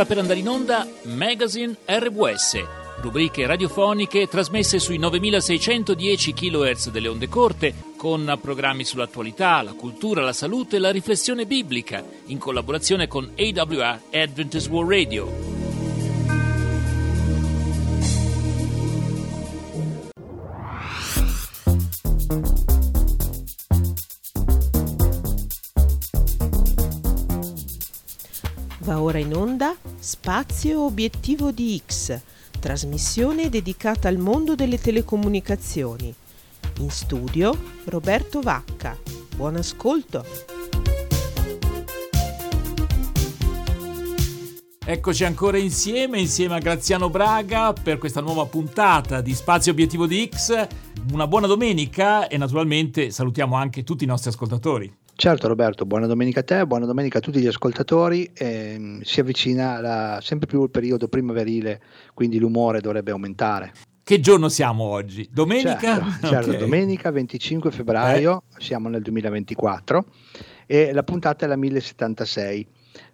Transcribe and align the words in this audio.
Sta 0.00 0.08
per 0.08 0.18
andare 0.22 0.38
in 0.38 0.48
onda 0.48 0.88
Magazine 1.02 1.76
RWS, 1.84 2.64
rubriche 3.02 3.44
radiofoniche 3.44 4.28
trasmesse 4.28 4.78
sui 4.78 4.96
9610 4.96 6.32
kHz 6.32 6.88
delle 6.88 7.08
onde 7.08 7.28
corte, 7.28 7.74
con 7.98 8.38
programmi 8.40 8.82
sull'attualità, 8.82 9.60
la 9.60 9.74
cultura, 9.74 10.22
la 10.22 10.32
salute 10.32 10.76
e 10.76 10.78
la 10.78 10.90
riflessione 10.90 11.44
biblica, 11.44 12.02
in 12.28 12.38
collaborazione 12.38 13.08
con 13.08 13.30
AWR 13.36 14.00
Adventist 14.10 14.70
World 14.70 14.90
Radio. 14.90 15.49
Ora 29.10 29.18
in 29.18 29.34
onda 29.34 29.76
Spazio 29.98 30.84
Obiettivo 30.84 31.50
di 31.50 31.82
X, 31.84 32.16
trasmissione 32.60 33.48
dedicata 33.48 34.06
al 34.06 34.18
mondo 34.18 34.54
delle 34.54 34.78
telecomunicazioni. 34.78 36.14
In 36.78 36.90
studio 36.90 37.52
Roberto 37.86 38.40
Vacca. 38.40 38.96
Buon 39.34 39.56
ascolto. 39.56 40.24
Eccoci 44.78 45.24
ancora 45.24 45.58
insieme, 45.58 46.20
insieme 46.20 46.54
a 46.54 46.60
Graziano 46.60 47.10
Braga 47.10 47.72
per 47.72 47.98
questa 47.98 48.20
nuova 48.20 48.46
puntata 48.46 49.20
di 49.20 49.34
Spazio 49.34 49.72
Obiettivo 49.72 50.06
di 50.06 50.30
X. 50.32 50.68
Una 51.10 51.26
buona 51.26 51.48
domenica 51.48 52.28
e 52.28 52.36
naturalmente 52.36 53.10
salutiamo 53.10 53.56
anche 53.56 53.82
tutti 53.82 54.04
i 54.04 54.06
nostri 54.06 54.30
ascoltatori. 54.30 54.98
Certo 55.20 55.48
Roberto, 55.48 55.84
buona 55.84 56.06
domenica 56.06 56.40
a 56.40 56.42
te, 56.42 56.66
buona 56.66 56.86
domenica 56.86 57.18
a 57.18 57.20
tutti 57.20 57.40
gli 57.40 57.46
ascoltatori. 57.46 58.30
Eh, 58.32 59.00
si 59.02 59.20
avvicina 59.20 59.78
la, 59.78 60.18
sempre 60.22 60.46
più 60.46 60.62
il 60.62 60.70
periodo 60.70 61.08
primaverile, 61.08 61.82
quindi 62.14 62.38
l'umore 62.38 62.80
dovrebbe 62.80 63.10
aumentare. 63.10 63.74
Che 64.02 64.20
giorno 64.20 64.48
siamo 64.48 64.84
oggi? 64.84 65.28
Domenica? 65.30 65.78
Certo, 65.78 66.04
certo 66.26 66.48
okay. 66.48 66.60
domenica 66.60 67.10
25 67.10 67.70
febbraio, 67.70 68.44
eh. 68.56 68.62
siamo 68.62 68.88
nel 68.88 69.02
2024 69.02 70.06
e 70.64 70.90
la 70.94 71.02
puntata 71.02 71.44
è 71.44 71.48
la 71.48 71.56
1076 71.56 72.66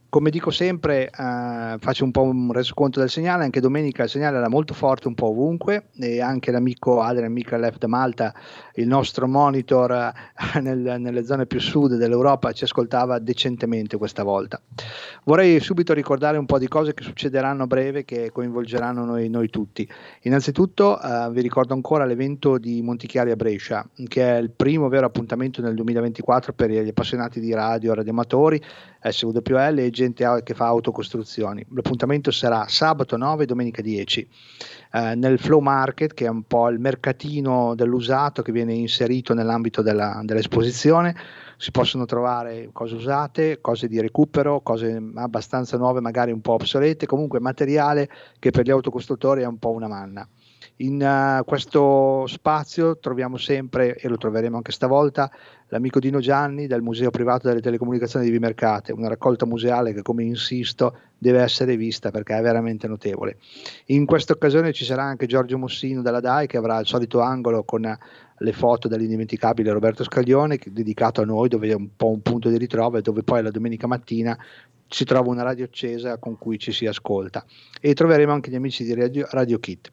come 0.09 0.31
dico 0.31 0.51
sempre, 0.51 1.07
eh, 1.07 1.77
faccio 1.79 2.05
un 2.05 2.11
po' 2.11 2.23
un 2.23 2.53
resoconto 2.53 3.01
del 3.01 3.11
segnale, 3.11 3.45
anche 3.45 3.61
domenica 3.61 4.05
il 4.05 4.09
segnale 4.09 4.39
era 4.39 4.49
molto 4.49 4.75
forte 4.75 5.09
un 5.09 5.15
po' 5.15 5.27
ovunque 5.27 5.89
e 5.99 6.21
anche 6.21 6.51
l'amico 6.51 7.01
Adrian 7.01 7.33
Mikalef 7.33 7.79
da 7.79 7.87
Malta, 7.87 8.35
il 8.75 8.87
nostro 8.87 9.27
monitor 9.27 9.93
eh, 9.93 10.61
nel, 10.61 10.97
nelle 10.99 11.25
zone 11.25 11.47
più 11.47 11.61
sud 11.61 11.97
dell'Europa, 11.97 12.53
ci 12.53 12.65
ascoltava 12.65 13.19
decentemente 13.19 13.97
questa 13.97 14.23
volta. 14.23 14.61
Vorrei 15.25 15.61
subito 15.61 15.93
ricordare 15.93 16.39
un 16.39 16.47
po' 16.47 16.59
di 16.59 16.69
cose 16.69 16.95
che 16.95 17.03
succederanno 17.03 17.65
a 17.65 17.67
breve 17.67 18.05
che 18.05 18.31
coinvolgeranno 18.33 19.05
noi, 19.05 19.29
noi 19.29 19.51
tutti. 19.51 19.89
Innanzitutto 20.23 21.01
eh, 21.01 21.31
vi 21.31 21.41
ricordo 21.41 21.75
ancora 21.75 22.05
l'evento 22.05 22.59
di 22.59 22.81
Montichiari 22.83 23.31
a 23.31 23.37
Brescia, 23.37 23.87
che 24.09 24.23
è 24.23 24.39
il 24.39 24.51
primo 24.51 24.89
vero 24.89 25.07
appuntamento 25.07 25.61
nel 25.61 25.75
2024 25.75 26.53
per 26.53 26.71
gli 26.71 26.89
appassionati 26.89 27.41
di 27.41 27.53
radio, 27.53 27.95
radioamatori, 27.95 28.63
SWL 29.11 29.79
e 29.79 29.91
gente 29.91 30.41
che 30.43 30.55
fa 30.55 30.67
autocostruzioni. 30.67 31.65
L'appuntamento 31.75 32.31
sarà 32.31 32.67
sabato 32.69 33.17
9 33.17 33.45
e 33.45 33.47
domenica 33.47 33.83
10 33.83 34.29
eh, 34.93 35.15
nel 35.15 35.39
Flow 35.39 35.61
Market, 35.61 36.15
che 36.15 36.27
è 36.27 36.29
un 36.29 36.43
po' 36.45 36.69
il 36.69 36.79
mercatino 36.79 37.75
dell'usato 37.75 38.43
che 38.43 38.53
viene 38.53 38.73
inserito 38.75 39.35
nell'ambito 39.35 39.83
della, 39.83 40.21
dell'esposizione. 40.25 41.15
Si 41.59 41.71
possono 41.71 42.05
trovare 42.05 42.69
cose 42.73 42.95
usate, 42.95 43.61
cose 43.61 43.89
di 43.89 44.01
recupero, 44.01 44.61
cose 44.61 45.03
abbastanza 45.15 45.77
nuove, 45.77 46.01
magari 46.01 46.33
un 46.33 46.41
po' 46.41 46.53
obsolete, 46.53 47.07
comunque 47.07 47.41
materiale 47.41 48.09
che 48.39 48.51
per 48.51 48.65
gli 48.65 48.71
autocostruttori 48.71 49.43
è 49.43 49.47
un 49.47 49.59
po' 49.59 49.71
una 49.71 49.89
manna. 49.89 50.29
In 50.77 51.03
uh, 51.03 51.45
questo 51.45 52.27
spazio 52.27 52.99
troviamo 52.99 53.37
sempre, 53.37 53.97
e 53.97 54.09
lo 54.09 54.17
troveremo 54.17 54.57
anche 54.57 54.73
stavolta, 54.73 55.31
l'amico 55.69 55.99
Dino 55.99 56.21
Gianni 56.21 56.67
del 56.67 56.83
Museo 56.83 57.11
Privato 57.11 57.49
delle 57.49 57.61
Telecomunicazioni 57.61 58.25
di 58.25 58.31
Vimercate, 58.31 58.93
una 58.93 59.09
raccolta 59.09 59.47
museale 59.47 59.93
che, 59.93 60.03
come 60.03 60.25
insisto, 60.25 60.97
deve 61.19 61.41
essere 61.41 61.77
vista 61.77 62.11
perché 62.11 62.37
è 62.37 62.43
veramente 62.43 62.87
notevole. 62.87 63.39
In 63.87 64.07
questa 64.07 64.33
occasione 64.33 64.73
ci 64.73 64.85
sarà 64.85 65.03
anche 65.03 65.27
Giorgio 65.27 65.59
Mossino 65.59 66.03
della 66.03 66.21
DAI 66.21 66.47
che 66.47 66.57
avrà 66.57 66.79
il 66.79 66.87
solito 66.87 67.21
angolo 67.21 67.65
con 67.65 67.99
le 68.39 68.53
foto 68.53 68.87
dell'indimenticabile 68.89 69.73
Roberto 69.73 70.05
Scaglione, 70.05 70.59
dedicato 70.67 71.23
a 71.23 71.25
noi, 71.25 71.49
dove 71.49 71.69
è 71.69 71.75
un 71.75 71.89
po' 71.97 72.11
un 72.11 72.21
punto 72.21 72.49
di 72.49 72.59
ritrovo 72.59 72.99
e 72.99 73.03
dove 73.03 73.23
poi 73.23 73.43
la 73.43 73.51
domenica 73.51 73.87
mattina 73.87 74.39
si 74.89 75.05
trova 75.05 75.31
una 75.31 75.43
radio 75.43 75.65
accesa 75.65 76.19
con 76.19 76.39
cui 76.39 76.59
ci 76.59 76.73
si 76.73 76.87
ascolta. 76.87 77.45
E 77.81 77.95
troveremo 77.95 78.33
anche 78.33 78.51
gli 78.51 78.55
amici 78.55 78.85
di 78.85 78.95
Radio, 78.95 79.27
radio 79.31 79.59
Kit. 79.59 79.91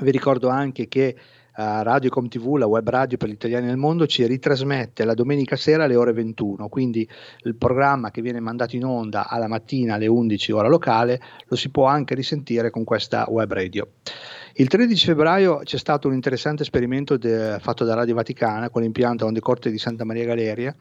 Vi 0.00 0.12
ricordo 0.12 0.48
anche 0.48 0.86
che 0.86 1.16
uh, 1.56 1.60
Radiocom 1.82 2.28
TV, 2.28 2.54
la 2.54 2.66
web 2.66 2.88
radio 2.88 3.16
per 3.16 3.28
gli 3.28 3.32
italiani 3.32 3.66
nel 3.66 3.76
mondo, 3.76 4.06
ci 4.06 4.24
ritrasmette 4.24 5.04
la 5.04 5.14
domenica 5.14 5.56
sera 5.56 5.84
alle 5.84 5.96
ore 5.96 6.12
21, 6.12 6.68
quindi 6.68 7.08
il 7.42 7.56
programma 7.56 8.12
che 8.12 8.22
viene 8.22 8.38
mandato 8.38 8.76
in 8.76 8.84
onda 8.84 9.28
alla 9.28 9.48
mattina 9.48 9.94
alle 9.94 10.06
11 10.06 10.52
ora 10.52 10.68
locale 10.68 11.20
lo 11.48 11.56
si 11.56 11.70
può 11.70 11.86
anche 11.86 12.14
risentire 12.14 12.70
con 12.70 12.84
questa 12.84 13.26
web 13.28 13.52
radio. 13.52 13.88
Il 14.52 14.68
13 14.68 15.06
febbraio 15.06 15.58
c'è 15.64 15.78
stato 15.78 16.06
un 16.06 16.14
interessante 16.14 16.62
esperimento 16.62 17.16
de, 17.16 17.58
fatto 17.60 17.84
da 17.84 17.94
Radio 17.94 18.14
Vaticana 18.14 18.70
con 18.70 18.82
l'impianto 18.82 19.26
onde 19.26 19.40
corte 19.40 19.68
di 19.68 19.78
Santa 19.78 20.04
Maria 20.04 20.26
Galeria 20.26 20.72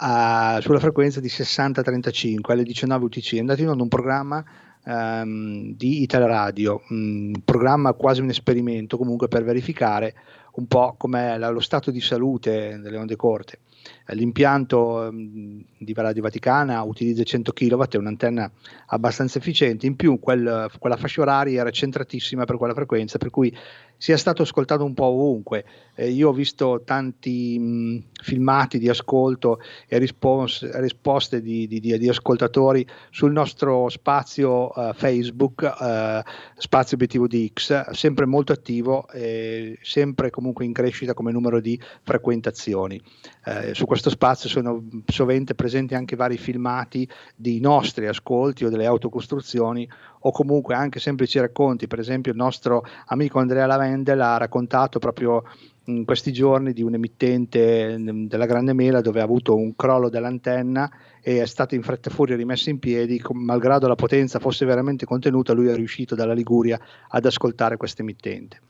uh, 0.00 0.60
sulla 0.60 0.80
frequenza 0.80 1.20
di 1.20 1.28
60-35 1.28 2.38
alle 2.46 2.64
19 2.64 3.04
UTC. 3.04 3.34
È 3.34 3.38
andato 3.38 3.62
in 3.62 3.68
onda 3.68 3.84
un 3.84 3.88
programma 3.88 4.44
um, 4.88 5.74
di 5.76 6.02
Italradio, 6.02 6.82
un 6.88 7.32
programma 7.44 7.92
quasi 7.92 8.20
un 8.20 8.30
esperimento 8.30 8.96
comunque 8.96 9.28
per 9.28 9.44
verificare 9.44 10.14
un 10.54 10.66
po' 10.66 10.94
com'è 10.98 11.38
la, 11.38 11.50
lo 11.50 11.60
stato 11.60 11.90
di 11.90 12.00
salute 12.00 12.80
delle 12.80 12.96
onde 12.96 13.14
corte. 13.14 13.60
L'impianto 14.08 15.08
um, 15.10 15.62
di 15.76 15.92
Radio 15.94 16.22
Vaticana 16.22 16.82
utilizza 16.82 17.22
100 17.22 17.52
kW, 17.52 17.82
è 17.82 17.96
un'antenna 17.96 18.50
abbastanza 18.86 19.38
efficiente, 19.38 19.86
in 19.86 19.94
più 19.94 20.18
quel, 20.18 20.70
quella 20.78 20.96
fascia 20.96 21.20
oraria 21.20 21.60
era 21.60 21.70
centratissima 21.70 22.44
per 22.44 22.56
quella 22.56 22.74
frequenza, 22.74 23.18
per 23.18 23.30
cui 23.30 23.54
sia 23.98 24.16
stato 24.16 24.42
ascoltato 24.42 24.84
un 24.84 24.94
po' 24.94 25.06
ovunque. 25.06 25.64
Eh, 25.94 26.10
io 26.10 26.28
ho 26.28 26.32
visto 26.32 26.82
tanti 26.84 27.58
mh, 27.58 28.04
filmati 28.22 28.78
di 28.78 28.88
ascolto 28.88 29.60
e 29.88 29.98
rispons- 29.98 30.70
risposte 30.78 31.42
di, 31.42 31.66
di, 31.66 31.80
di, 31.80 31.98
di, 31.98 32.08
ascoltatori 32.08 32.86
sul 33.10 33.32
nostro 33.32 33.88
spazio 33.88 34.70
uh, 34.70 34.92
Facebook, 34.94 35.62
uh, 35.62 36.22
spazio 36.56 36.94
obiettivo 36.94 37.26
di 37.26 37.50
X, 37.52 37.90
sempre 37.90 38.26
molto 38.26 38.52
attivo 38.52 39.08
e 39.08 39.78
sempre 39.82 40.30
comunque 40.30 40.64
in 40.64 40.72
crescita 40.72 41.12
come 41.12 41.32
numero 41.32 41.60
di 41.60 41.78
frequentazioni. 42.02 43.00
Eh, 43.44 43.74
su 43.74 43.84
questo 43.86 44.10
spazio 44.10 44.48
sono 44.48 44.86
sovente 45.06 45.54
presenti 45.56 45.94
anche 45.94 46.14
vari 46.14 46.38
filmati 46.38 47.08
di 47.34 47.58
nostri 47.60 48.06
ascolti 48.06 48.64
o 48.64 48.68
delle 48.68 48.86
autocostruzioni 48.86 49.88
o 50.20 50.30
comunque 50.30 50.74
anche 50.74 51.00
semplici 51.00 51.38
racconti, 51.38 51.86
per 51.86 51.98
esempio 51.98 52.32
il 52.32 52.38
nostro 52.38 52.84
amico 53.06 53.38
Andrea 53.38 53.66
Lavendel 53.88 54.20
ha 54.20 54.36
raccontato 54.36 54.98
proprio 54.98 55.42
in 55.84 56.04
questi 56.04 56.32
giorni 56.32 56.74
di 56.74 56.82
un 56.82 56.94
emittente 56.94 57.96
mm, 57.96 58.26
della 58.26 58.44
Grande 58.44 58.74
Mela 58.74 59.00
dove 59.00 59.20
ha 59.20 59.24
avuto 59.24 59.56
un 59.56 59.74
crollo 59.74 60.10
dell'antenna 60.10 60.90
e 61.22 61.40
è 61.40 61.46
stato 61.46 61.74
in 61.74 61.82
fretta 61.82 62.10
e 62.10 62.12
furia 62.12 62.36
rimesso 62.36 62.68
in 62.68 62.78
piedi, 62.78 63.22
malgrado 63.32 63.88
la 63.88 63.94
potenza 63.94 64.38
fosse 64.38 64.66
veramente 64.66 65.06
contenuta, 65.06 65.54
lui 65.54 65.68
è 65.68 65.74
riuscito 65.74 66.14
dalla 66.14 66.34
Liguria 66.34 66.78
ad 67.08 67.24
ascoltare 67.24 67.76
questo 67.76 68.02
emittente. 68.02 68.60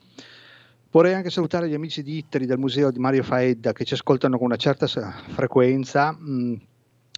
Vorrei 0.91 1.13
anche 1.13 1.29
salutare 1.29 1.69
gli 1.69 1.75
amici 1.75 2.01
di 2.01 2.17
Itteri 2.17 2.45
del 2.45 2.57
museo 2.57 2.89
di 2.89 2.99
Mario 2.99 3.21
Faedda 3.21 3.73
che 3.73 3.83
ci 3.83 3.93
ascoltano 3.93 4.37
con 4.37 4.47
una 4.47 4.55
certa 4.55 4.87
frequenza. 4.87 6.11
Mh, 6.11 6.31
mm, 6.31 6.53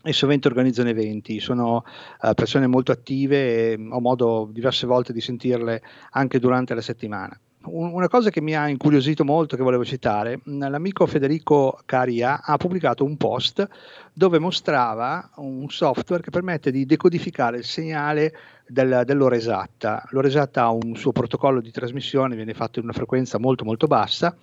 e 0.03 0.13
sovente 0.13 0.47
organizzano 0.47 0.89
eventi, 0.89 1.39
sono 1.39 1.83
uh, 2.21 2.33
persone 2.33 2.65
molto 2.65 2.91
attive 2.91 3.73
e 3.73 3.73
ho 3.73 3.99
modo 3.99 4.49
diverse 4.51 4.87
volte 4.87 5.13
di 5.13 5.21
sentirle 5.21 5.79
anche 6.11 6.39
durante 6.39 6.73
la 6.73 6.81
settimana. 6.81 7.39
Un, 7.63 7.93
una 7.93 8.07
cosa 8.07 8.31
che 8.31 8.41
mi 8.41 8.55
ha 8.55 8.67
incuriosito 8.67 9.23
molto, 9.23 9.55
che 9.55 9.61
volevo 9.61 9.85
citare, 9.85 10.41
l'amico 10.45 11.05
Federico 11.05 11.79
Caria 11.85 12.41
ha 12.41 12.57
pubblicato 12.57 13.03
un 13.03 13.17
post 13.17 13.67
dove 14.13 14.39
mostrava 14.39 15.29
un 15.35 15.69
software 15.69 16.23
che 16.23 16.31
permette 16.31 16.71
di 16.71 16.85
decodificare 16.85 17.57
il 17.57 17.63
segnale 17.63 18.33
del, 18.67 19.03
dell'ora 19.05 19.35
esatta. 19.35 20.03
L'ora 20.09 20.27
esatta 20.27 20.63
ha 20.63 20.71
un 20.71 20.95
suo 20.95 21.11
protocollo 21.11 21.61
di 21.61 21.71
trasmissione, 21.71 22.35
viene 22.35 22.53
fatto 22.55 22.79
in 22.79 22.85
una 22.85 22.93
frequenza 22.93 23.37
molto 23.37 23.63
molto 23.63 23.85
bassa 23.85 24.35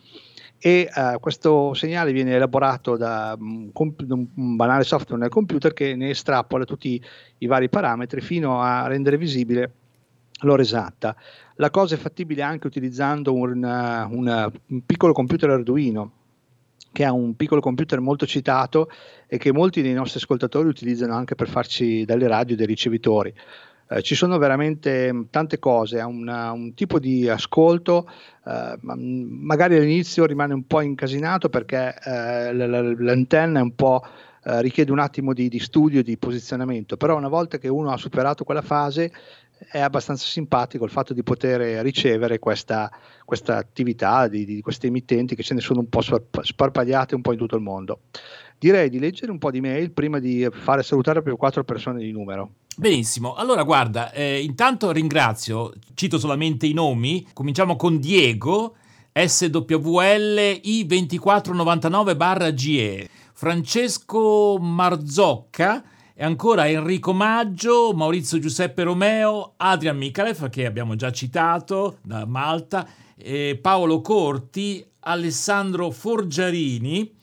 e 0.60 0.88
uh, 0.92 1.20
questo 1.20 1.72
segnale 1.74 2.12
viene 2.12 2.34
elaborato 2.34 2.96
da 2.96 3.36
un, 3.38 3.70
un, 3.72 4.56
banale 4.56 4.82
software 4.82 5.20
nel 5.20 5.30
computer 5.30 5.72
che 5.72 5.94
ne 5.94 6.10
estrapola 6.10 6.64
tutti 6.64 7.00
i 7.38 7.46
vari 7.46 7.68
parametri 7.68 8.20
fino 8.20 8.60
a 8.60 8.86
rendere 8.88 9.16
visibile 9.16 9.72
l'ora 10.40 10.62
esatta. 10.62 11.16
La 11.60 11.70
cosa 11.70 11.96
è 11.96 11.98
fattibile 11.98 12.42
anche 12.42 12.68
utilizzando 12.68 13.34
un, 13.34 13.64
un, 13.64 14.52
un 14.66 14.80
piccolo 14.86 15.12
computer 15.12 15.50
Arduino 15.50 16.12
che 16.92 17.02
è 17.02 17.08
un 17.08 17.34
piccolo 17.34 17.60
computer 17.60 18.00
molto 18.00 18.26
citato 18.26 18.88
e 19.26 19.38
che 19.38 19.52
molti 19.52 19.82
dei 19.82 19.92
nostri 19.92 20.20
ascoltatori 20.20 20.68
utilizzano 20.68 21.14
anche 21.14 21.34
per 21.34 21.48
farci 21.48 22.04
dalle 22.04 22.28
radio 22.28 22.54
dei 22.54 22.64
ricevitori. 22.66 23.34
eh, 23.90 24.02
ci 24.02 24.14
sono 24.14 24.38
veramente 24.38 25.26
tante 25.30 25.58
cose, 25.58 25.98
ha 26.00 26.06
un 26.06 26.72
tipo 26.74 27.00
di 27.00 27.28
ascolto, 27.28 28.08
eh, 28.44 28.78
magari 28.80 29.76
all'inizio 29.76 30.26
rimane 30.26 30.54
un 30.54 30.64
po' 30.64 30.80
incasinato 30.80 31.48
perché 31.48 31.94
eh, 32.04 32.52
l'antenna 32.52 33.58
è 33.58 33.62
un 33.62 33.74
po' 33.74 34.02
eh, 34.44 34.62
richiede 34.62 34.92
un 34.92 34.98
attimo 34.98 35.34
di, 35.34 35.48
di 35.48 35.58
studio, 35.58 36.02
di 36.02 36.16
posizionamento, 36.16 36.96
però 36.96 37.16
una 37.16 37.28
volta 37.28 37.58
che 37.58 37.68
uno 37.68 37.90
ha 37.90 37.96
superato 37.96 38.44
quella 38.44 38.62
fase 38.62 39.12
è 39.70 39.80
abbastanza 39.80 40.26
simpatico 40.26 40.84
il 40.84 40.90
fatto 40.90 41.12
di 41.12 41.22
poter 41.22 41.82
ricevere 41.82 42.38
questa, 42.38 42.90
questa 43.24 43.56
attività 43.56 44.28
di, 44.28 44.44
di, 44.44 44.60
queste 44.60 44.86
emittenti 44.86 45.34
che 45.34 45.42
ce 45.42 45.54
ne 45.54 45.60
sono 45.60 45.80
un 45.80 45.88
po' 45.88 46.00
sparpagliate 46.00 47.14
un 47.14 47.22
po' 47.22 47.32
in 47.32 47.38
tutto 47.38 47.56
il 47.56 47.62
mondo. 47.62 48.00
Direi 48.58 48.88
di 48.88 48.98
leggere 48.98 49.30
un 49.30 49.38
po' 49.38 49.50
di 49.50 49.60
mail 49.60 49.92
prima 49.92 50.18
di 50.18 50.46
fare 50.50 50.82
salutare 50.82 51.22
proprio 51.22 51.36
quattro 51.36 51.64
persone 51.64 52.00
di 52.00 52.12
numero. 52.12 52.52
Benissimo, 52.76 53.34
allora 53.34 53.64
guarda, 53.64 54.12
eh, 54.12 54.40
intanto 54.40 54.92
ringrazio, 54.92 55.72
cito 55.94 56.18
solamente 56.18 56.66
i 56.66 56.72
nomi, 56.72 57.26
cominciamo 57.32 57.74
con 57.74 57.98
Diego, 57.98 58.76
SWL 59.12 60.60
I2499-GE, 60.62 63.08
Francesco 63.32 64.58
Marzocca, 64.60 65.82
e 66.20 66.24
ancora 66.24 66.68
Enrico 66.68 67.12
Maggio, 67.12 67.92
Maurizio 67.94 68.40
Giuseppe 68.40 68.82
Romeo, 68.82 69.52
Adrian 69.56 69.96
Mikalev, 69.96 70.48
che 70.48 70.66
abbiamo 70.66 70.96
già 70.96 71.12
citato 71.12 71.98
da 72.02 72.26
Malta, 72.26 72.84
Paolo 73.60 74.00
Corti, 74.00 74.84
Alessandro 74.98 75.92
Forgiarini, 75.92 77.14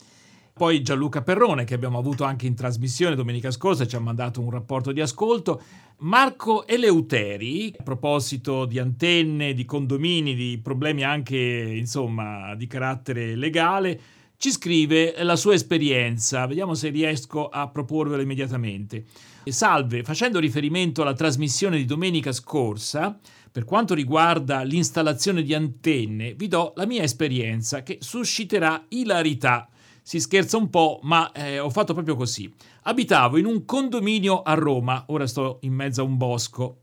poi 0.54 0.80
Gianluca 0.80 1.20
Perrone, 1.20 1.64
che 1.64 1.74
abbiamo 1.74 1.98
avuto 1.98 2.24
anche 2.24 2.46
in 2.46 2.54
trasmissione 2.54 3.14
domenica 3.14 3.50
scorsa, 3.50 3.86
ci 3.86 3.96
ha 3.96 4.00
mandato 4.00 4.40
un 4.40 4.50
rapporto 4.50 4.92
di 4.92 5.02
ascolto. 5.02 5.60
Marco 5.98 6.66
Eleuteri, 6.66 7.74
a 7.78 7.82
proposito 7.82 8.64
di 8.64 8.78
antenne, 8.78 9.52
di 9.52 9.66
condomini, 9.66 10.34
di 10.34 10.58
problemi 10.62 11.04
anche 11.04 11.36
insomma 11.36 12.54
di 12.54 12.66
carattere 12.66 13.36
legale, 13.36 14.00
ci 14.38 14.50
scrive 14.50 15.14
la 15.22 15.36
sua 15.36 15.54
esperienza. 15.54 16.46
Vediamo 16.46 16.74
se 16.74 16.90
riesco 16.90 17.48
a 17.48 17.68
proporvela 17.68 18.22
immediatamente. 18.22 19.04
Salve, 19.44 20.02
facendo 20.02 20.40
riferimento 20.40 21.02
alla 21.02 21.14
trasmissione 21.14 21.76
di 21.76 21.84
domenica 21.84 22.32
scorsa, 22.32 23.18
per 23.50 23.64
quanto 23.64 23.94
riguarda 23.94 24.62
l'installazione 24.62 25.42
di 25.42 25.54
antenne, 25.54 26.34
vi 26.34 26.48
do 26.48 26.72
la 26.76 26.84
mia 26.84 27.02
esperienza 27.02 27.82
che 27.82 27.98
susciterà 28.00 28.84
ilarità. 28.88 29.68
Si 30.02 30.20
scherza 30.20 30.56
un 30.56 30.68
po', 30.68 31.00
ma 31.02 31.32
eh, 31.32 31.58
ho 31.58 31.70
fatto 31.70 31.94
proprio 31.94 32.16
così. 32.16 32.52
Abitavo 32.82 33.38
in 33.38 33.46
un 33.46 33.64
condominio 33.64 34.42
a 34.42 34.54
Roma, 34.54 35.04
ora 35.08 35.26
sto 35.26 35.58
in 35.62 35.72
mezzo 35.72 36.02
a 36.02 36.04
un 36.04 36.16
bosco. 36.16 36.80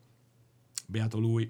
Beato 0.88 1.20
lui. 1.20 1.50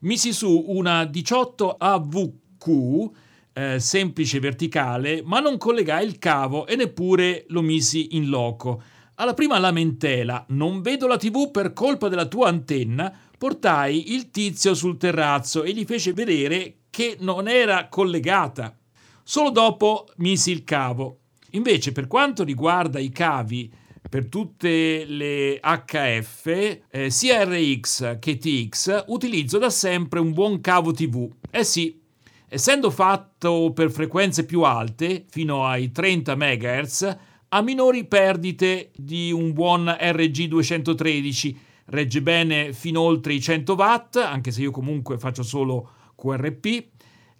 Misi 0.00 0.32
su 0.32 0.64
una 0.68 1.04
18 1.04 1.76
AVQ 1.78 3.10
eh, 3.58 3.80
semplice 3.80 4.38
verticale, 4.38 5.20
ma 5.24 5.40
non 5.40 5.58
collegai 5.58 6.06
il 6.06 6.18
cavo 6.18 6.64
e 6.64 6.76
neppure 6.76 7.44
lo 7.48 7.60
misi 7.60 8.14
in 8.14 8.28
loco. 8.28 8.80
Alla 9.16 9.34
prima 9.34 9.58
lamentela, 9.58 10.44
non 10.50 10.80
vedo 10.80 11.08
la 11.08 11.16
TV 11.16 11.50
per 11.50 11.72
colpa 11.72 12.08
della 12.08 12.26
tua 12.26 12.46
antenna, 12.46 13.12
portai 13.36 14.14
il 14.14 14.30
tizio 14.30 14.74
sul 14.74 14.96
terrazzo 14.96 15.64
e 15.64 15.72
gli 15.72 15.84
fece 15.84 16.12
vedere 16.12 16.82
che 16.88 17.16
non 17.18 17.48
era 17.48 17.88
collegata. 17.88 18.78
Solo 19.24 19.50
dopo 19.50 20.06
misi 20.18 20.52
il 20.52 20.62
cavo. 20.62 21.18
Invece, 21.52 21.90
per 21.90 22.06
quanto 22.06 22.44
riguarda 22.44 23.00
i 23.00 23.10
cavi 23.10 23.72
per 24.08 24.28
tutte 24.28 25.04
le 25.04 25.60
HF, 25.60 26.80
eh, 26.90 27.10
sia 27.10 27.44
RX 27.44 28.20
che 28.20 28.38
TX, 28.38 29.06
utilizzo 29.08 29.58
da 29.58 29.68
sempre 29.68 30.20
un 30.20 30.32
buon 30.32 30.60
cavo 30.60 30.92
TV. 30.92 31.28
Eh 31.50 31.64
sì, 31.64 32.00
essendo 32.48 32.90
fatto 32.90 33.72
per 33.74 33.90
frequenze 33.90 34.44
più 34.44 34.62
alte, 34.62 35.24
fino 35.28 35.66
ai 35.66 35.92
30 35.92 36.34
MHz, 36.34 37.16
ha 37.50 37.62
minori 37.62 38.04
perdite 38.06 38.90
di 38.94 39.30
un 39.32 39.52
buon 39.52 39.84
RG213, 39.84 41.54
regge 41.86 42.22
bene 42.22 42.72
fino 42.72 43.00
oltre 43.00 43.32
i 43.34 43.40
100 43.40 43.74
watt, 43.74 44.16
anche 44.16 44.50
se 44.50 44.62
io 44.62 44.70
comunque 44.70 45.18
faccio 45.18 45.42
solo 45.42 45.90
QRP. 46.14 46.86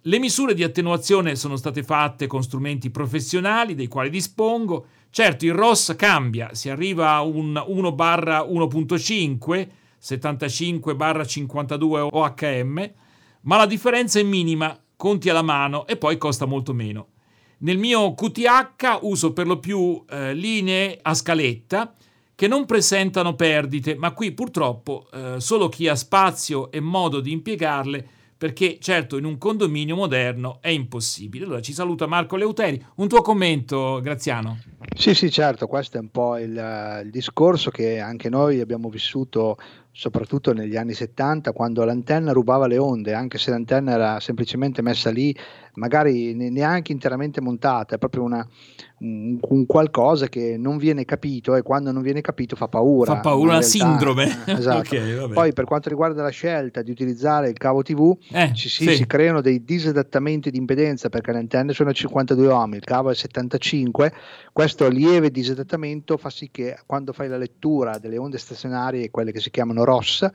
Le 0.03 0.19
misure 0.19 0.53
di 0.53 0.63
attenuazione 0.63 1.35
sono 1.35 1.57
state 1.57 1.83
fatte 1.83 2.25
con 2.25 2.41
strumenti 2.41 2.89
professionali 2.89 3.75
dei 3.75 3.87
quali 3.87 4.09
dispongo. 4.09 4.85
Certo, 5.09 5.45
il 5.45 5.53
ROS 5.53 5.93
cambia, 5.97 6.53
si 6.53 6.69
arriva 6.69 7.11
a 7.11 7.21
un 7.21 7.61
1 7.67 7.89
1.5, 7.89 9.67
75 9.97 10.95
52 11.25 11.99
OHM, 11.99 12.91
ma 13.41 13.57
la 13.57 13.65
differenza 13.65 14.19
è 14.19 14.23
minima 14.23 14.75
conti 14.99 15.29
alla 15.29 15.41
mano 15.41 15.87
e 15.87 15.95
poi 15.95 16.17
costa 16.17 16.43
molto 16.43 16.73
meno. 16.73 17.07
Nel 17.59 17.77
mio 17.77 18.13
QTH 18.15 18.99
uso 19.03 19.31
per 19.31 19.47
lo 19.47 19.57
più 19.57 20.03
eh, 20.09 20.33
linee 20.33 20.99
a 21.01 21.13
scaletta 21.13 21.95
che 22.35 22.49
non 22.49 22.65
presentano 22.65 23.33
perdite, 23.33 23.95
ma 23.95 24.11
qui 24.11 24.33
purtroppo 24.33 25.07
eh, 25.13 25.39
solo 25.39 25.69
chi 25.69 25.87
ha 25.87 25.95
spazio 25.95 26.69
e 26.69 26.81
modo 26.81 27.21
di 27.21 27.31
impiegarle 27.31 28.07
perché 28.37 28.77
certo 28.81 29.17
in 29.17 29.23
un 29.23 29.37
condominio 29.37 29.95
moderno 29.95 30.57
è 30.59 30.69
impossibile. 30.69 31.45
Allora 31.45 31.61
ci 31.61 31.71
saluta 31.71 32.05
Marco 32.05 32.35
Leuteri. 32.35 32.83
Un 32.95 33.07
tuo 33.07 33.21
commento, 33.21 34.01
Graziano? 34.01 34.59
Sì, 34.97 35.13
sì, 35.13 35.31
certo, 35.31 35.67
questo 35.67 35.97
è 35.97 36.01
un 36.01 36.09
po' 36.09 36.37
il, 36.37 37.01
il 37.03 37.09
discorso 37.09 37.69
che 37.69 37.99
anche 37.99 38.27
noi 38.27 38.59
abbiamo 38.59 38.89
vissuto 38.89 39.57
soprattutto 39.99 40.53
negli 40.53 40.77
anni 40.77 40.93
70, 40.93 41.51
quando 41.51 41.83
l'antenna 41.83 42.31
rubava 42.31 42.67
le 42.67 42.77
onde, 42.77 43.13
anche 43.13 43.37
se 43.37 43.51
l'antenna 43.51 43.91
era 43.91 44.19
semplicemente 44.21 44.81
messa 44.81 45.09
lì, 45.09 45.35
magari 45.73 46.33
neanche 46.33 46.93
interamente 46.93 47.41
montata, 47.41 47.95
è 47.95 47.97
proprio 47.97 48.23
una, 48.23 48.47
un, 48.99 49.37
un, 49.41 49.65
qualcosa 49.65 50.27
che 50.27 50.55
non 50.57 50.77
viene 50.77 51.03
capito 51.03 51.55
e 51.55 51.61
quando 51.61 51.91
non 51.91 52.01
viene 52.01 52.21
capito 52.21 52.55
fa 52.55 52.69
paura. 52.69 53.15
Fa 53.15 53.19
paura, 53.19 53.51
una 53.53 53.61
sindrome. 53.61 54.39
esatto. 54.47 54.95
okay, 54.95 55.33
Poi 55.33 55.51
per 55.51 55.65
quanto 55.65 55.89
riguarda 55.89 56.21
la 56.21 56.29
scelta 56.29 56.81
di 56.81 56.91
utilizzare 56.91 57.49
il 57.49 57.57
cavo 57.57 57.81
TV, 57.81 58.15
eh, 58.31 58.53
ci, 58.53 58.69
sì, 58.69 58.85
sì. 58.85 58.95
si 58.95 59.05
creano 59.05 59.41
dei 59.41 59.65
disadattamenti 59.65 60.49
di 60.49 60.57
impedenza 60.57 61.09
perché 61.09 61.33
le 61.33 61.39
antenne 61.39 61.73
sono 61.73 61.89
a 61.89 61.93
52 61.93 62.47
ohm, 62.47 62.73
il 62.75 62.83
cavo 62.83 63.09
è 63.09 63.15
75, 63.15 64.13
questo 64.53 64.87
lieve 64.87 65.29
disadattamento 65.29 66.17
fa 66.17 66.29
sì 66.29 66.49
che 66.51 66.77
quando 66.85 67.13
fai 67.13 67.27
la 67.27 67.37
lettura 67.37 67.97
delle 67.97 68.17
onde 68.17 68.37
stazionarie, 68.37 69.09
quelle 69.09 69.31
che 69.31 69.39
si 69.39 69.49
chiamano 69.49 69.83
ROS, 69.89 70.29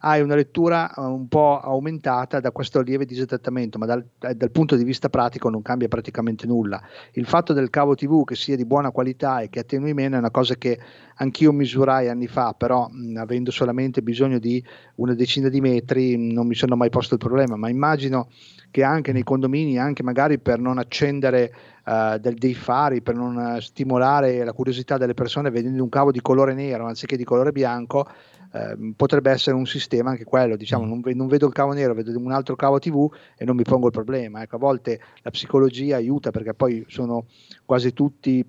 hai 0.00 0.20
una 0.20 0.34
lettura 0.34 0.92
eh, 0.92 1.00
un 1.00 1.28
po' 1.28 1.60
aumentata 1.60 2.40
da 2.40 2.50
questo 2.50 2.80
lieve 2.82 3.04
disadattamento, 3.06 3.78
ma 3.78 3.86
dal, 3.86 4.04
dal 4.34 4.50
punto 4.50 4.76
di 4.76 4.84
vista 4.84 5.08
pratico 5.08 5.48
non 5.48 5.62
cambia 5.62 5.88
praticamente 5.88 6.46
nulla. 6.46 6.82
Il 7.12 7.26
fatto 7.26 7.52
del 7.52 7.70
cavo 7.70 7.94
TV 7.94 8.24
che 8.24 8.34
sia 8.34 8.56
di 8.56 8.66
buona 8.66 8.90
qualità 8.90 9.40
e 9.40 9.48
che 9.48 9.60
attenui 9.60 9.94
meno 9.94 10.16
è 10.16 10.18
una 10.18 10.30
cosa 10.30 10.54
che 10.56 10.78
anch'io 11.16 11.52
misurai 11.52 12.08
anni 12.08 12.26
fa, 12.26 12.54
però 12.56 12.88
mh, 12.90 13.16
avendo 13.16 13.50
solamente 13.50 14.02
bisogno 14.02 14.38
di 14.38 14.62
una 14.96 15.14
decina 15.14 15.48
di 15.48 15.60
metri 15.60 16.32
non 16.32 16.46
mi 16.46 16.54
sono 16.54 16.76
mai 16.76 16.90
posto 16.90 17.14
il 17.14 17.20
problema, 17.20 17.56
ma 17.56 17.68
immagino 17.68 18.28
che 18.70 18.82
anche 18.82 19.12
nei 19.12 19.22
condomini, 19.22 19.78
anche 19.78 20.02
magari 20.02 20.40
per 20.40 20.58
non 20.58 20.78
accendere 20.78 21.54
uh, 21.84 22.18
del, 22.18 22.34
dei 22.34 22.54
fari, 22.54 23.02
per 23.02 23.14
non 23.14 23.58
stimolare 23.60 24.42
la 24.42 24.52
curiosità 24.52 24.98
delle 24.98 25.14
persone 25.14 25.50
vedendo 25.50 25.80
un 25.80 25.88
cavo 25.88 26.10
di 26.10 26.20
colore 26.20 26.54
nero 26.54 26.86
anziché 26.86 27.16
di 27.16 27.22
colore 27.22 27.52
bianco, 27.52 28.04
Ehm, 28.54 28.92
potrebbe 28.96 29.32
essere 29.32 29.56
un 29.56 29.66
sistema 29.66 30.10
anche 30.10 30.22
quello, 30.22 30.56
diciamo, 30.56 30.84
mm. 30.84 30.88
non, 30.88 31.02
non, 31.14 31.26
vedo 31.26 31.46
il 31.46 31.52
cavo 31.52 31.72
nero, 31.72 31.92
vedo 31.92 32.16
un 32.16 32.30
altro 32.30 32.54
cavo 32.54 32.78
TV 32.78 33.12
e 33.36 33.44
non 33.44 33.56
mi 33.56 33.64
pongo 33.64 33.86
il 33.86 33.92
problema. 33.92 34.42
Ecco, 34.42 34.56
a 34.56 34.58
volte 34.58 35.00
la 35.22 35.30
psicologia 35.30 35.96
aiuta 35.96 36.30
perché 36.30 36.54
poi 36.54 36.84
sono 36.88 37.26
quasi 37.64 37.92
tutti 37.92 38.44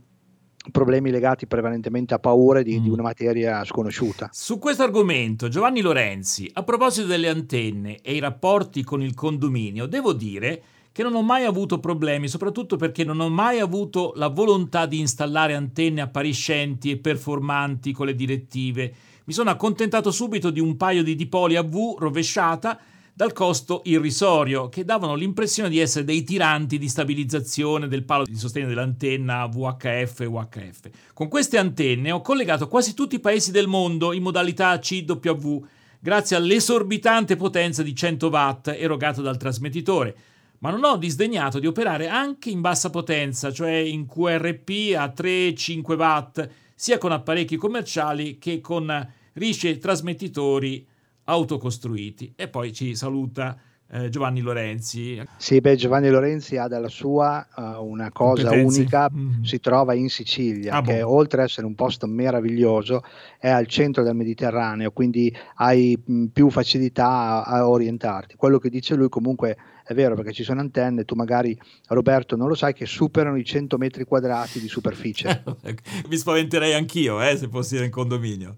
problemi 0.71 1.11
legati 1.11 1.47
prevalentemente 1.47 2.13
a 2.13 2.19
paure 2.19 2.63
di, 2.63 2.79
mm. 2.79 2.83
di, 2.83 2.89
una 2.89 3.01
materia 3.01 3.63
sconosciuta. 3.63 4.29
Su 4.31 4.59
questo 4.59 4.83
argomento, 4.83 5.47
Giovanni 5.47 5.81
Lorenzi, 5.81 6.49
a 6.53 6.61
proposito 6.61 7.07
delle 7.07 7.27
antenne 7.29 7.97
e 8.01 8.13
i 8.13 8.19
rapporti 8.19 8.83
con 8.83 9.01
il 9.01 9.15
condominio, 9.15 9.87
devo 9.87 10.13
dire 10.13 10.61
che 10.91 11.03
non 11.03 11.15
ho 11.15 11.23
mai 11.23 11.43
avuto 11.43 11.79
problemi, 11.79 12.27
soprattutto 12.27 12.77
perché 12.77 13.03
non 13.03 13.19
ho 13.19 13.29
mai 13.29 13.59
avuto 13.59 14.13
la 14.15 14.29
volontà 14.29 14.85
di 14.85 14.99
installare 14.99 15.53
antenne 15.53 15.99
appariscenti 15.99 16.91
e 16.91 16.97
performanti 16.97 17.91
con 17.91 18.05
le 18.05 18.15
direttive 18.15 18.93
mi 19.25 19.33
sono 19.33 19.49
accontentato 19.49 20.11
subito 20.11 20.51
di 20.51 20.59
un 20.59 20.77
paio 20.77 21.03
di 21.03 21.15
dipoli 21.15 21.55
a 21.55 21.63
V 21.63 21.95
rovesciata 21.97 22.79
dal 23.11 23.33
costo 23.33 23.81
irrisorio, 23.85 24.67
che 24.67 24.83
davano 24.83 25.15
l'impressione 25.15 25.69
di 25.69 25.79
essere 25.79 26.03
dei 26.03 26.23
tiranti 26.23 26.77
di 26.77 26.89
stabilizzazione 26.89 27.87
del 27.87 28.03
palo 28.03 28.25
di 28.25 28.35
sostegno 28.35 28.67
dell'antenna 28.67 29.47
VHF 29.47 30.19
e 30.19 30.25
UHF. 30.25 30.89
Con 31.13 31.29
queste 31.29 31.57
antenne 31.57 32.11
ho 32.11 32.21
collegato 32.21 32.67
quasi 32.67 32.93
tutti 32.93 33.15
i 33.15 33.21
paesi 33.21 33.51
del 33.51 33.67
mondo 33.67 34.11
in 34.11 34.21
modalità 34.21 34.77
CW, 34.77 35.65
grazie 35.99 36.35
all'esorbitante 36.35 37.35
potenza 37.37 37.81
di 37.81 37.95
100 37.95 38.27
watt 38.27 38.67
erogata 38.67 39.21
dal 39.21 39.37
trasmettitore, 39.37 40.15
ma 40.59 40.69
non 40.69 40.83
ho 40.83 40.97
disdegnato 40.97 41.57
di 41.57 41.67
operare 41.67 42.09
anche 42.09 42.49
in 42.49 42.59
bassa 42.59 42.89
potenza, 42.89 43.51
cioè 43.51 43.71
in 43.71 44.05
QRP 44.05 44.93
a 44.95 45.11
3-5 45.15 45.95
watt, 45.95 46.49
sia 46.75 46.97
con 46.97 47.11
apparecchi 47.11 47.55
commerciali 47.55 48.37
che 48.37 48.59
con 48.59 49.13
Rice 49.33 49.77
trasmettitori 49.77 50.85
autocostruiti. 51.25 52.33
E 52.35 52.47
poi 52.47 52.71
ci 52.71 52.95
saluta 52.95 53.57
eh, 53.87 54.09
Giovanni 54.09 54.41
Lorenzi. 54.41 55.21
Sì, 55.37 55.61
beh, 55.61 55.75
Giovanni 55.75 56.09
Lorenzi 56.09 56.57
ha 56.57 56.67
dalla 56.67 56.89
sua 56.89 57.45
uh, 57.55 57.83
una 57.85 58.11
cosa 58.11 58.47
Competenze. 58.47 58.79
unica, 58.79 59.09
mm. 59.13 59.43
si 59.43 59.59
trova 59.59 59.93
in 59.93 60.09
Sicilia, 60.09 60.75
ah, 60.75 60.81
che 60.81 61.01
boh. 61.01 61.13
oltre 61.13 61.41
ad 61.41 61.47
essere 61.47 61.67
un 61.67 61.75
posto 61.75 62.07
meraviglioso, 62.07 63.03
è 63.37 63.49
al 63.49 63.67
centro 63.67 64.03
del 64.03 64.15
Mediterraneo, 64.15 64.91
quindi 64.91 65.35
hai 65.55 65.97
mh, 66.03 66.25
più 66.25 66.49
facilità 66.49 67.07
a, 67.07 67.43
a, 67.43 67.69
orientarti. 67.69 68.35
Quello 68.35 68.57
che 68.57 68.69
dice 68.69 68.95
lui 68.95 69.09
comunque 69.09 69.55
è 69.87 69.93
vero 69.93 70.15
perché 70.15 70.33
ci 70.33 70.43
sono 70.43 70.61
antenne, 70.61 71.05
tu 71.05 71.13
magari 71.13 71.57
Roberto 71.89 72.35
non 72.35 72.47
lo 72.47 72.55
sai, 72.55 72.73
che 72.73 72.87
superano 72.87 73.37
i 73.37 73.45
100 73.45 73.77
metri 73.77 74.03
quadrati 74.03 74.59
di 74.59 74.67
superficie. 74.67 75.43
Mi 76.09 76.17
spaventerei 76.17 76.73
anch'io 76.73 77.21
eh, 77.21 77.37
se 77.37 77.47
fossi 77.47 77.77
in 77.77 77.91
condominio. 77.91 78.57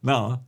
No? 0.00 0.44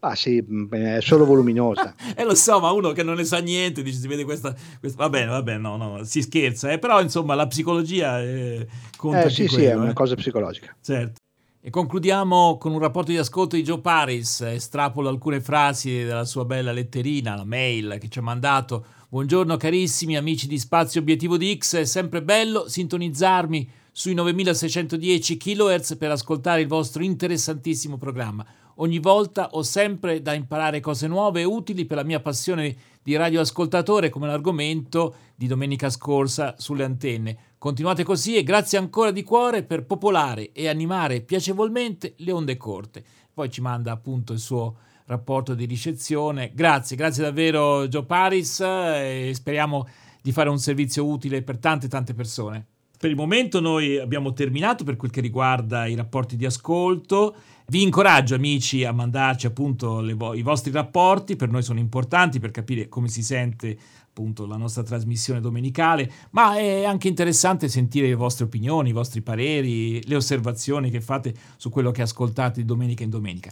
Ah 0.00 0.14
sì, 0.14 0.44
mm, 0.46 0.70
è 0.72 1.00
solo 1.00 1.24
voluminosa. 1.24 1.94
eh 2.14 2.24
lo 2.24 2.34
so, 2.34 2.60
ma 2.60 2.72
uno 2.72 2.92
che 2.92 3.02
non 3.02 3.14
ne 3.14 3.24
sa 3.24 3.38
niente 3.38 3.82
dice 3.82 4.00
si 4.00 4.08
vede 4.08 4.24
questa... 4.24 4.54
questa... 4.78 5.02
Va 5.02 5.08
bene, 5.08 5.30
va 5.30 5.42
bene, 5.42 5.60
no, 5.60 5.76
no, 5.78 6.04
si 6.04 6.20
scherza, 6.20 6.70
eh, 6.70 6.78
però 6.78 7.00
insomma 7.00 7.34
la 7.34 7.46
psicologia 7.46 8.20
eh, 8.20 8.66
conta 8.98 9.22
eh, 9.22 9.30
sì, 9.30 9.46
quello, 9.46 9.62
sì, 9.62 9.64
è 9.64 9.74
una 9.74 9.90
eh. 9.90 9.94
cosa 9.94 10.14
psicologica. 10.14 10.76
Certo. 10.82 11.20
E 11.64 11.70
concludiamo 11.70 12.58
con 12.58 12.72
un 12.72 12.80
rapporto 12.80 13.12
di 13.12 13.18
ascolto 13.18 13.54
di 13.54 13.62
Joe 13.62 13.80
Paris, 13.80 14.40
estrapolo 14.40 15.08
alcune 15.08 15.40
frasi 15.40 16.02
della 16.02 16.24
sua 16.24 16.44
bella 16.44 16.72
letterina, 16.72 17.36
la 17.36 17.44
mail 17.44 17.98
che 18.00 18.08
ci 18.08 18.18
ha 18.18 18.22
mandato. 18.22 18.84
Buongiorno 19.12 19.58
carissimi 19.58 20.16
amici 20.16 20.46
di 20.46 20.58
Spazio 20.58 21.02
Obiettivo 21.02 21.36
di 21.36 21.54
X, 21.58 21.76
è 21.76 21.84
sempre 21.84 22.22
bello 22.22 22.66
sintonizzarmi 22.66 23.68
sui 23.92 24.14
9610 24.14 25.36
kHz 25.36 25.96
per 25.98 26.12
ascoltare 26.12 26.62
il 26.62 26.66
vostro 26.66 27.02
interessantissimo 27.02 27.98
programma. 27.98 28.42
Ogni 28.76 29.00
volta 29.00 29.50
ho 29.50 29.62
sempre 29.62 30.22
da 30.22 30.32
imparare 30.32 30.80
cose 30.80 31.08
nuove 31.08 31.42
e 31.42 31.44
utili 31.44 31.84
per 31.84 31.98
la 31.98 32.04
mia 32.04 32.20
passione 32.20 32.74
di 33.02 33.14
radioascoltatore 33.14 34.08
come 34.08 34.28
l'argomento 34.28 35.14
di 35.34 35.46
domenica 35.46 35.90
scorsa 35.90 36.54
sulle 36.56 36.84
antenne. 36.84 37.36
Continuate 37.58 38.04
così 38.04 38.36
e 38.36 38.42
grazie 38.42 38.78
ancora 38.78 39.10
di 39.10 39.22
cuore 39.22 39.62
per 39.62 39.84
popolare 39.84 40.52
e 40.52 40.68
animare 40.68 41.20
piacevolmente 41.20 42.14
le 42.16 42.32
onde 42.32 42.56
corte. 42.56 43.04
Poi 43.34 43.50
ci 43.50 43.60
manda 43.60 43.92
appunto 43.92 44.32
il 44.32 44.38
suo 44.38 44.76
rapporto 45.06 45.54
di 45.54 45.64
ricezione. 45.64 46.52
Grazie, 46.54 46.96
grazie 46.96 47.22
davvero 47.22 47.86
Joe 47.88 48.04
Paris 48.04 48.60
e 48.60 49.30
speriamo 49.34 49.86
di 50.22 50.32
fare 50.32 50.48
un 50.48 50.58
servizio 50.58 51.06
utile 51.06 51.42
per 51.42 51.58
tante 51.58 51.88
tante 51.88 52.14
persone. 52.14 52.66
Per 53.02 53.10
il 53.10 53.16
momento 53.16 53.60
noi 53.60 53.98
abbiamo 53.98 54.32
terminato 54.32 54.84
per 54.84 54.94
quel 54.94 55.10
che 55.10 55.20
riguarda 55.20 55.86
i 55.86 55.96
rapporti 55.96 56.36
di 56.36 56.46
ascolto. 56.46 57.34
Vi 57.66 57.82
incoraggio 57.82 58.36
amici 58.36 58.84
a 58.84 58.92
mandarci 58.92 59.46
appunto 59.46 60.00
vo- 60.14 60.34
i 60.34 60.42
vostri 60.42 60.70
rapporti, 60.70 61.34
per 61.34 61.48
noi 61.48 61.62
sono 61.62 61.80
importanti 61.80 62.38
per 62.38 62.52
capire 62.52 62.88
come 62.88 63.08
si 63.08 63.24
sente 63.24 63.76
appunto 64.06 64.46
la 64.46 64.56
nostra 64.56 64.84
trasmissione 64.84 65.40
domenicale, 65.40 66.08
ma 66.30 66.56
è 66.56 66.84
anche 66.84 67.08
interessante 67.08 67.66
sentire 67.66 68.06
le 68.06 68.14
vostre 68.14 68.44
opinioni, 68.44 68.90
i 68.90 68.92
vostri 68.92 69.20
pareri, 69.20 70.06
le 70.06 70.14
osservazioni 70.14 70.88
che 70.88 71.00
fate 71.00 71.34
su 71.56 71.70
quello 71.70 71.90
che 71.90 72.02
ascoltate 72.02 72.60
di 72.60 72.66
domenica 72.66 73.02
in 73.02 73.10
domenica. 73.10 73.50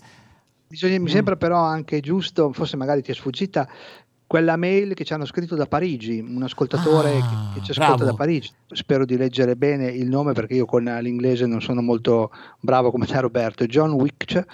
Bisogna, 0.70 0.98
mi 0.98 1.04
mm. 1.04 1.06
sembra 1.06 1.36
però 1.36 1.64
anche 1.64 1.98
giusto, 1.98 2.52
forse 2.52 2.76
magari 2.76 3.02
ti 3.02 3.10
è 3.10 3.14
sfuggita, 3.14 3.68
quella 4.24 4.56
mail 4.56 4.94
che 4.94 5.04
ci 5.04 5.12
hanno 5.12 5.24
scritto 5.24 5.56
da 5.56 5.66
Parigi, 5.66 6.20
un 6.20 6.44
ascoltatore 6.44 7.18
ah, 7.18 7.50
che, 7.52 7.58
che, 7.58 7.64
ci 7.64 7.70
ascolta 7.72 7.96
bravo. 7.96 8.10
da 8.12 8.16
Parigi. 8.16 8.52
Spero 8.68 9.04
di 9.04 9.16
leggere 9.16 9.56
bene 9.56 9.86
il 9.88 10.08
nome 10.08 10.32
perché 10.32 10.54
io 10.54 10.66
con 10.66 10.84
l'inglese 10.84 11.46
non 11.46 11.60
sono 11.60 11.82
molto 11.82 12.30
bravo 12.60 12.92
come 12.92 13.06
te 13.06 13.18
Roberto. 13.20 13.66
John 13.66 13.90
Wick 13.90 14.44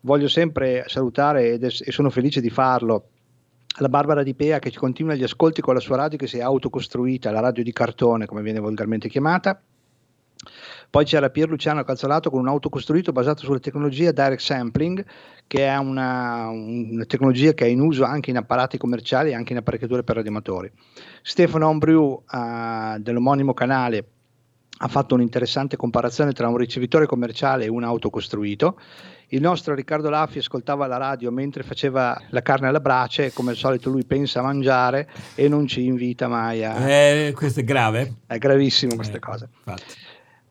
Voglio 0.00 0.26
sempre 0.28 0.84
salutare 0.86 1.58
es- 1.60 1.82
e 1.86 1.92
sono 1.92 2.10
felice 2.10 2.40
di 2.40 2.50
farlo 2.50 3.10
la 3.78 3.88
Barbara 3.88 4.22
Di 4.22 4.34
Pea 4.34 4.58
che 4.58 4.72
continua 4.72 5.14
gli 5.14 5.22
ascolti 5.22 5.60
con 5.60 5.74
la 5.74 5.80
sua 5.80 5.96
radio 5.96 6.18
che 6.18 6.26
si 6.26 6.38
è 6.38 6.42
autocostruita, 6.42 7.30
la 7.30 7.40
radio 7.40 7.62
di 7.62 7.72
cartone 7.72 8.26
come 8.26 8.42
viene 8.42 8.60
volgarmente 8.60 9.08
chiamata. 9.08 9.60
Poi 10.88 11.04
c'era 11.04 11.30
Pier 11.30 11.48
Luciano 11.48 11.82
Calzolato 11.82 12.30
con 12.30 12.40
un 12.40 12.48
auto 12.48 12.68
costruito 12.68 13.12
basato 13.12 13.42
sulla 13.42 13.58
tecnologia 13.58 14.12
direct 14.12 14.40
sampling, 14.40 15.04
che 15.46 15.66
è 15.66 15.76
una, 15.76 16.48
una, 16.48 17.04
tecnologia 17.04 17.52
che 17.52 17.64
è 17.64 17.68
in 17.68 17.80
uso 17.80 18.04
anche 18.04 18.30
in 18.30 18.36
apparati 18.36 18.78
commerciali 18.78 19.30
e 19.30 19.34
anche 19.34 19.52
in 19.52 19.58
apparecchiature 19.58 20.04
per 20.04 20.16
radiomatori. 20.16 20.70
Stefano 21.22 21.68
Ombriu 21.68 22.02
uh, 22.02 22.98
dell'omonimo 22.98 23.52
canale 23.52 24.08
ha 24.78 24.88
fatto 24.88 25.14
un'interessante 25.14 25.76
comparazione 25.76 26.32
tra 26.32 26.48
un 26.48 26.56
ricevitore 26.56 27.06
commerciale 27.06 27.64
e 27.64 27.68
un 27.68 27.82
auto 27.82 28.10
costruito 28.10 28.78
il 29.28 29.40
nostro 29.40 29.74
Riccardo 29.74 30.08
Laffi 30.08 30.38
ascoltava 30.38 30.86
la 30.86 30.98
radio 30.98 31.32
mentre 31.32 31.64
faceva 31.64 32.20
la 32.30 32.42
carne 32.42 32.68
alla 32.68 32.80
brace, 32.80 33.32
come 33.32 33.50
al 33.50 33.56
solito 33.56 33.90
lui 33.90 34.04
pensa 34.04 34.40
a 34.40 34.42
mangiare 34.42 35.08
e 35.34 35.48
non 35.48 35.66
ci 35.66 35.84
invita 35.84 36.28
mai 36.28 36.64
a... 36.64 36.88
Eh, 36.88 37.32
questo 37.32 37.60
è 37.60 37.64
grave? 37.64 38.18
È 38.26 38.38
gravissimo 38.38 38.94
queste 38.94 39.16
eh, 39.16 39.20
cose. 39.20 39.48
Infatti. 39.52 39.84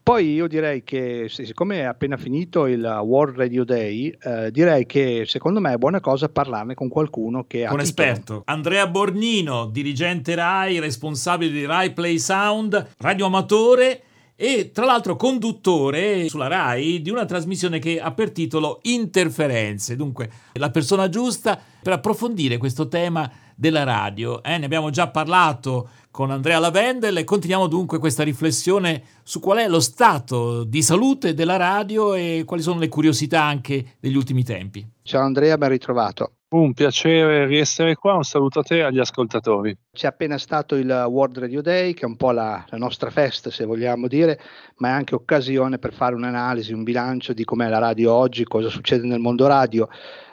Poi 0.06 0.34
io 0.34 0.48
direi 0.48 0.84
che, 0.84 1.26
siccome 1.30 1.80
è 1.80 1.84
appena 1.84 2.16
finito 2.16 2.68
il 2.68 2.84
World 2.84 3.38
Radio 3.38 3.64
Day, 3.64 4.16
eh, 4.22 4.52
direi 4.52 4.86
che 4.86 5.24
secondo 5.26 5.60
me 5.60 5.74
è 5.74 5.78
buona 5.78 6.00
cosa 6.00 6.30
parlarne 6.30 6.76
con 6.76 6.90
qualcuno 6.90 7.46
che 7.48 7.66
ha... 7.66 7.74
Un 7.74 7.80
esperto. 7.80 8.44
Andrea 8.46 8.86
Bornino, 8.86 9.66
dirigente 9.66 10.36
RAI, 10.36 10.80
responsabile 10.80 11.52
di 11.52 11.66
RAI 11.66 11.94
Play 11.94 12.20
Sound, 12.20 12.90
radioamatore 13.00 14.02
e 14.36 14.72
tra 14.72 14.86
l'altro 14.86 15.16
conduttore 15.16 16.28
sulla 16.28 16.48
RAI 16.48 17.02
di 17.02 17.10
una 17.10 17.26
trasmissione 17.26 17.80
che 17.80 18.00
ha 18.00 18.12
per 18.12 18.32
titolo 18.32 18.80
Interferenze, 18.84 19.96
dunque 19.96 20.30
la 20.54 20.70
persona 20.70 21.10
giusta 21.10 21.60
per 21.82 21.94
approfondire 21.94 22.58
questo 22.58 22.88
tema 22.88 23.32
della 23.56 23.84
radio. 23.84 24.44
Eh, 24.44 24.58
ne 24.58 24.66
abbiamo 24.66 24.90
già 24.90 25.08
parlato 25.08 25.90
con 26.12 26.32
Andrea 26.32 26.60
Lavendel 26.60 27.18
e 27.18 27.24
continuiamo 27.24 27.68
dunque 27.68 28.00
questa 28.00 28.24
riflessione 28.24 29.04
su 29.24 29.40
qual 29.40 29.60
è 29.60 29.68
lo 29.68 29.80
stato 29.80 30.64
di 30.64 30.82
salute 30.82 31.34
della 31.34 31.58
radio 31.58 32.14
e 32.14 32.44
quali 32.46 32.62
sono 32.62 32.80
le 32.80 32.90
curiosità 32.90 33.44
anche 33.44 33.96
degli 34.00 34.16
ultimi 34.16 34.44
tempi. 34.44 34.86
Ciao 35.04 35.24
Andrea, 35.24 35.58
ben 35.58 35.70
ritrovato. 35.70 36.32
Un 36.56 36.72
piacere 36.72 37.46
riessere 37.48 37.96
qua, 37.96 38.14
un 38.14 38.24
saluto 38.24 38.60
a 38.60 38.64
te 38.64 38.78
e 38.78 38.84
agli 38.84 39.00
ascoltatori. 39.00 39.78
C'è 39.92 40.08
appena 40.08 40.38
stato 40.38 40.76
il 40.76 40.90
World 41.10 41.40
Radio 41.40 41.62
Day, 41.62 41.94
che 41.94 42.04
è 42.04 42.06
un 42.06 42.16
po' 42.16 42.32
la, 42.32 42.64
la, 42.70 42.78
nostra 42.78 43.10
festa, 43.10 43.52
se 43.52 43.66
vogliamo 43.66 44.08
dire, 44.08 44.40
ma 44.78 44.88
è 44.88 44.92
anche 44.92 45.16
occasione 45.16 45.80
per 45.80 45.92
fare 45.92 46.16
un'analisi, 46.16 46.72
un 46.72 46.84
bilancio 46.84 47.34
di 47.34 47.44
com'è 47.44 47.68
la 47.68 47.80
radio 47.80 48.14
oggi, 48.14 48.46
cosa 48.46 48.70
succede 48.70 49.06
nel 49.06 49.20
mondo 49.20 49.48
radio. 49.48 49.90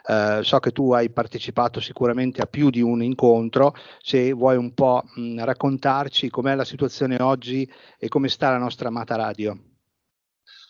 Eh, 0.06 0.38
so 0.42 0.60
che 0.60 0.70
tu 0.70 0.92
hai 0.92 1.10
partecipato 1.10 1.80
sicuramente 1.80 2.40
a 2.40 2.46
più 2.46 2.70
di 2.70 2.80
un 2.80 3.02
incontro, 3.02 3.74
se 4.00 4.32
vuoi 4.32 4.56
un 4.56 4.74
po' 4.74 5.02
mh, 5.16 5.42
raccontarci 5.42 6.30
com'è 6.30 6.54
la 6.54 6.64
situazione 6.64 7.20
oggi 7.20 7.68
e 7.98 8.06
come 8.06 8.28
sta 8.28 8.50
la 8.50 8.58
nostra 8.58 8.86
amata 8.86 9.16
radio. 9.16 9.58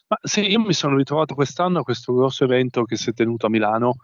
Ma 0.09 0.19
sì, 0.23 0.51
io 0.51 0.61
mi 0.61 0.73
sono 0.73 0.97
ritrovato 0.97 1.35
quest'anno 1.35 1.81
a 1.81 1.83
questo 1.83 2.15
grosso 2.15 2.45
evento 2.45 2.85
che 2.85 2.97
si 2.97 3.11
è 3.11 3.13
tenuto 3.13 3.45
a 3.45 3.51
Milano 3.51 3.97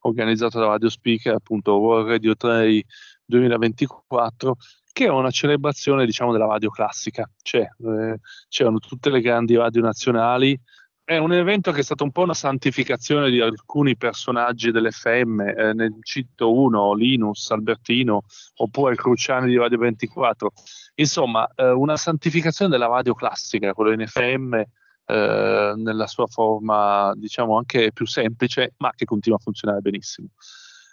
organizzato 0.00 0.58
da 0.58 0.66
Radio 0.66 0.88
Speaker, 0.88 1.34
appunto 1.34 1.78
World 1.78 2.08
Radio 2.08 2.36
3 2.36 2.82
2024, 3.24 4.56
che 4.92 5.06
è 5.06 5.10
una 5.10 5.30
celebrazione 5.30 6.06
diciamo 6.06 6.32
della 6.32 6.46
radio 6.46 6.70
classica, 6.70 7.28
cioè, 7.42 7.62
eh, 7.62 8.18
c'erano 8.48 8.78
tutte 8.78 9.10
le 9.10 9.20
grandi 9.20 9.56
radio 9.56 9.82
nazionali, 9.82 10.58
è 11.06 11.18
un 11.18 11.32
evento 11.32 11.70
che 11.70 11.80
è 11.80 11.84
stato 11.84 12.02
un 12.02 12.10
po' 12.10 12.22
una 12.22 12.34
santificazione 12.34 13.30
di 13.30 13.40
alcuni 13.40 13.96
personaggi 13.96 14.72
dell'FM, 14.72 15.40
eh, 15.40 15.72
ne 15.72 15.98
cito 16.00 16.52
uno, 16.52 16.94
Linus, 16.94 17.48
Albertino, 17.52 18.22
oppure 18.56 18.96
Cruciani 18.96 19.48
di 19.48 19.56
Radio 19.56 19.78
24. 19.78 20.50
Insomma, 20.96 21.46
eh, 21.54 21.70
una 21.70 21.96
santificazione 21.96 22.72
della 22.72 22.88
radio 22.88 23.14
classica, 23.14 23.72
quello 23.72 23.92
in 23.92 24.04
FM, 24.04 24.60
eh, 25.06 25.72
nella 25.76 26.06
sua 26.06 26.26
forma, 26.26 27.12
diciamo, 27.16 27.56
anche 27.56 27.92
più 27.92 28.06
semplice, 28.06 28.74
ma 28.78 28.90
che 28.94 29.04
continua 29.04 29.38
a 29.38 29.42
funzionare 29.42 29.80
benissimo. 29.80 30.28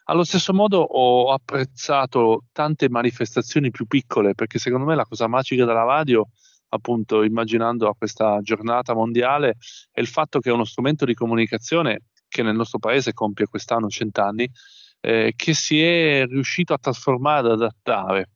Allo 0.06 0.24
stesso 0.24 0.54
modo 0.54 0.80
ho 0.80 1.32
apprezzato 1.32 2.46
tante 2.52 2.90
manifestazioni 2.90 3.72
più 3.72 3.86
piccole, 3.86 4.36
perché 4.36 4.60
secondo 4.60 4.86
me 4.86 4.96
la 4.96 5.06
cosa 5.06 5.28
magica 5.28 5.66
della 5.66 5.84
radio 5.84 6.28
appunto 6.70 7.24
immaginando 7.24 7.88
a 7.88 7.96
questa 7.96 8.40
giornata 8.42 8.94
mondiale 8.96 9.58
è 9.92 10.00
il 10.00 10.08
fatto 10.08 10.40
che 10.40 10.50
è 10.50 10.54
uno 10.54 10.66
strumento 10.66 11.06
di 11.06 11.14
comunicazione 11.14 12.02
che 12.28 12.42
nel 12.42 12.56
nostro 12.56 12.80
paese 12.80 13.14
compie 13.14 13.46
quest'anno 13.46 13.88
cent'anni, 13.88 14.50
eh, 15.00 15.34
che 15.36 15.54
si 15.54 15.82
è 15.82 16.26
riuscito 16.26 16.74
a 16.74 16.80
trasformare, 16.80 17.48
ad 17.48 17.62
adattare. 17.62 18.30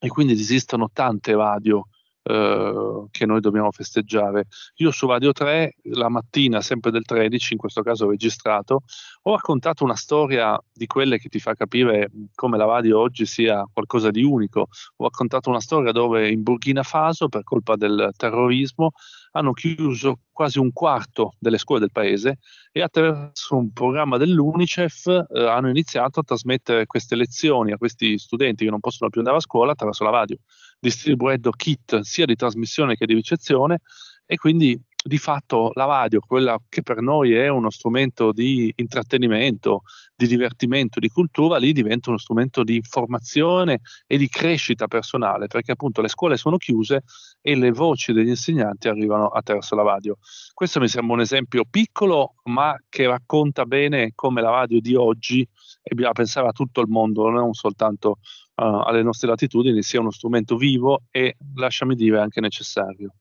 E 0.00 0.08
quindi 0.08 0.32
esistono 0.32 0.88
tante 0.92 1.34
radio 1.34 1.86
eh, 2.28 3.06
che 3.10 3.24
noi 3.24 3.40
dobbiamo 3.40 3.70
festeggiare. 3.70 4.48
Io 4.76 4.90
su 4.90 5.06
Radio 5.06 5.32
3, 5.32 5.76
la 5.94 6.10
mattina, 6.10 6.60
sempre 6.60 6.90
del 6.90 7.04
13, 7.04 7.54
in 7.54 7.58
questo 7.58 7.80
caso 7.80 8.08
registrato, 8.10 8.82
ho 9.22 9.32
raccontato 9.32 9.82
una 9.82 9.96
storia 9.96 10.58
di 10.70 10.86
quelle 10.86 11.18
che 11.18 11.30
ti 11.30 11.38
fa 11.38 11.54
capire 11.54 12.10
come 12.34 12.58
la 12.58 12.66
radio 12.66 13.00
oggi 13.00 13.24
sia 13.24 13.66
qualcosa 13.72 14.10
di 14.10 14.22
unico. 14.22 14.66
Ho 14.96 15.04
raccontato 15.04 15.48
una 15.48 15.60
storia 15.60 15.90
dove 15.90 16.28
in 16.28 16.42
Burkina 16.42 16.82
Faso, 16.82 17.28
per 17.28 17.44
colpa 17.44 17.76
del 17.76 18.10
terrorismo, 18.14 18.92
hanno 19.32 19.52
chiuso 19.52 20.20
quasi 20.32 20.58
un 20.58 20.72
quarto 20.72 21.34
delle 21.38 21.58
scuole 21.58 21.80
del 21.80 21.90
paese 21.92 22.38
e 22.72 22.80
attraverso 22.80 23.56
un 23.56 23.72
programma 23.72 24.16
dell'UNICEF 24.18 25.06
eh, 25.06 25.46
hanno 25.46 25.68
iniziato 25.68 26.20
a 26.20 26.22
trasmettere 26.22 26.86
queste 26.86 27.16
lezioni 27.16 27.72
a 27.72 27.76
questi 27.76 28.18
studenti 28.18 28.64
che 28.64 28.70
non 28.70 28.80
possono 28.80 29.10
più 29.10 29.20
andare 29.20 29.38
a 29.38 29.40
scuola 29.40 29.72
attraverso 29.72 30.04
la 30.04 30.10
radio, 30.10 30.36
distribuendo 30.78 31.50
kit 31.50 32.00
sia 32.00 32.26
di 32.26 32.34
trasmissione 32.34 32.96
che 32.96 33.06
di 33.06 33.14
ricezione 33.14 33.80
e 34.26 34.36
quindi 34.36 34.80
di 35.00 35.16
fatto 35.16 35.70
la 35.74 35.84
radio, 35.84 36.20
quella 36.20 36.58
che 36.68 36.82
per 36.82 37.00
noi 37.00 37.32
è 37.32 37.48
uno 37.48 37.70
strumento 37.70 38.32
di 38.32 38.70
intrattenimento, 38.76 39.82
di 40.14 40.26
divertimento, 40.26 40.98
di 40.98 41.08
cultura, 41.08 41.56
lì 41.56 41.72
diventa 41.72 42.10
uno 42.10 42.18
strumento 42.18 42.64
di 42.64 42.76
informazione 42.76 43.80
e 44.06 44.18
di 44.18 44.28
crescita 44.28 44.86
personale, 44.86 45.46
perché 45.46 45.72
appunto 45.72 46.02
le 46.02 46.08
scuole 46.08 46.36
sono 46.36 46.56
chiuse 46.56 47.04
e 47.40 47.56
le 47.56 47.70
voci 47.70 48.12
degli 48.12 48.28
insegnanti 48.28 48.88
arrivano 48.88 49.28
attraverso 49.28 49.76
la 49.76 49.82
radio. 49.82 50.18
Questo 50.52 50.80
mi 50.80 50.88
sembra 50.88 51.14
un 51.14 51.20
esempio 51.20 51.64
piccolo, 51.68 52.34
ma 52.44 52.76
che 52.88 53.06
racconta 53.06 53.64
bene 53.64 54.12
come 54.14 54.42
la 54.42 54.50
radio 54.50 54.80
di 54.80 54.94
oggi, 54.94 55.40
e 55.40 55.94
bisogna 55.94 56.12
pensare 56.12 56.48
a 56.48 56.52
tutto 56.52 56.80
il 56.80 56.88
mondo, 56.88 57.30
non 57.30 57.54
soltanto 57.54 58.18
uh, 58.58 58.82
alle 58.84 59.02
nostre 59.02 59.28
latitudini, 59.28 59.82
sia 59.82 60.00
uno 60.00 60.10
strumento 60.10 60.56
vivo 60.56 61.02
e, 61.10 61.36
lasciami 61.54 61.94
dire, 61.94 62.18
anche 62.20 62.40
necessario. 62.40 63.14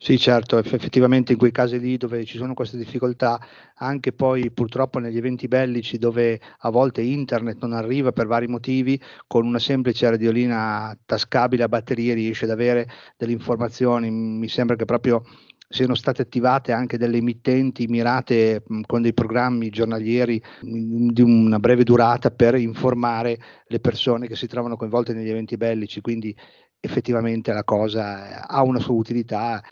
Sì, 0.00 0.18
certo, 0.18 0.58
effettivamente 0.58 1.32
in 1.32 1.38
quei 1.38 1.52
casi 1.52 1.78
lì 1.78 1.96
dove 1.96 2.24
ci 2.24 2.36
sono 2.36 2.54
queste 2.54 2.76
difficoltà, 2.76 3.40
anche 3.76 4.12
poi 4.12 4.50
purtroppo 4.50 4.98
negli 4.98 5.16
eventi 5.16 5.46
bellici 5.46 5.98
dove 5.98 6.40
a 6.58 6.70
volte 6.70 7.00
internet 7.02 7.60
non 7.60 7.72
arriva 7.72 8.10
per 8.10 8.26
vari 8.26 8.48
motivi, 8.48 9.00
con 9.26 9.46
una 9.46 9.58
semplice 9.60 10.10
radiolina 10.10 10.96
tascabile 11.04 11.62
a 11.62 11.68
batterie 11.68 12.14
riesce 12.14 12.44
ad 12.44 12.50
avere 12.50 12.88
delle 13.16 13.32
informazioni. 13.32 14.10
Mi 14.10 14.48
sembra 14.48 14.74
che 14.74 14.84
proprio 14.84 15.22
siano 15.68 15.94
state 15.94 16.22
attivate 16.22 16.72
anche 16.72 16.96
delle 16.96 17.18
emittenti 17.18 17.86
mirate 17.86 18.62
con 18.86 19.02
dei 19.02 19.12
programmi 19.12 19.68
giornalieri 19.68 20.42
di 20.62 21.20
una 21.20 21.58
breve 21.58 21.84
durata 21.84 22.30
per 22.30 22.54
informare 22.54 23.38
le 23.66 23.78
persone 23.78 24.26
che 24.26 24.36
si 24.36 24.46
trovano 24.46 24.76
coinvolte 24.76 25.12
negli 25.12 25.28
eventi 25.28 25.56
bellici. 25.58 26.00
Quindi 26.00 26.34
effettivamente 26.80 27.52
la 27.52 27.64
cosa 27.64 28.46
ha 28.46 28.62
una 28.62 28.78
sua 28.78 28.94
utilità, 28.94 29.62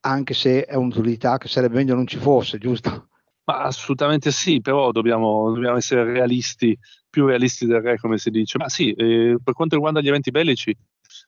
anche 0.00 0.34
se 0.34 0.64
è 0.64 0.76
un'utilità 0.76 1.36
che 1.38 1.48
sarebbe 1.48 1.76
meglio 1.76 1.94
non 1.94 2.06
ci 2.06 2.18
fosse, 2.18 2.58
giusto? 2.58 3.08
Ma 3.44 3.62
assolutamente 3.62 4.30
sì, 4.30 4.60
però 4.60 4.92
dobbiamo, 4.92 5.52
dobbiamo 5.52 5.76
essere 5.76 6.04
realisti, 6.04 6.78
più 7.08 7.26
realisti 7.26 7.66
del 7.66 7.80
re, 7.80 7.98
come 7.98 8.18
si 8.18 8.30
dice. 8.30 8.58
Ma 8.58 8.68
sì, 8.68 8.92
eh, 8.92 9.36
per 9.42 9.54
quanto 9.54 9.74
riguarda 9.74 10.00
gli 10.00 10.08
eventi 10.08 10.30
bellici, 10.30 10.76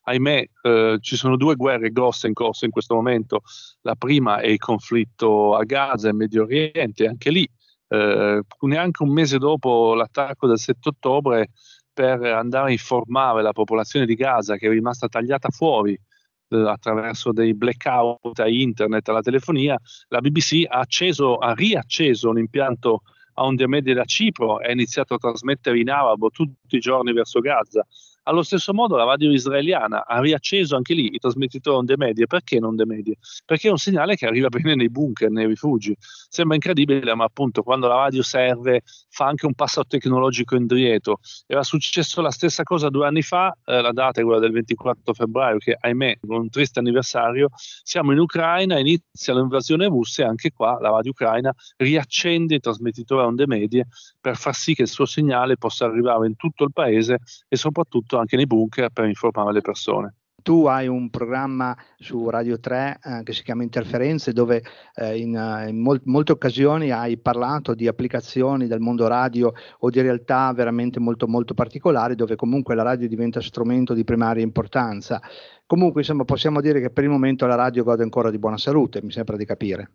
ahimè, 0.03 0.45
eh, 0.61 0.97
ci 0.99 1.15
sono 1.15 1.37
due 1.37 1.55
guerre 1.55 1.91
grosse 1.91 2.27
in 2.27 2.33
corso 2.33 2.65
in 2.65 2.71
questo 2.71 2.95
momento. 2.95 3.41
La 3.81 3.95
prima 3.95 4.39
è 4.39 4.47
il 4.47 4.59
conflitto 4.59 5.55
a 5.55 5.63
Gaza 5.63 6.09
e 6.09 6.13
Medio 6.13 6.43
Oriente, 6.43 7.07
anche 7.07 7.29
lì, 7.29 7.47
eh, 7.87 8.41
neanche 8.61 9.03
un 9.03 9.11
mese 9.11 9.37
dopo 9.37 9.93
l'attacco 9.93 10.47
del 10.47 10.59
7 10.59 10.89
ottobre, 10.89 11.49
per 11.93 12.23
andare 12.23 12.69
a 12.69 12.71
informare 12.71 13.43
la 13.43 13.51
popolazione 13.51 14.05
di 14.05 14.15
Gaza 14.15 14.57
che 14.57 14.67
è 14.67 14.69
rimasta 14.69 15.07
tagliata 15.07 15.49
fuori 15.49 15.93
eh, 15.93 16.57
attraverso 16.57 17.31
dei 17.31 17.53
blackout 17.53 18.39
a 18.39 18.47
internet, 18.47 19.07
alla 19.09 19.21
telefonia, 19.21 19.77
la 20.07 20.19
BBC 20.19 20.65
ha, 20.67 20.79
acceso, 20.79 21.37
ha 21.37 21.53
riacceso 21.53 22.29
un 22.29 22.39
impianto 22.39 23.01
a 23.35 23.43
onde 23.43 23.67
medie 23.67 23.93
da 23.93 24.05
Cipro 24.05 24.59
e 24.59 24.67
ha 24.67 24.71
iniziato 24.71 25.15
a 25.15 25.17
trasmettere 25.17 25.79
in 25.79 25.89
arabo 25.89 26.29
tutti 26.29 26.75
i 26.75 26.79
giorni 26.79 27.13
verso 27.13 27.39
Gaza 27.39 27.85
allo 28.23 28.43
stesso 28.43 28.73
modo 28.73 28.95
la 28.95 29.03
radio 29.03 29.31
israeliana 29.31 30.05
ha 30.05 30.19
riacceso 30.19 30.75
anche 30.75 30.93
lì 30.93 31.13
i 31.13 31.19
trasmettitori 31.19 31.77
onde 31.77 31.95
medie. 31.97 32.27
Perché 32.27 32.59
non 32.59 32.69
onde 32.69 32.85
medie? 32.85 33.17
Perché 33.45 33.67
è 33.67 33.71
un 33.71 33.77
segnale 33.77 34.15
che 34.15 34.25
arriva 34.25 34.47
bene 34.49 34.75
nei 34.75 34.89
bunker, 34.89 35.29
nei 35.29 35.47
rifugi. 35.47 35.95
Sembra 35.99 36.55
incredibile, 36.55 37.13
ma 37.15 37.25
appunto 37.25 37.63
quando 37.63 37.87
la 37.87 37.95
radio 37.95 38.21
serve 38.23 38.81
fa 39.09 39.25
anche 39.25 39.45
un 39.45 39.53
passo 39.53 39.83
tecnologico 39.85 40.55
indietro. 40.55 41.19
Era 41.45 41.63
successo 41.63 42.21
la 42.21 42.31
stessa 42.31 42.63
cosa 42.63 42.89
due 42.89 43.07
anni 43.07 43.21
fa, 43.21 43.55
eh, 43.65 43.81
la 43.81 43.91
data 43.91 44.21
è 44.21 44.23
quella 44.23 44.39
del 44.39 44.51
24 44.51 45.13
febbraio, 45.13 45.57
che 45.57 45.77
ahimè, 45.79 46.19
un 46.27 46.49
triste 46.49 46.79
anniversario, 46.79 47.49
siamo 47.53 48.11
in 48.11 48.19
Ucraina, 48.19 48.79
inizia 48.79 49.33
l'invasione 49.33 49.87
russa 49.87 50.23
e 50.23 50.25
anche 50.25 50.51
qua 50.51 50.77
la 50.79 50.89
radio 50.89 51.11
ucraina 51.11 51.53
riaccende 51.77 52.55
i 52.55 52.59
trasmettitori 52.59 53.25
onde 53.25 53.47
medie 53.47 53.87
per 54.19 54.37
far 54.37 54.55
sì 54.55 54.73
che 54.73 54.83
il 54.83 54.87
suo 54.87 55.05
segnale 55.05 55.57
possa 55.57 55.85
arrivare 55.85 56.27
in 56.27 56.35
tutto 56.35 56.63
il 56.63 56.71
paese 56.71 57.19
e 57.47 57.55
soprattutto 57.55 58.12
soprattutto 58.13 58.17
anche 58.17 58.35
nei 58.35 58.45
bunker 58.45 58.89
per 58.89 59.05
informare 59.05 59.51
le 59.53 59.61
persone. 59.61 60.15
Tu 60.43 60.65
hai 60.65 60.87
un 60.87 61.09
programma 61.09 61.75
su 61.97 62.29
Radio 62.29 62.59
3 62.59 62.99
eh, 63.01 63.23
che 63.23 63.31
si 63.31 63.43
chiama 63.43 63.63
Interferenze 63.63 64.33
dove 64.33 64.61
eh, 64.95 65.17
in, 65.17 65.37
eh, 65.37 65.69
in 65.69 65.79
mol- 65.79 66.01
molte 66.03 66.33
occasioni 66.33 66.91
hai 66.91 67.17
parlato 67.17 67.73
di 67.73 67.87
applicazioni 67.87 68.67
del 68.67 68.81
mondo 68.81 69.07
radio 69.07 69.53
o 69.79 69.89
di 69.89 70.01
realtà 70.01 70.51
veramente 70.51 70.99
molto 70.99 71.27
molto 71.27 71.53
particolari 71.53 72.15
dove 72.15 72.35
comunque 72.35 72.75
la 72.75 72.83
radio 72.83 73.07
diventa 73.07 73.39
strumento 73.39 73.93
di 73.93 74.03
primaria 74.03 74.43
importanza. 74.43 75.21
Comunque 75.65 76.01
insomma 76.01 76.25
possiamo 76.25 76.59
dire 76.59 76.81
che 76.81 76.89
per 76.89 77.05
il 77.05 77.09
momento 77.09 77.45
la 77.47 77.55
radio 77.55 77.85
gode 77.85 78.03
ancora 78.03 78.29
di 78.29 78.37
buona 78.37 78.57
salute, 78.57 79.01
mi 79.01 79.11
sembra 79.11 79.37
di 79.37 79.45
capire. 79.45 79.91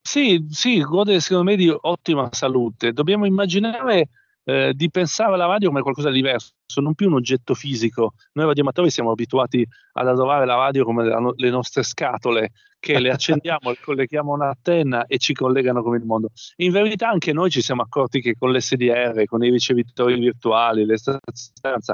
Sì, 0.00 0.46
sì, 0.48 0.80
gode 0.80 1.18
secondo 1.18 1.50
me 1.50 1.56
di 1.56 1.68
ottima 1.68 2.28
salute. 2.30 2.92
Dobbiamo 2.92 3.26
immaginare 3.26 4.10
eh, 4.48 4.72
di 4.74 4.88
pensare 4.90 5.34
alla 5.34 5.44
radio 5.44 5.68
come 5.68 5.82
qualcosa 5.82 6.08
di 6.08 6.16
diverso, 6.16 6.54
non 6.76 6.94
più 6.94 7.08
un 7.08 7.14
oggetto 7.14 7.52
fisico. 7.52 8.14
Noi 8.32 8.46
radioamatori 8.46 8.88
siamo 8.88 9.10
abituati 9.10 9.66
ad 9.92 10.08
adorare 10.08 10.46
la 10.46 10.54
radio 10.54 10.84
come 10.84 11.04
la, 11.04 11.20
le 11.36 11.50
nostre 11.50 11.82
scatole, 11.82 12.52
che 12.80 12.98
le 12.98 13.10
accendiamo, 13.10 13.68
le 13.68 13.78
colleghiamo 13.78 14.32
a 14.32 14.36
un'antenna 14.36 15.04
e 15.06 15.18
ci 15.18 15.34
collegano 15.34 15.82
con 15.82 15.96
il 15.96 16.04
mondo. 16.04 16.30
In 16.56 16.72
verità 16.72 17.10
anche 17.10 17.34
noi 17.34 17.50
ci 17.50 17.60
siamo 17.60 17.82
accorti 17.82 18.22
che 18.22 18.36
con 18.38 18.50
l'SDR, 18.50 19.22
con 19.26 19.44
i 19.44 19.50
ricevitori 19.50 20.18
virtuali, 20.18 20.86
le 20.86 20.96
stanze, 20.96 21.92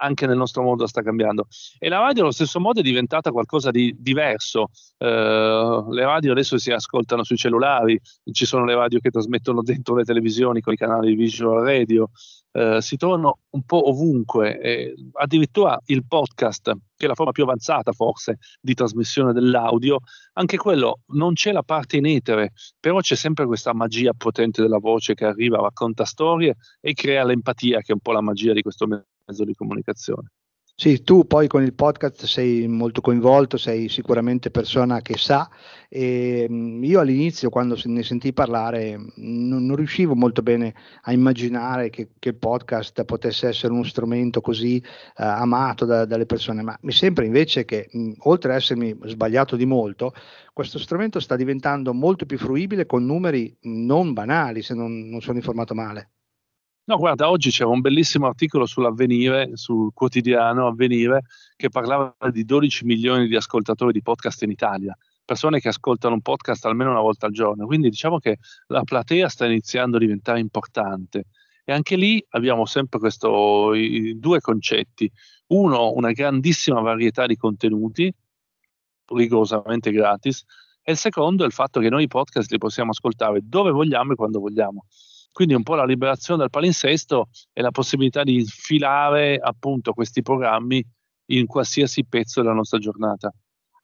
anche 0.00 0.26
nel 0.26 0.36
nostro 0.36 0.62
mondo 0.62 0.86
sta 0.86 1.02
cambiando. 1.02 1.46
E 1.78 1.88
la 1.88 1.98
radio 1.98 2.22
allo 2.22 2.32
stesso 2.32 2.58
modo 2.58 2.80
è 2.80 2.82
diventata 2.82 3.30
qualcosa 3.30 3.70
di 3.70 3.94
diverso. 3.98 4.68
Eh, 4.98 5.84
le 5.88 6.04
radio 6.04 6.32
adesso 6.32 6.58
si 6.58 6.72
ascoltano 6.72 7.22
sui 7.22 7.36
cellulari, 7.36 8.00
ci 8.32 8.46
sono 8.46 8.64
le 8.64 8.74
radio 8.74 8.98
che 8.98 9.10
trasmettono 9.10 9.62
dentro 9.62 9.94
le 9.94 10.04
televisioni 10.04 10.60
con 10.60 10.72
i 10.72 10.76
canali 10.76 11.14
visual 11.14 11.64
radio, 11.64 12.10
eh, 12.52 12.80
si 12.80 12.96
trovano 12.96 13.40
un 13.50 13.62
po' 13.62 13.88
ovunque, 13.88 14.60
eh, 14.60 14.94
addirittura 15.12 15.78
il 15.86 16.04
podcast, 16.06 16.72
che 16.96 17.04
è 17.04 17.08
la 17.08 17.14
forma 17.14 17.32
più 17.32 17.44
avanzata 17.44 17.92
forse 17.92 18.38
di 18.60 18.74
trasmissione 18.74 19.32
dell'audio, 19.32 20.00
anche 20.34 20.56
quello 20.56 21.00
non 21.08 21.34
c'è 21.34 21.52
la 21.52 21.62
parte 21.62 21.96
in 21.98 22.06
etere, 22.06 22.52
però 22.78 23.00
c'è 23.00 23.14
sempre 23.14 23.46
questa 23.46 23.72
magia 23.72 24.12
potente 24.16 24.62
della 24.62 24.78
voce 24.78 25.14
che 25.14 25.24
arriva, 25.26 25.60
racconta 25.60 26.04
storie 26.04 26.56
e 26.80 26.92
crea 26.94 27.24
l'empatia, 27.24 27.80
che 27.80 27.92
è 27.92 27.94
un 27.94 28.00
po' 28.00 28.12
la 28.12 28.20
magia 28.20 28.52
di 28.52 28.62
questo 28.62 28.86
mezzo 28.86 29.06
di 29.44 29.54
comunicazione. 29.54 30.30
Sì, 30.80 31.02
tu 31.02 31.26
poi 31.26 31.46
con 31.46 31.62
il 31.62 31.74
podcast 31.74 32.24
sei 32.24 32.66
molto 32.66 33.02
coinvolto, 33.02 33.58
sei 33.58 33.90
sicuramente 33.90 34.50
persona 34.50 35.02
che 35.02 35.18
sa 35.18 35.50
e 35.90 36.46
mm, 36.48 36.82
io 36.82 37.00
all'inizio 37.00 37.50
quando 37.50 37.78
ne 37.84 38.02
sentii 38.02 38.32
parlare 38.32 38.96
non, 39.16 39.66
non 39.66 39.76
riuscivo 39.76 40.14
molto 40.14 40.40
bene 40.40 40.74
a 41.02 41.12
immaginare 41.12 41.90
che, 41.90 42.12
che, 42.18 42.30
il 42.30 42.36
podcast 42.36 43.04
potesse 43.04 43.48
essere 43.48 43.74
uno 43.74 43.82
strumento 43.82 44.40
così 44.40 44.82
uh, 44.82 45.22
amato 45.22 45.84
da, 45.84 46.06
dalle 46.06 46.24
persone, 46.24 46.62
ma 46.62 46.74
mi 46.80 46.92
sembra 46.92 47.26
invece 47.26 47.66
che 47.66 47.90
mh, 47.92 48.00
mm, 48.00 48.12
oltre 48.20 48.52
ad 48.52 48.56
essermi 48.56 48.98
sbagliato 49.04 49.56
di 49.56 49.66
molto, 49.66 50.14
questo 50.54 50.78
strumento 50.78 51.20
sta 51.20 51.36
diventando 51.36 51.92
molto 51.92 52.24
più 52.24 52.38
fruibile 52.38 52.86
con 52.86 53.04
numeri 53.04 53.54
non 53.64 54.14
banali, 54.14 54.62
se 54.62 54.72
non, 54.72 55.10
non 55.10 55.20
sono 55.20 55.36
informato 55.36 55.74
male. 55.74 56.12
No, 56.90 56.96
guarda, 56.96 57.30
oggi 57.30 57.50
c'era 57.50 57.68
un 57.70 57.80
bellissimo 57.80 58.26
articolo 58.26 58.66
sull'avvenire, 58.66 59.50
sul 59.54 59.92
quotidiano 59.94 60.66
Avvenire, 60.66 61.22
che 61.54 61.68
parlava 61.68 62.16
di 62.32 62.44
12 62.44 62.84
milioni 62.84 63.28
di 63.28 63.36
ascoltatori 63.36 63.92
di 63.92 64.02
podcast 64.02 64.42
in 64.42 64.50
Italia, 64.50 64.98
persone 65.24 65.60
che 65.60 65.68
ascoltano 65.68 66.14
un 66.14 66.20
podcast 66.20 66.64
almeno 66.64 66.90
una 66.90 67.00
volta 67.00 67.26
al 67.26 67.32
giorno. 67.32 67.66
Quindi 67.66 67.90
diciamo 67.90 68.18
che 68.18 68.38
la 68.66 68.82
platea 68.82 69.28
sta 69.28 69.46
iniziando 69.46 69.98
a 69.98 70.00
diventare 70.00 70.40
importante. 70.40 71.26
E 71.64 71.72
anche 71.72 71.94
lì 71.94 72.20
abbiamo 72.30 72.66
sempre 72.66 72.98
questo, 72.98 73.72
i, 73.72 74.18
due 74.18 74.40
concetti. 74.40 75.08
Uno, 75.50 75.92
una 75.92 76.10
grandissima 76.10 76.80
varietà 76.80 77.26
di 77.26 77.36
contenuti, 77.36 78.12
rigorosamente 79.14 79.92
gratis, 79.92 80.42
e 80.82 80.90
il 80.90 80.98
secondo 80.98 81.44
è 81.44 81.46
il 81.46 81.52
fatto 81.52 81.78
che 81.78 81.88
noi 81.88 82.02
i 82.02 82.08
podcast 82.08 82.50
li 82.50 82.58
possiamo 82.58 82.90
ascoltare 82.90 83.38
dove 83.44 83.70
vogliamo 83.70 84.10
e 84.10 84.16
quando 84.16 84.40
vogliamo. 84.40 84.86
Quindi 85.32 85.54
un 85.54 85.62
po' 85.62 85.74
la 85.74 85.84
liberazione 85.84 86.40
dal 86.40 86.50
palinsesto 86.50 87.28
e 87.52 87.62
la 87.62 87.70
possibilità 87.70 88.22
di 88.22 88.34
infilare 88.34 89.38
appunto 89.40 89.92
questi 89.92 90.22
programmi 90.22 90.84
in 91.26 91.46
qualsiasi 91.46 92.04
pezzo 92.04 92.42
della 92.42 92.54
nostra 92.54 92.78
giornata. 92.78 93.32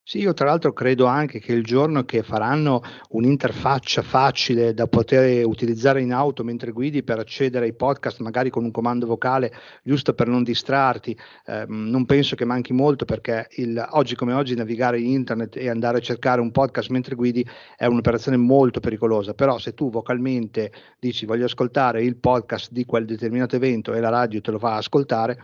Sì, 0.08 0.20
io 0.20 0.34
tra 0.34 0.46
l'altro 0.46 0.72
credo 0.72 1.06
anche 1.06 1.40
che 1.40 1.52
il 1.52 1.64
giorno 1.64 2.04
che 2.04 2.22
faranno 2.22 2.80
un'interfaccia 3.08 4.02
facile 4.02 4.72
da 4.72 4.86
poter 4.86 5.44
utilizzare 5.44 6.00
in 6.00 6.12
auto 6.12 6.44
mentre 6.44 6.70
guidi 6.70 7.02
per 7.02 7.18
accedere 7.18 7.64
ai 7.64 7.74
podcast, 7.74 8.20
magari 8.20 8.48
con 8.48 8.62
un 8.62 8.70
comando 8.70 9.04
vocale, 9.04 9.52
giusto 9.82 10.14
per 10.14 10.28
non 10.28 10.44
distrarti, 10.44 11.18
eh, 11.46 11.64
non 11.66 12.06
penso 12.06 12.36
che 12.36 12.44
manchi 12.44 12.72
molto 12.72 13.04
perché 13.04 13.48
il, 13.56 13.84
oggi 13.94 14.14
come 14.14 14.32
oggi 14.32 14.54
navigare 14.54 15.00
in 15.00 15.06
internet 15.06 15.56
e 15.56 15.68
andare 15.68 15.98
a 15.98 16.00
cercare 16.00 16.40
un 16.40 16.52
podcast 16.52 16.90
mentre 16.90 17.16
guidi 17.16 17.44
è 17.76 17.86
un'operazione 17.86 18.36
molto 18.36 18.78
pericolosa, 18.78 19.34
però 19.34 19.58
se 19.58 19.74
tu 19.74 19.90
vocalmente 19.90 20.70
dici 21.00 21.26
voglio 21.26 21.46
ascoltare 21.46 22.04
il 22.04 22.14
podcast 22.14 22.70
di 22.70 22.84
quel 22.84 23.06
determinato 23.06 23.56
evento 23.56 23.92
e 23.92 23.98
la 23.98 24.10
radio 24.10 24.40
te 24.40 24.52
lo 24.52 24.60
fa 24.60 24.76
ascoltare, 24.76 25.36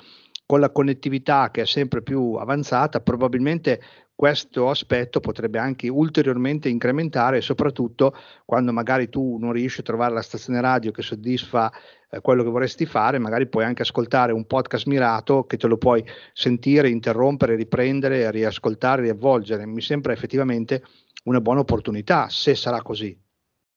con 0.46 0.60
la 0.60 0.70
connettività 0.70 1.50
che 1.50 1.62
è 1.62 1.66
sempre 1.66 2.02
più 2.02 2.34
avanzata, 2.34 3.00
probabilmente 3.00 3.80
questo 4.14 4.68
aspetto 4.70 5.18
potrebbe 5.20 5.58
anche 5.58 5.88
ulteriormente 5.88 6.68
incrementare, 6.68 7.40
soprattutto 7.40 8.14
quando 8.44 8.72
magari 8.72 9.08
tu 9.08 9.36
non 9.38 9.52
riesci 9.52 9.80
a 9.80 9.82
trovare 9.82 10.14
la 10.14 10.22
stazione 10.22 10.60
radio 10.60 10.92
che 10.92 11.02
soddisfa 11.02 11.72
eh, 12.08 12.20
quello 12.20 12.44
che 12.44 12.50
vorresti 12.50 12.86
fare, 12.86 13.18
magari 13.18 13.48
puoi 13.48 13.64
anche 13.64 13.82
ascoltare 13.82 14.32
un 14.32 14.46
podcast 14.46 14.86
mirato 14.86 15.44
che 15.44 15.56
te 15.56 15.66
lo 15.66 15.76
puoi 15.76 16.04
sentire, 16.32 16.88
interrompere, 16.88 17.56
riprendere, 17.56 18.30
riascoltare, 18.30 19.02
riavvolgere. 19.02 19.66
Mi 19.66 19.80
sembra 19.80 20.12
effettivamente 20.12 20.84
una 21.24 21.40
buona 21.40 21.60
opportunità, 21.60 22.28
se 22.28 22.54
sarà 22.54 22.80
così. 22.82 23.18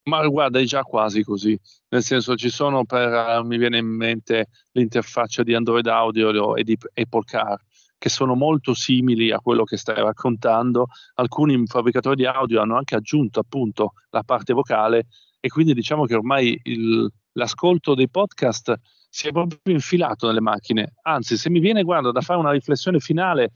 Ma 0.08 0.26
guarda, 0.28 0.60
è 0.60 0.64
già 0.64 0.84
quasi 0.84 1.24
così, 1.24 1.60
nel 1.90 2.04
senso 2.04 2.36
ci 2.36 2.50
sono 2.50 2.86
per, 2.86 3.12
uh, 3.12 3.44
mi 3.44 3.58
viene 3.58 3.80
in 3.80 3.88
mente 3.88 4.50
l'interfaccia 4.74 5.42
di 5.42 5.56
Android 5.56 5.88
Audio 5.88 6.56
e 6.56 6.64
di 6.64 6.78
Apple 6.94 7.24
Car, 7.26 7.60
che 7.98 8.10
sono 8.10 8.36
molto 8.36 8.76
simili 8.76 9.32
a 9.32 9.40
quello 9.40 9.64
che 9.64 9.78
stai 9.78 9.96
raccontando. 9.96 10.88
Alcuni 11.16 11.66
fabbricatori 11.66 12.18
di 12.18 12.26
audio 12.28 12.62
hanno 12.62 12.78
anche 12.78 12.94
aggiunto 12.94 13.40
appunto 13.40 13.94
la 14.12 14.22
parte 14.22 14.54
vocale 14.54 15.08
e 15.40 15.50
quindi 15.50 15.74
diciamo 15.74 16.06
che 16.06 16.14
ormai 16.14 16.60
il, 16.66 17.10
l'ascolto 17.32 17.96
dei 17.96 18.10
podcast 18.10 18.76
si 19.10 19.28
è 19.28 19.32
proprio 19.32 19.74
infilato 19.74 20.28
nelle 20.28 20.42
macchine. 20.42 20.94
Anzi, 21.02 21.36
se 21.36 21.50
mi 21.50 21.60
viene 21.60 21.82
guarda 21.82 22.12
da 22.12 22.22
fare 22.22 22.40
una 22.40 22.52
riflessione 22.52 23.00
finale, 23.00 23.54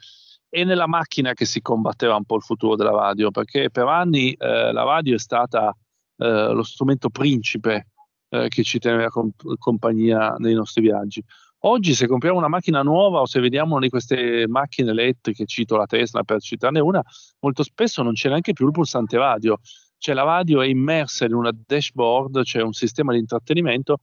è 0.49 0.63
nella 0.63 0.87
macchina 0.87 1.33
che 1.33 1.45
si 1.45 1.61
combatteva 1.61 2.15
un 2.15 2.25
po' 2.25 2.37
il 2.37 2.41
futuro 2.41 2.75
della 2.75 2.89
radio, 2.89 3.29
perché 3.29 3.69
per 3.69 3.85
anni 3.85 4.31
eh, 4.31 4.71
la 4.71 4.83
radio 4.83 5.13
è 5.13 5.19
stata 5.19 5.75
eh, 6.19 6.53
lo 6.53 6.63
strumento 6.63 7.09
principe 7.09 7.87
eh, 8.29 8.47
che 8.49 8.63
ci 8.63 8.77
teneva 8.77 9.07
comp- 9.07 9.57
compagnia 9.57 10.35
nei 10.37 10.53
nostri 10.53 10.81
viaggi. 10.81 11.23
Oggi 11.63 11.93
se 11.93 12.07
compriamo 12.07 12.37
una 12.37 12.47
macchina 12.47 12.81
nuova 12.83 13.21
o 13.21 13.25
se 13.25 13.39
vediamo 13.39 13.75
una 13.75 13.85
di 13.85 13.89
queste 13.89 14.47
macchine 14.47 14.91
elettriche, 14.91 15.45
cito 15.45 15.75
la 15.75 15.85
Tesla 15.85 16.23
per 16.23 16.41
citarne 16.41 16.79
una, 16.79 17.03
molto 17.39 17.63
spesso 17.63 18.01
non 18.01 18.13
c'è 18.13 18.29
neanche 18.29 18.53
più 18.53 18.65
il 18.65 18.71
pulsante 18.71 19.17
radio, 19.17 19.59
cioè 19.97 20.15
la 20.15 20.23
radio 20.23 20.61
è 20.61 20.67
immersa 20.67 21.25
in 21.25 21.33
una 21.33 21.51
dashboard, 21.53 22.43
cioè 22.43 22.61
un 22.61 22.71
sistema 22.71 23.11
di 23.11 23.19
intrattenimento 23.19 23.99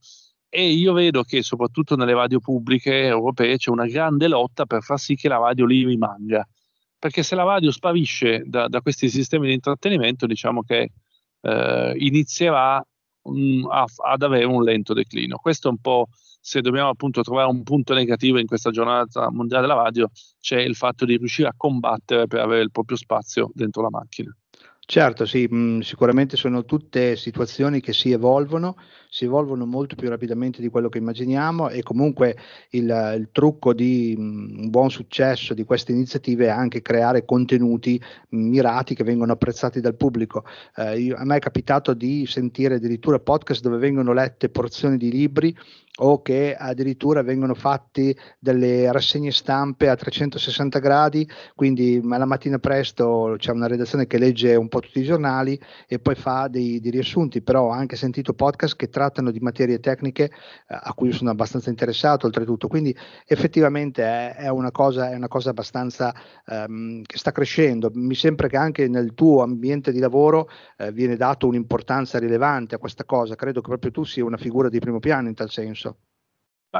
e 0.49 0.69
io 0.69 0.93
vedo 0.93 1.23
che 1.23 1.41
soprattutto 1.41 1.95
nelle 1.95 2.13
radio 2.13 2.39
pubbliche 2.39 3.05
europee 3.05 3.57
c'è 3.57 3.71
una 3.71 3.87
grande 3.87 4.27
lotta 4.27 4.65
per 4.65 4.81
far 4.83 4.99
sì 4.99 5.15
che 5.15 5.27
la 5.27 5.37
radio 5.37 5.65
lì 5.65 5.83
rimanga, 5.83 6.47
perché 6.99 7.23
se 7.23 7.35
la 7.35 7.43
radio 7.43 7.71
sparisce 7.71 8.43
da, 8.45 8.67
da 8.67 8.81
questi 8.81 9.09
sistemi 9.09 9.47
di 9.47 9.53
intrattenimento 9.53 10.25
diciamo 10.25 10.61
che 10.61 10.91
eh, 11.47 11.93
inizierà 11.97 12.83
um, 13.23 13.67
a, 13.71 13.85
ad 14.09 14.21
avere 14.21 14.45
un 14.45 14.63
lento 14.63 14.93
declino. 14.93 15.37
Questo 15.37 15.69
è 15.69 15.71
un 15.71 15.79
po' 15.79 16.09
se 16.39 16.61
dobbiamo 16.61 16.89
appunto 16.89 17.21
trovare 17.21 17.49
un 17.49 17.63
punto 17.63 17.93
negativo 17.93 18.39
in 18.39 18.47
questa 18.47 18.71
giornata 18.71 19.29
mondiale 19.31 19.67
della 19.67 19.81
radio, 19.81 20.09
c'è 20.39 20.59
il 20.59 20.75
fatto 20.75 21.03
di 21.03 21.17
riuscire 21.17 21.49
a 21.49 21.53
combattere 21.55 22.27
per 22.27 22.39
avere 22.39 22.61
il 22.61 22.71
proprio 22.71 22.95
spazio 22.95 23.51
dentro 23.53 23.81
la 23.81 23.89
macchina. 23.89 24.33
Certo, 24.79 25.25
sì, 25.25 25.45
mh, 25.49 25.57
mm, 25.57 25.79
sicuramente 25.79 26.37
sono 26.37 26.63
tutte 26.63 27.17
situazioni 27.17 27.81
che 27.81 27.91
si 27.91 28.11
evolvono, 28.11 28.77
si 29.09 29.25
evolvono 29.25 29.65
molto 29.65 29.95
più 29.95 30.09
rapidamente 30.09 30.61
di 30.61 30.69
quello 30.69 30.89
che 30.89 30.97
immaginiamo 30.97 31.69
e 31.69 31.83
comunque 31.83 32.37
il, 32.71 33.15
il 33.17 33.29
trucco 33.31 33.73
di 33.73 34.15
mh, 34.17 34.21
mm, 34.21 34.59
un 34.59 34.69
buon 34.69 34.89
successo 34.89 35.53
di 35.53 35.63
queste 35.63 35.91
iniziative 35.91 36.45
è 36.45 36.49
anche 36.49 36.81
creare 36.81 37.25
contenuti 37.25 38.01
mirati 38.29 38.95
che 38.95 39.03
vengono 39.03 39.33
apprezzati 39.33 39.79
dal 39.79 39.95
pubblico. 39.95 40.43
Eh, 40.75 40.99
io, 40.99 41.15
a 41.15 41.25
me 41.25 41.37
è 41.37 41.39
capitato 41.39 41.93
di 41.93 42.25
sentire 42.25 42.75
addirittura 42.75 43.19
podcast 43.19 43.61
dove 43.61 43.77
vengono 43.77 44.13
lette 44.13 44.49
porzioni 44.49 44.97
di 44.97 45.11
libri 45.11 45.55
o 45.99 46.21
che 46.21 46.55
addirittura 46.55 47.23
vengono 47.23 47.53
fatti 47.53 48.15
delle 48.39 48.91
rassegne 48.91 49.31
stampe 49.31 49.89
a 49.89 49.95
360 49.95 50.79
gradi, 50.79 51.27
quindi 51.55 52.01
la 52.03 52.25
mattina 52.25 52.59
presto 52.59 53.35
c'è 53.37 53.51
una 53.51 53.67
redazione 53.67 54.05
che 54.05 54.17
legge 54.17 54.55
un 54.55 54.67
po' 54.67 54.79
tutti 54.79 54.99
i 54.99 55.03
giornali 55.03 55.59
e 55.87 55.99
poi 55.99 56.15
fa 56.15 56.47
dei, 56.47 56.79
dei 56.79 56.91
riassunti, 56.91 57.41
però 57.41 57.65
ho 57.65 57.71
anche 57.71 57.95
sentito 57.95 58.33
podcast 58.33 58.75
che 58.75 58.89
trattano 58.89 59.06
di 59.09 59.39
materie 59.39 59.79
tecniche 59.79 60.25
eh, 60.25 60.31
a 60.67 60.93
cui 60.93 61.11
sono 61.11 61.29
abbastanza 61.29 61.69
interessato 61.69 62.25
oltretutto, 62.25 62.67
quindi 62.67 62.95
effettivamente 63.25 64.03
è, 64.03 64.35
è, 64.35 64.49
una, 64.49 64.71
cosa, 64.71 65.11
è 65.11 65.15
una, 65.15 65.27
cosa, 65.27 65.49
abbastanza 65.49 66.13
ehm, 66.45 67.01
che 67.03 67.17
sta 67.17 67.31
crescendo, 67.31 67.89
mi 67.93 68.15
sembra 68.15 68.47
che 68.47 68.57
anche 68.57 68.87
nel 68.87 69.13
tuo 69.13 69.41
ambiente 69.41 69.91
di 69.91 69.99
lavoro 69.99 70.49
eh, 70.77 70.91
viene 70.91 71.15
dato 71.15 71.47
un'importanza 71.47 72.19
rilevante 72.19 72.75
a 72.75 72.79
questa 72.79 73.05
cosa, 73.05 73.35
credo 73.35 73.61
che 73.61 73.67
proprio 73.69 73.91
tu 73.91 74.03
sia 74.03 74.25
una 74.25 74.37
figura 74.37 74.69
di 74.69 74.79
primo 74.79 74.99
piano 74.99 75.27
in 75.27 75.33
tal 75.33 75.49
senso. 75.49 75.97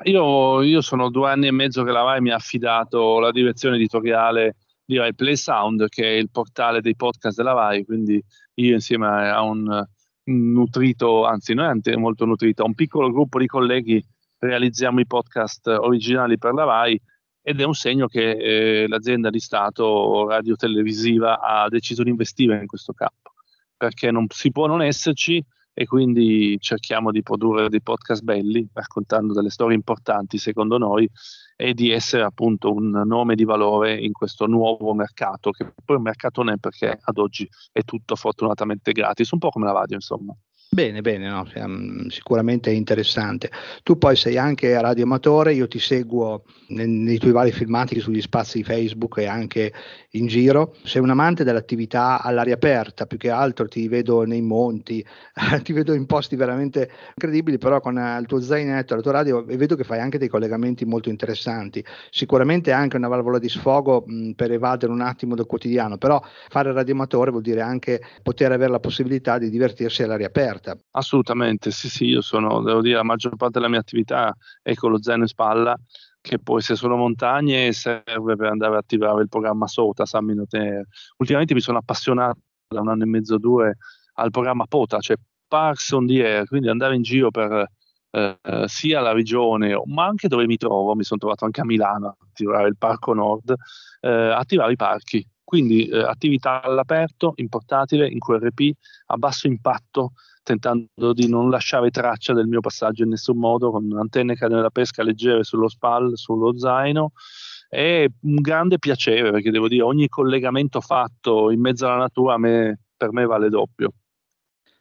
Io, 0.04 0.62
io, 0.62 0.82
sono 0.82 1.10
due 1.10 1.30
anni 1.30 1.48
e 1.48 1.52
mezzo 1.52 1.84
che 1.84 1.92
la 1.92 2.04
RAI 2.04 2.22
mi 2.22 2.32
ha 2.32 2.36
affidato 2.36 3.20
la 3.20 3.32
direzione 3.32 3.78
editoriale 3.78 4.58
di 4.86 4.98
Rai 4.98 5.16
Play 5.16 5.36
Sound, 5.36 5.88
che 5.88 6.04
è 6.04 6.18
il 6.18 6.30
portale 6.30 6.82
dei 6.82 6.96
podcast 6.96 7.38
della 7.38 7.54
RAI, 7.54 7.86
quindi 7.86 8.24
io 8.56 8.74
insieme 8.74 9.30
a 9.30 9.42
un 9.42 9.86
nutrito, 10.28 11.26
anzi 11.26 11.54
non 11.54 11.80
è 11.84 11.96
molto 11.96 12.26
nutrito, 12.26 12.66
un 12.66 12.74
piccolo 12.74 13.12
gruppo 13.12 13.40
di 13.40 13.48
colleghi 13.48 14.04
realizziamo 14.40 15.00
i 15.00 15.08
podcast 15.08 15.68
originali 15.68 16.38
per 16.38 16.54
la 16.54 16.64
RAI 16.64 17.02
ed 17.42 17.62
è 17.62 17.64
un 17.64 17.74
segno 17.74 18.08
che 18.08 18.32
eh, 18.32 18.88
l'azienda 18.88 19.30
di 19.30 19.40
Stato 19.40 20.28
radio-televisiva 20.28 21.40
ha 21.40 21.70
deciso 21.70 22.04
di 22.04 22.10
investire 22.10 22.60
in 22.60 22.68
questo 22.68 22.94
campo, 22.94 23.32
perché 23.76 24.12
non 24.12 24.26
si 24.30 24.52
può 24.52 24.68
non 24.68 24.82
esserci 24.82 25.44
e 25.80 25.86
quindi 25.86 26.58
cerchiamo 26.60 27.12
di 27.12 27.22
produrre 27.22 27.70
dei 27.70 27.84
podcast 27.84 28.24
belli, 28.24 28.68
raccontando 28.74 29.32
delle 29.32 29.52
storie 29.52 29.76
importanti 29.76 30.40
secondo 30.40 30.80
noi 30.80 31.08
e 31.56 31.76
di 31.76 31.92
essere 31.92 32.24
appunto 32.24 32.74
un 32.74 33.04
nome 33.06 33.36
di 33.36 33.44
valore 33.44 33.96
in 33.96 34.12
questo 34.12 34.48
nuovo 34.48 34.96
mercato, 34.96 35.52
che 35.52 35.72
poi 35.86 35.98
un 35.98 36.02
mercato 36.02 36.42
non 36.42 36.56
è 36.56 36.58
perché 36.58 36.98
ad 37.00 37.20
oggi 37.20 37.48
è 37.72 37.84
tutto 37.84 38.16
fortunatamente 38.16 38.92
gratis, 38.92 39.30
un 39.30 39.38
po' 39.38 39.50
come 39.50 39.68
la 39.68 39.74
radio 39.74 39.98
insomma. 39.98 40.36
Bene, 40.70 41.00
bene, 41.00 41.30
no? 41.30 41.48
sicuramente 42.10 42.70
è 42.70 42.74
interessante. 42.74 43.50
Tu 43.84 43.98
poi 43.98 44.18
sei 44.18 44.38
anche 44.38 44.80
radioamatore, 44.80 45.54
io 45.54 45.68
ti 45.68 45.80
seguo 45.80 46.44
nei, 46.68 46.88
nei, 46.88 47.18
tuoi 47.18 47.32
vari 47.32 47.52
filmati 47.54 48.00
sugli 48.02 48.22
spazi 48.22 48.64
Facebook 48.64 49.18
e 49.18 49.28
anche 49.28 49.74
in 50.12 50.28
giro. 50.28 50.76
Sei 50.84 51.02
un 51.02 51.10
amante 51.10 51.46
dell'attività 51.46 52.22
all'aria 52.22 52.56
aperta, 52.56 53.06
più 53.06 53.18
che 53.18 53.30
altro 53.30 53.68
ti 53.68 53.88
vedo 53.88 54.24
nei 54.24 54.42
monti, 54.42 55.04
ti 55.64 55.72
vedo 55.72 55.94
in 55.94 56.06
posti 56.06 56.36
veramente 56.36 56.92
incredibili, 57.16 57.58
però 57.58 57.80
con 57.80 57.96
il 57.96 58.26
tuo 58.28 58.42
zainetto, 58.42 58.94
la 58.94 59.02
tua 59.02 59.14
radio, 59.14 59.48
e 59.48 59.56
vedo 59.56 59.76
che 59.76 59.86
fai 59.86 60.00
anche 60.00 60.18
dei 60.18 60.28
collegamenti 60.28 60.84
molto 60.84 61.08
interessanti. 61.08 61.84
Sicuramente 62.12 62.74
anche 62.74 62.98
una 62.98 63.08
valvola 63.08 63.40
di 63.40 63.50
sfogo 63.50 64.04
mh, 64.06 64.32
per 64.32 64.52
evadere 64.52 64.92
un 64.92 65.02
attimo 65.02 65.34
dal 65.34 65.46
quotidiano, 65.48 65.98
però 65.98 66.22
fare 66.50 66.74
radioamatore 66.74 67.32
vuol 67.32 67.42
dire 67.42 67.62
anche 67.62 68.02
poter 68.22 68.52
avere 68.52 68.70
la 68.70 68.80
possibilità 68.82 69.38
di 69.38 69.50
divertirsi 69.50 70.04
all'aria 70.04 70.28
aperta 70.28 70.56
aperta. 70.58 70.78
Assolutamente, 70.92 71.72
sì, 71.72 71.90
sì, 71.90 72.06
io 72.06 72.22
sono, 72.22 72.62
devo 72.62 72.82
dire, 72.82 72.96
la 72.96 73.04
maggior 73.04 73.36
parte 73.36 73.60
della 73.60 73.70
mia 73.70 73.80
attività 73.80 74.36
è 74.62 74.74
con 74.74 74.92
lo 74.92 75.02
zaino 75.02 75.24
in 75.24 75.28
spalla, 75.28 75.76
che 76.22 76.40
poi 76.40 76.62
se 76.62 76.76
sono 76.76 76.96
montagne 76.96 77.72
serve 77.72 78.36
per 78.36 78.48
andare 78.48 78.74
ad 78.74 78.80
attivare 78.80 79.22
il 79.22 79.30
programma 79.30 79.68
SOTA, 79.68 80.06
San 80.06 80.26
Minotaur. 80.26 80.86
Ultimamente 81.18 81.54
mi 81.54 81.62
sono 81.62 81.78
appassionato 81.78 82.40
da 82.68 82.82
un 82.82 82.90
anno 82.90 83.04
e 83.04 83.08
mezzo 83.08 83.36
o 83.36 83.38
due 83.38 83.78
al 84.16 84.32
programma 84.32 84.66
POTA, 84.66 85.00
cioè 85.00 85.16
Parks 85.48 85.92
on 85.92 86.08
the 86.08 86.26
Air, 86.26 86.48
quindi 86.48 86.68
andare 86.70 86.96
in 86.96 87.04
giro 87.04 87.32
per 87.32 87.70
eh, 88.12 88.66
sia 88.66 89.00
la 89.00 89.14
regione, 89.14 89.80
ma 89.86 90.06
anche 90.06 90.28
dove 90.28 90.46
mi 90.46 90.58
trovo, 90.58 90.96
mi 90.96 91.04
sono 91.04 91.20
trovato 91.20 91.46
anche 91.46 91.62
a 91.62 91.66
Milano 91.66 92.08
a 92.08 92.16
attivare 92.30 92.68
il 92.68 92.78
Parco 92.78 93.14
Nord, 93.14 93.56
eh, 94.02 94.10
attivare 94.10 94.74
i 94.74 94.76
parchi. 94.76 95.26
Quindi 95.44 95.88
eh, 95.88 96.00
attività 96.00 96.62
all'aperto, 96.62 97.34
in 97.36 97.48
portatile, 97.48 98.08
in 98.08 98.20
QRP, 98.20 98.72
a 99.08 99.18
basso 99.18 99.48
impatto, 99.48 100.12
tentando 100.48 101.12
di 101.12 101.28
non 101.28 101.50
lasciare 101.50 101.90
traccia 101.90 102.32
del 102.32 102.48
mio 102.48 102.62
passaggio 102.62 103.04
in 103.04 103.10
nessun 103.10 103.38
modo, 103.38 103.70
con 103.70 103.92
antenne 103.98 104.34
da 104.34 104.70
pesca 104.70 105.04
leggere 105.04 105.44
sullo 105.44 105.68
spal, 105.68 106.12
sullo 106.16 106.58
zaino. 106.58 107.12
È 107.68 108.08
un 108.22 108.36
grande 108.36 108.80
piacere 108.80 109.30
perché 109.30 109.52
devo 109.52 109.68
dire 109.68 109.82
ogni 109.82 110.08
collegamento 110.08 110.80
fatto 110.80 111.52
in 111.52 111.60
mezzo 111.60 111.86
alla 111.86 111.98
natura 111.98 112.38
me, 112.38 112.80
per 112.96 113.12
me 113.12 113.26
vale 113.26 113.50
doppio. 113.50 113.92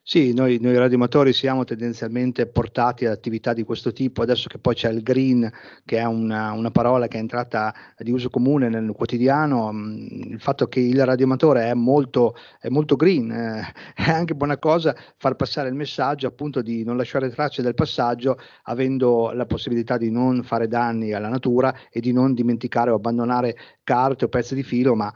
Sì, 0.08 0.32
noi, 0.32 0.58
noi 0.60 0.76
radioamatori 0.78 1.32
siamo 1.32 1.64
tendenzialmente 1.64 2.46
portati 2.46 3.06
ad 3.06 3.12
attività 3.12 3.52
di 3.52 3.64
questo 3.64 3.92
tipo, 3.92 4.22
adesso 4.22 4.46
che 4.46 4.58
poi 4.60 4.76
c'è 4.76 4.88
il 4.88 5.02
green, 5.02 5.50
che 5.84 5.98
è 5.98 6.04
una, 6.04 6.52
una 6.52 6.70
parola 6.70 7.08
che 7.08 7.16
è 7.16 7.20
entrata 7.20 7.74
di 7.98 8.12
uso 8.12 8.30
comune 8.30 8.68
nel 8.68 8.92
quotidiano, 8.94 9.72
mm, 9.72 9.96
il 10.30 10.40
fatto 10.40 10.68
che 10.68 10.78
il 10.78 11.04
radioamatore 11.04 11.64
è 11.64 11.74
molto, 11.74 12.36
è 12.60 12.68
molto 12.68 12.94
green, 12.94 13.32
eh, 13.32 13.72
è 13.96 14.08
anche 14.12 14.36
buona 14.36 14.58
cosa 14.58 14.94
far 15.16 15.34
passare 15.34 15.70
il 15.70 15.74
messaggio 15.74 16.28
appunto 16.28 16.62
di 16.62 16.84
non 16.84 16.96
lasciare 16.96 17.28
tracce 17.28 17.62
del 17.62 17.74
passaggio, 17.74 18.38
avendo 18.66 19.32
la 19.32 19.46
possibilità 19.46 19.96
di 19.96 20.12
non 20.12 20.44
fare 20.44 20.68
danni 20.68 21.14
alla 21.14 21.28
natura 21.28 21.74
e 21.90 21.98
di 21.98 22.12
non 22.12 22.32
dimenticare 22.32 22.90
o 22.92 22.94
abbandonare 22.94 23.56
carte 23.82 24.26
o 24.26 24.28
pezzi 24.28 24.54
di 24.54 24.62
filo, 24.62 24.94
ma 24.94 25.12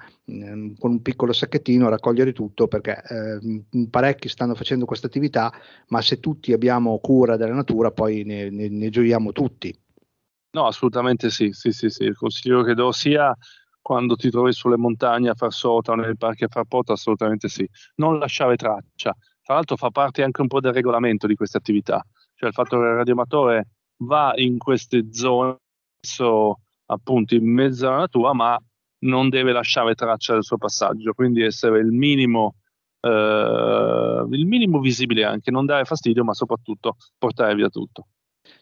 con 0.79 0.91
un 0.91 1.03
piccolo 1.03 1.33
sacchettino 1.33 1.89
raccogliere 1.89 2.33
tutto 2.33 2.69
perché 2.69 3.03
eh, 3.03 3.89
parecchi 3.89 4.29
stanno 4.29 4.55
facendo 4.55 4.85
questa 4.85 5.07
attività, 5.07 5.53
ma 5.89 6.01
se 6.01 6.21
tutti 6.21 6.53
abbiamo 6.53 6.99
cura 6.99 7.37
della 7.37 7.55
natura 7.55 7.91
poi 7.91 8.25
ne, 8.25 8.51
ne, 8.51 8.69
ne 8.69 8.91
gioiamo 8.91 9.33
tutti. 9.33 9.77
No, 10.53 10.67
assolutamente 10.67 11.31
sì, 11.31 11.53
sì, 11.53 11.73
sì, 11.73 11.91
sì. 11.91 12.05
Il 12.05 12.17
consiglio 12.17 12.63
che 12.63 12.75
do 12.75 12.91
sia 12.93 13.37
quando 13.81 14.17
ti 14.17 14.31
trovi 14.31 14.53
sulle 14.53 14.77
montagne 14.77 15.31
a 15.31 15.35
far 15.35 15.53
sota 15.53 15.93
o 15.93 15.95
nei 15.95 16.17
parchi 16.17 16.45
a 16.45 16.49
far 16.49 16.65
pota, 16.65 16.93
assolutamente 16.93 17.49
sì. 17.49 17.69
Non 17.97 18.19
lasciare 18.19 18.57
traccia. 18.57 19.17
Tra 19.43 19.55
l'altro 19.55 19.77
fa 19.77 19.91
parte 19.91 20.23
anche 20.23 20.41
un 20.41 20.49
po' 20.49 20.61
del 20.61 20.73
regolamento 20.73 21.27
di 21.27 21.35
queste 21.35 21.59
attività, 21.59 22.05
cioè 22.35 22.49
il 22.49 22.55
fatto 22.55 22.79
che 22.79 22.85
il 22.85 22.95
radioamatore 22.95 23.69
va 24.05 24.33
in 24.37 24.59
queste 24.59 25.13
zone 25.13 25.59
appunto 26.87 27.35
in 27.35 27.53
mezzo 27.53 27.87
alla 27.89 27.99
natura, 27.99 28.33
ma 28.33 28.59
non 29.01 29.29
deve 29.29 29.53
lasciare 29.53 29.95
traccia 29.95 30.35
del 30.35 30.45
suo 30.45 30.57
passaggio, 30.59 31.13
quindi 31.13 31.43
essere 31.43 31.79
il 31.81 31.93
minimo, 31.93 32.57
eh, 33.01 34.27
il 34.31 34.47
minimo 34.47 34.81
visibile 34.81 35.25
anche, 35.25 35.51
non 35.51 35.67
dare 35.67 35.85
fastidio, 35.85 36.25
ma 36.25 36.35
soprattutto 36.35 36.97
portare 37.19 37.55
via 37.55 37.69
tutto. 37.69 38.07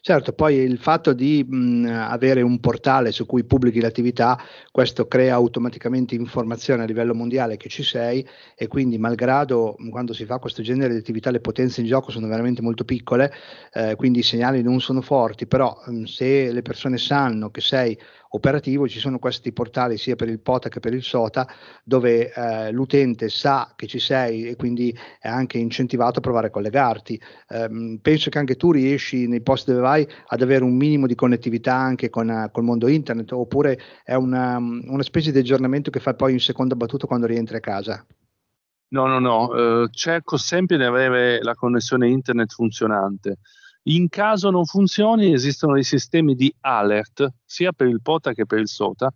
Certo, 0.01 0.33
poi 0.33 0.55
il 0.55 0.77
fatto 0.77 1.13
di 1.13 1.43
mh, 1.43 1.85
avere 1.87 2.41
un 2.41 2.59
portale 2.59 3.11
su 3.11 3.25
cui 3.25 3.43
pubblichi 3.43 3.81
l'attività, 3.81 4.37
questo 4.71 5.07
crea 5.07 5.33
automaticamente 5.35 6.15
informazione 6.15 6.83
a 6.83 6.85
livello 6.85 7.13
mondiale 7.13 7.57
che 7.57 7.69
ci 7.69 7.83
sei 7.83 8.25
e 8.55 8.67
quindi 8.67 8.97
malgrado 8.97 9.75
quando 9.89 10.13
si 10.13 10.25
fa 10.25 10.39
questo 10.39 10.61
genere 10.61 10.93
di 10.93 10.99
attività 10.99 11.31
le 11.31 11.41
potenze 11.41 11.81
in 11.81 11.87
gioco 11.87 12.11
sono 12.11 12.27
veramente 12.27 12.61
molto 12.61 12.85
piccole, 12.85 13.31
eh, 13.73 13.95
quindi 13.95 14.19
i 14.19 14.23
segnali 14.23 14.61
non 14.61 14.79
sono 14.79 15.01
forti, 15.01 15.47
però 15.47 15.75
mh, 15.85 16.03
se 16.03 16.51
le 16.51 16.61
persone 16.61 16.97
sanno 16.97 17.49
che 17.49 17.61
sei 17.61 17.97
operativo 18.29 18.87
ci 18.87 18.99
sono 18.99 19.19
questi 19.19 19.51
portali 19.53 19.97
sia 19.97 20.15
per 20.15 20.29
il 20.29 20.39
POTA 20.39 20.69
che 20.69 20.79
per 20.79 20.93
il 20.93 21.03
SOTA 21.03 21.47
dove 21.83 22.31
eh, 22.31 22.71
l'utente 22.71 23.29
sa 23.29 23.73
che 23.75 23.87
ci 23.87 23.99
sei 23.99 24.47
e 24.47 24.55
quindi 24.55 24.95
è 25.19 25.27
anche 25.27 25.57
incentivato 25.57 26.19
a 26.19 26.21
provare 26.21 26.47
a 26.47 26.49
collegarti. 26.49 27.19
Eh, 27.47 27.99
penso 28.01 28.29
che 28.29 28.37
anche 28.37 28.55
tu 28.55 28.71
riesci 28.71 29.27
nei 29.27 29.41
posti 29.41 29.71
dove 29.71 29.81
vai 29.81 30.07
ad 30.27 30.41
avere 30.41 30.63
un 30.63 30.75
minimo 30.75 31.07
di 31.07 31.15
connettività 31.15 31.73
anche 31.73 32.09
con 32.09 32.29
uh, 32.29 32.51
col 32.51 32.63
mondo 32.63 32.87
internet 32.87 33.31
oppure 33.31 33.79
è 34.03 34.13
una, 34.13 34.57
una 34.57 35.03
specie 35.03 35.31
di 35.31 35.39
aggiornamento 35.39 35.89
che 35.89 35.99
fai 35.99 36.15
poi 36.15 36.33
in 36.33 36.39
seconda 36.39 36.75
battuta 36.75 37.07
quando 37.07 37.25
rientri 37.25 37.57
a 37.57 37.61
casa. 37.61 38.05
No, 38.91 39.05
no, 39.05 39.19
no, 39.19 39.53
eh, 39.83 39.89
cerco 39.91 40.37
sempre 40.37 40.77
di 40.77 40.83
avere 40.83 41.43
la 41.43 41.53
connessione 41.53 42.07
internet 42.09 42.51
funzionante. 42.53 43.37
In 43.89 44.07
caso 44.07 44.51
non 44.51 44.65
funzioni, 44.65 45.33
esistono 45.33 45.73
dei 45.73 45.83
sistemi 45.83 46.35
di 46.35 46.53
alert, 46.61 47.27
sia 47.43 47.71
per 47.71 47.87
il 47.87 48.03
POTA 48.03 48.33
che 48.33 48.45
per 48.45 48.59
il 48.59 48.67
SOTA, 48.67 49.11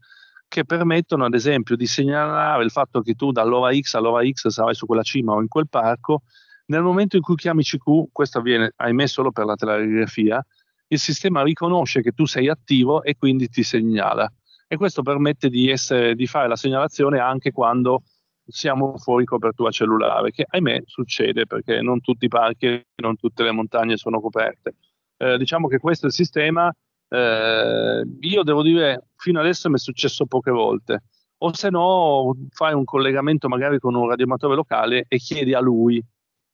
che 0.47 0.65
permettono 0.65 1.25
ad 1.25 1.35
esempio 1.35 1.75
di 1.75 1.85
segnalare 1.85 2.63
il 2.63 2.71
fatto 2.71 3.01
che 3.01 3.13
tu 3.13 3.31
dall'ora 3.31 3.71
X 3.71 3.93
all'ora 3.93 4.27
X 4.27 4.47
sarai 4.47 4.73
su 4.73 4.87
quella 4.87 5.03
cima 5.03 5.33
o 5.33 5.41
in 5.41 5.47
quel 5.47 5.69
parco. 5.69 6.23
Nel 6.67 6.81
momento 6.81 7.17
in 7.17 7.21
cui 7.21 7.35
chiami 7.35 7.61
CQ, 7.61 8.09
questo 8.11 8.39
avviene 8.39 8.73
ahimè 8.75 9.05
solo 9.05 9.31
per 9.31 9.45
la 9.45 9.53
telegrafia, 9.53 10.43
il 10.87 10.99
sistema 10.99 11.43
riconosce 11.43 12.01
che 12.01 12.11
tu 12.11 12.25
sei 12.25 12.49
attivo 12.49 13.03
e 13.03 13.15
quindi 13.15 13.49
ti 13.49 13.61
segnala. 13.61 14.27
E 14.67 14.75
questo 14.75 15.03
permette 15.03 15.49
di, 15.49 15.69
essere, 15.69 16.15
di 16.15 16.25
fare 16.25 16.47
la 16.47 16.55
segnalazione 16.55 17.19
anche 17.19 17.51
quando 17.51 18.01
siamo 18.45 18.97
fuori 18.97 19.25
copertura 19.25 19.71
cellulare, 19.71 20.31
che 20.31 20.45
ahimè 20.47 20.83
succede 20.85 21.45
perché 21.45 21.81
non 21.81 22.01
tutti 22.01 22.25
i 22.25 22.29
parchi 22.29 22.83
non 22.95 23.15
tutte 23.15 23.43
le 23.43 23.51
montagne 23.51 23.97
sono 23.97 24.19
coperte. 24.19 24.75
Eh, 25.17 25.37
diciamo 25.37 25.67
che 25.67 25.79
questo 25.79 26.05
è 26.05 26.09
il 26.09 26.15
sistema. 26.15 26.73
Eh, 27.07 28.03
io 28.19 28.43
devo 28.43 28.63
dire, 28.63 29.09
fino 29.15 29.39
adesso 29.39 29.69
mi 29.69 29.75
è 29.75 29.79
successo 29.79 30.25
poche 30.25 30.51
volte. 30.51 31.03
O 31.37 31.53
se 31.53 31.69
no, 31.69 32.33
fai 32.51 32.73
un 32.73 32.85
collegamento 32.85 33.47
magari 33.49 33.77
con 33.79 33.95
un 33.95 34.07
radioamatore 34.07 34.55
locale 34.55 35.05
e 35.07 35.17
chiedi 35.17 35.53
a 35.53 35.59
lui 35.59 36.03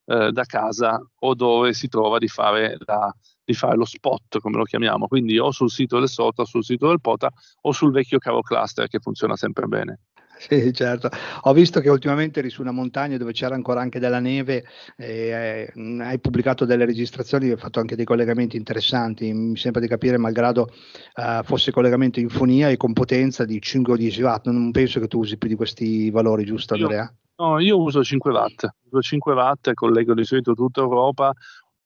eh, 0.06 0.32
da 0.32 0.43
casa 0.45 0.99
o 1.19 1.36
dove 1.36 1.73
si 1.73 1.88
trova 1.88 2.17
di 2.17 2.28
fare, 2.28 2.78
la, 2.86 3.13
di 3.43 3.54
fare, 3.54 3.75
lo 3.75 3.86
spot, 3.86 4.39
come 4.39 4.58
lo 4.58 4.63
chiamiamo. 4.63 5.08
Quindi 5.08 5.38
o 5.38 5.52
sul 5.52 5.69
sito 5.69 5.99
del 5.99 6.10
SOTA, 6.10 6.45
sul 6.45 6.63
sito 6.63 6.88
del 6.88 6.99
POTA 6.99 7.32
o 7.62 7.71
sul 7.71 7.91
vecchio 7.91 8.17
cavo 8.17 8.41
cluster 8.41 8.88
che 8.88 8.99
funziona 8.99 9.36
sempre 9.36 9.67
bene. 9.67 9.99
Sì, 10.39 10.71
certo. 10.73 11.10
Ho 11.41 11.54
visto 11.54 11.82
che 11.82 11.89
ultimamente 11.89 12.39
eri 12.39 12.49
su 12.49 12.62
una 12.62 12.71
montagna 12.71 13.17
dove 13.17 13.34
c'era 13.34 13.56
ancora 13.56 13.82
anche 13.82 13.99
della 13.99 14.19
neve, 14.19 14.63
eh, 14.95 15.69
hai 15.99 16.19
pubblicato 16.19 16.63
delle 16.63 16.86
registrazioni, 16.86 17.49
hai 17.49 17.58
fatto 17.58 17.82
anche 17.82 17.97
dei 17.97 18.06
collegamenti 18.06 18.56
interessanti. 18.56 19.34
Mi 19.34 19.58
sembra 19.58 19.82
di 19.82 19.88
capire, 19.89 20.17
malgrado 20.17 20.69
eh, 21.15 21.41
fosse 21.43 21.71
collegamento 21.71 22.21
in 22.21 22.30
fonia 22.30 22.69
e 22.69 22.78
con 22.78 22.93
potenza 22.93 23.43
di 23.43 23.62
5 23.62 23.93
o 23.93 23.97
10 23.97 24.21
watt, 24.21 24.47
non 24.47 24.71
penso 24.71 25.02
che 25.02 25.08
tu 25.08 25.19
usi 25.19 25.38
più 25.38 25.49
di 25.49 25.56
questi 25.56 26.10
valori, 26.10 26.45
giusto 26.45 26.75
Andrea? 26.75 27.04
Io, 27.04 27.45
no, 27.45 27.60
io 27.60 27.78
uso 27.78 28.02
5 28.02 28.32
watt, 28.32 28.65
uso 28.89 29.02
5 29.02 29.34
watt 29.34 29.67
e 29.67 29.73
collego 29.73 30.13
di 30.13 30.23
solito 30.23 30.54
tutta 30.54 30.80
Europa, 30.80 31.34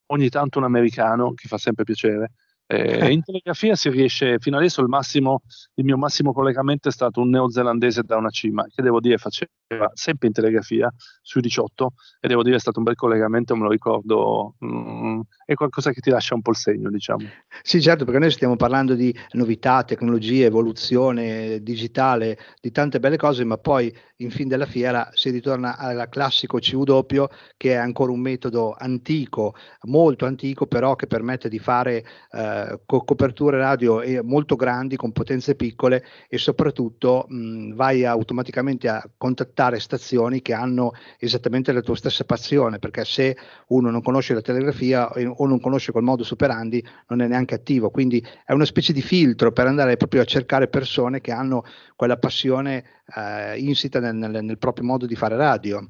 ogni 0.06 0.28
tanto 0.28 0.58
un 0.58 0.64
americano, 0.64 1.32
che 1.34 1.48
fa 1.48 1.58
sempre 1.58 1.82
piacere 1.82 2.30
eh, 2.66 3.10
in 3.12 3.22
telegrafia 3.22 3.74
si 3.74 3.90
riesce, 3.90 4.38
fino 4.38 4.56
adesso 4.56 4.80
il, 4.80 4.88
massimo, 4.88 5.42
il 5.74 5.84
mio 5.84 5.96
massimo 5.96 6.32
collegamento 6.32 6.88
è 6.88 6.92
stato 6.92 7.20
un 7.20 7.30
neozelandese 7.30 8.02
da 8.02 8.16
una 8.16 8.30
cima, 8.30 8.64
che 8.72 8.82
devo 8.82 9.00
dire 9.00 9.18
faceva 9.18 9.50
sempre 9.92 10.28
in 10.28 10.32
telegrafia 10.32 10.92
sui 11.20 11.40
18 11.40 11.92
e 12.20 12.28
devo 12.28 12.42
dire 12.42 12.56
è 12.56 12.60
stato 12.60 12.78
un 12.78 12.84
bel 12.84 12.94
collegamento, 12.94 13.56
me 13.56 13.64
lo 13.64 13.70
ricordo, 13.70 14.54
mm, 14.64 15.20
è 15.44 15.54
qualcosa 15.54 15.90
che 15.90 16.00
ti 16.00 16.10
lascia 16.10 16.34
un 16.34 16.42
po' 16.42 16.50
il 16.50 16.56
segno, 16.56 16.90
diciamo. 16.90 17.26
Sì, 17.62 17.80
certo, 17.80 18.04
perché 18.04 18.20
noi 18.20 18.30
stiamo 18.30 18.56
parlando 18.56 18.94
di 18.94 19.14
novità, 19.32 19.84
tecnologie, 19.84 20.46
evoluzione 20.46 21.62
digitale, 21.62 22.38
di 22.60 22.70
tante 22.70 23.00
belle 23.00 23.16
cose, 23.16 23.44
ma 23.44 23.56
poi 23.56 23.94
in 24.18 24.30
fin 24.30 24.46
della 24.46 24.66
fiera 24.66 25.10
si 25.12 25.30
ritorna 25.30 25.76
al 25.76 26.06
classico 26.08 26.58
CW 26.58 27.24
che 27.56 27.72
è 27.72 27.76
ancora 27.76 28.12
un 28.12 28.20
metodo 28.20 28.74
antico, 28.78 29.54
molto 29.82 30.26
antico, 30.26 30.66
però 30.66 30.94
che 30.94 31.06
permette 31.06 31.48
di 31.48 31.58
fare 31.58 32.04
eh, 32.30 32.80
co- 32.86 33.02
coperture 33.02 33.58
radio 33.58 34.02
molto 34.22 34.54
grandi 34.54 34.96
con 34.96 35.12
potenze 35.12 35.56
piccole 35.56 36.04
e 36.28 36.38
soprattutto 36.38 37.26
mh, 37.28 37.74
vai 37.74 38.04
automaticamente 38.04 38.88
a 38.88 39.08
contattare 39.16 39.80
stazioni 39.80 40.42
che 40.42 40.52
hanno 40.52 40.92
esattamente 41.18 41.72
la 41.72 41.80
tua 41.80 41.96
stessa 41.96 42.24
passione, 42.24 42.78
perché 42.78 43.04
se 43.04 43.36
uno 43.68 43.90
non 43.90 44.02
conosce 44.02 44.34
la 44.34 44.42
telegrafia 44.42 45.10
o 45.10 45.46
non 45.46 45.60
conosce 45.60 45.92
quel 45.92 46.04
modo 46.04 46.22
superandi 46.22 46.84
non 47.08 47.20
è 47.20 47.26
neanche 47.26 47.54
attivo, 47.54 47.90
quindi 47.90 48.24
è 48.44 48.52
una 48.52 48.64
specie 48.64 48.92
di 48.92 49.02
filtro 49.02 49.52
per 49.52 49.66
andare 49.66 49.96
proprio 49.96 50.22
a 50.22 50.24
cercare 50.24 50.68
persone 50.68 51.20
che 51.20 51.32
hanno 51.32 51.64
quella 51.96 52.16
passione 52.16 52.84
eh, 53.16 53.58
insita 53.58 54.00
nel, 54.00 54.13
nel, 54.14 54.44
nel 54.44 54.58
proprio 54.58 54.86
modo 54.86 55.06
di 55.06 55.14
fare 55.16 55.36
radio. 55.36 55.86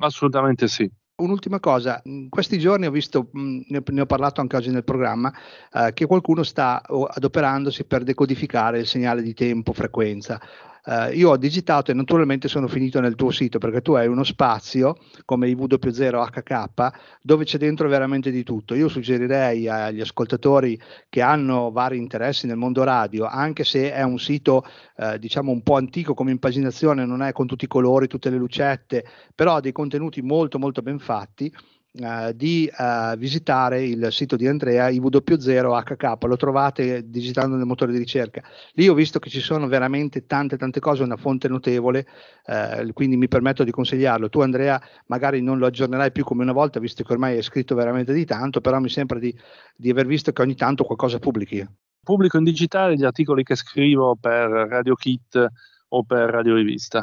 Assolutamente 0.00 0.68
sì. 0.68 0.90
Un'ultima 1.16 1.58
cosa, 1.58 2.00
in 2.04 2.28
questi 2.28 2.60
giorni 2.60 2.86
ho 2.86 2.92
visto, 2.92 3.30
ne 3.32 4.00
ho 4.00 4.06
parlato 4.06 4.40
anche 4.40 4.54
oggi 4.54 4.70
nel 4.70 4.84
programma, 4.84 5.32
eh, 5.72 5.92
che 5.92 6.06
qualcuno 6.06 6.44
sta 6.44 6.80
adoperandosi 6.80 7.84
per 7.86 8.04
decodificare 8.04 8.78
il 8.78 8.86
segnale 8.86 9.20
di 9.22 9.34
tempo, 9.34 9.72
frequenza 9.72 10.40
eh, 10.84 11.14
io 11.14 11.30
ho 11.30 11.36
digitato 11.36 11.90
e 11.90 11.94
naturalmente 11.94 12.48
sono 12.48 12.68
finito 12.68 13.00
nel 13.00 13.14
tuo 13.14 13.30
sito 13.30 13.58
perché 13.58 13.82
tu 13.82 13.92
hai 13.92 14.06
uno 14.06 14.24
spazio 14.24 14.96
come 15.24 15.48
i 15.48 15.54
W0HK 15.54 16.92
dove 17.22 17.44
c'è 17.44 17.58
dentro 17.58 17.88
veramente 17.88 18.30
di 18.30 18.42
tutto. 18.42 18.74
Io 18.74 18.88
suggerirei 18.88 19.68
agli 19.68 20.00
ascoltatori 20.00 20.80
che 21.08 21.20
hanno 21.22 21.70
vari 21.70 21.98
interessi 21.98 22.46
nel 22.46 22.56
mondo 22.56 22.84
radio, 22.84 23.26
anche 23.26 23.64
se 23.64 23.92
è 23.92 24.02
un 24.02 24.18
sito 24.18 24.64
eh, 24.96 25.18
diciamo 25.18 25.50
un 25.50 25.62
po' 25.62 25.76
antico 25.76 26.14
come 26.14 26.30
impaginazione, 26.30 27.04
non 27.04 27.22
è 27.22 27.32
con 27.32 27.46
tutti 27.46 27.64
i 27.64 27.68
colori, 27.68 28.06
tutte 28.06 28.30
le 28.30 28.36
lucette, 28.36 29.04
però 29.34 29.56
ha 29.56 29.60
dei 29.60 29.72
contenuti 29.72 30.22
molto 30.22 30.58
molto 30.58 30.82
ben 30.82 30.98
fatti 30.98 31.52
Uh, 31.90 32.32
di 32.32 32.70
uh, 32.70 33.16
visitare 33.16 33.82
il 33.82 34.08
sito 34.12 34.36
di 34.36 34.46
Andrea 34.46 34.88
IW0HK, 34.90 36.26
lo 36.26 36.36
trovate 36.36 37.08
digitando 37.08 37.56
nel 37.56 37.64
motore 37.64 37.92
di 37.92 37.98
ricerca. 37.98 38.42
Lì 38.74 38.86
ho 38.88 38.94
visto 38.94 39.18
che 39.18 39.30
ci 39.30 39.40
sono 39.40 39.66
veramente 39.66 40.26
tante 40.26 40.58
tante 40.58 40.80
cose, 40.80 41.02
una 41.02 41.16
fonte 41.16 41.48
notevole, 41.48 42.06
uh, 42.44 42.92
quindi 42.92 43.16
mi 43.16 43.26
permetto 43.26 43.64
di 43.64 43.70
consigliarlo. 43.70 44.28
Tu 44.28 44.40
Andrea 44.40 44.80
magari 45.06 45.40
non 45.40 45.58
lo 45.58 45.66
aggiornerai 45.66 46.12
più 46.12 46.24
come 46.24 46.42
una 46.42 46.52
volta, 46.52 46.78
visto 46.78 47.02
che 47.02 47.12
ormai 47.12 47.36
hai 47.36 47.42
scritto 47.42 47.74
veramente 47.74 48.12
di 48.12 48.26
tanto, 48.26 48.60
però 48.60 48.78
mi 48.78 48.90
sembra 48.90 49.18
di, 49.18 49.34
di 49.74 49.90
aver 49.90 50.06
visto 50.06 50.30
che 50.30 50.42
ogni 50.42 50.54
tanto 50.54 50.84
qualcosa 50.84 51.18
pubblichi. 51.18 51.66
Pubblico 52.02 52.36
in 52.36 52.44
digitale 52.44 52.96
gli 52.96 53.04
articoli 53.04 53.42
che 53.42 53.56
scrivo 53.56 54.14
per 54.14 54.50
Radio 54.50 54.94
Kit 54.94 55.46
o 55.88 56.04
per 56.04 56.28
Radio 56.28 56.54
Rivista 56.54 57.02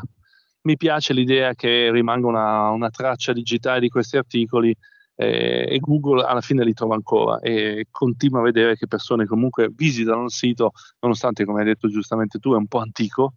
mi 0.66 0.78
piace 0.78 1.14
l'idea 1.14 1.54
che 1.54 1.92
rimanga 1.92 2.28
una, 2.28 2.70
una 2.70 2.90
traccia 2.90 3.34
digitale 3.34 3.80
di 3.80 3.90
questi 3.90 4.18
articoli 4.18 4.76
eh, 5.16 5.66
e 5.70 5.80
Google 5.80 6.26
alla 6.26 6.42
fine 6.42 6.64
li 6.64 6.74
trova 6.74 6.96
ancora 6.96 7.40
e 7.40 7.88
continua 7.90 8.40
a 8.40 8.44
vedere 8.44 8.76
che 8.76 8.88
persone 8.88 9.26
comunque 9.26 9.70
visitano 9.74 10.24
il 10.24 10.32
sito, 10.32 10.72
nonostante, 11.00 11.46
come 11.46 11.60
hai 11.60 11.66
detto 11.66 11.88
giustamente 11.88 12.40
tu, 12.40 12.54
è 12.54 12.58
un 12.58 12.68
po' 12.68 12.80
antico, 12.80 13.34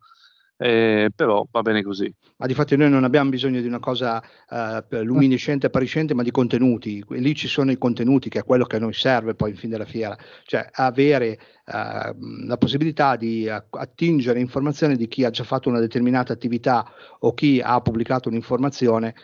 eh, 0.60 1.10
però 1.14 1.46
va 1.50 1.62
bene 1.62 1.82
così. 1.82 2.12
Ma 2.36 2.46
di 2.46 2.54
fatto 2.54 2.76
noi 2.76 2.90
non 2.90 3.04
abbiamo 3.04 3.30
bisogno 3.30 3.60
di 3.60 3.66
una 3.66 3.78
cosa 3.78 4.20
eh, 4.50 5.02
luminescente, 5.02 5.66
appariscente, 5.66 6.14
ma 6.14 6.24
di 6.24 6.32
contenuti. 6.32 7.02
Lì 7.10 7.34
ci 7.34 7.46
sono 7.46 7.70
i 7.70 7.78
contenuti, 7.78 8.28
che 8.28 8.40
è 8.40 8.44
quello 8.44 8.64
che 8.64 8.76
a 8.76 8.80
noi 8.80 8.92
serve 8.92 9.34
poi 9.34 9.50
in 9.50 9.56
fin 9.56 9.70
della 9.70 9.84
fiera, 9.84 10.18
cioè 10.44 10.68
avere 10.72 11.26
eh, 11.28 11.38
la 11.64 12.56
possibilità 12.58 13.14
di 13.14 13.48
attingere 13.48 14.40
informazioni 14.40 14.96
di 14.96 15.06
chi 15.06 15.24
ha 15.24 15.30
già 15.30 15.44
fatto 15.44 15.68
una 15.68 15.80
determinata 15.80 16.32
attività 16.32 16.84
o 17.20 17.32
chi 17.34 17.60
ha 17.62 17.80
pubblicato 17.80 18.28
un'informazione 18.28 19.14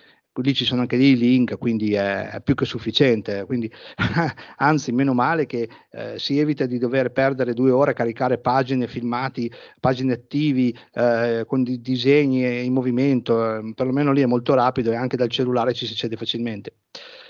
lì 0.42 0.54
ci 0.54 0.64
sono 0.64 0.80
anche 0.82 0.96
dei 0.96 1.16
link, 1.16 1.58
quindi 1.58 1.94
è, 1.94 2.30
è 2.30 2.40
più 2.40 2.54
che 2.54 2.64
sufficiente. 2.64 3.44
Quindi, 3.46 3.70
anzi, 4.56 4.92
meno 4.92 5.14
male 5.14 5.46
che 5.46 5.68
eh, 5.90 6.18
si 6.18 6.38
evita 6.38 6.66
di 6.66 6.78
dover 6.78 7.12
perdere 7.12 7.54
due 7.54 7.70
ore 7.70 7.92
a 7.92 7.94
caricare 7.94 8.38
pagine, 8.38 8.88
filmati, 8.88 9.50
pagine 9.80 10.14
attivi 10.14 10.76
eh, 10.92 11.44
con 11.46 11.62
di, 11.62 11.80
disegni 11.80 12.64
in 12.64 12.72
movimento, 12.72 13.58
eh, 13.58 13.72
perlomeno 13.74 14.12
lì 14.12 14.22
è 14.22 14.26
molto 14.26 14.54
rapido 14.54 14.90
e 14.90 14.96
anche 14.96 15.16
dal 15.16 15.30
cellulare 15.30 15.74
ci 15.74 15.86
si 15.86 15.92
accede 15.92 16.16
facilmente. 16.16 16.74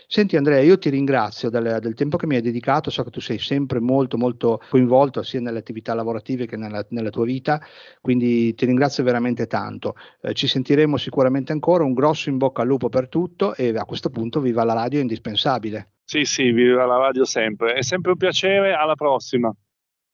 Senti 0.07 0.37
Andrea, 0.37 0.61
io 0.61 0.79
ti 0.79 0.91
ringrazio 0.91 1.51
del, 1.51 1.79
del, 1.81 1.95
tempo 1.95 2.17
che 2.17 2.27
mi 2.27 2.37
hai 2.37 2.43
dedicato, 2.43 2.91
so 2.91 3.03
che 3.03 3.11
tu 3.11 3.21
sei 3.21 3.39
sempre 3.39 3.81
molto 3.81 4.17
molto 4.17 4.61
coinvolto 4.69 5.23
sia 5.23 5.41
nelle 5.41 5.59
attività 5.59 5.95
lavorative 5.95 6.47
che 6.47 6.57
nella, 6.57 6.85
nella 6.91 7.11
tua 7.11 7.25
vita, 7.25 7.61
quindi 8.01 8.55
ti 8.55 8.67
ringrazio 8.67 9.03
veramente 9.05 9.47
tanto. 9.47 9.95
Eh, 10.21 10.35
ci 10.35 10.47
sentiremo 10.47 10.97
sicuramente 10.97 11.53
ancora, 11.53 11.85
un 11.85 11.95
grosso 11.95 12.29
in 12.29 12.37
bocca 12.37 12.63
al 12.63 12.69
lupo 12.69 12.89
per 12.89 13.09
tutto 13.09 13.55
e 13.55 13.69
a 13.77 13.85
questo 13.85 14.11
punto 14.11 14.41
viva 14.41 14.65
la 14.65 14.75
radio 14.75 15.01
indispensabile. 15.01 15.91
Sì, 16.05 16.25
sì, 16.25 16.51
viva 16.51 16.85
la 16.85 16.99
radio 16.99 17.25
sempre, 17.25 17.73
è 17.73 17.83
sempre 17.83 18.13
un 18.13 18.17
piacere, 18.19 18.75
alla 18.75 18.95
prossima. 18.95 19.55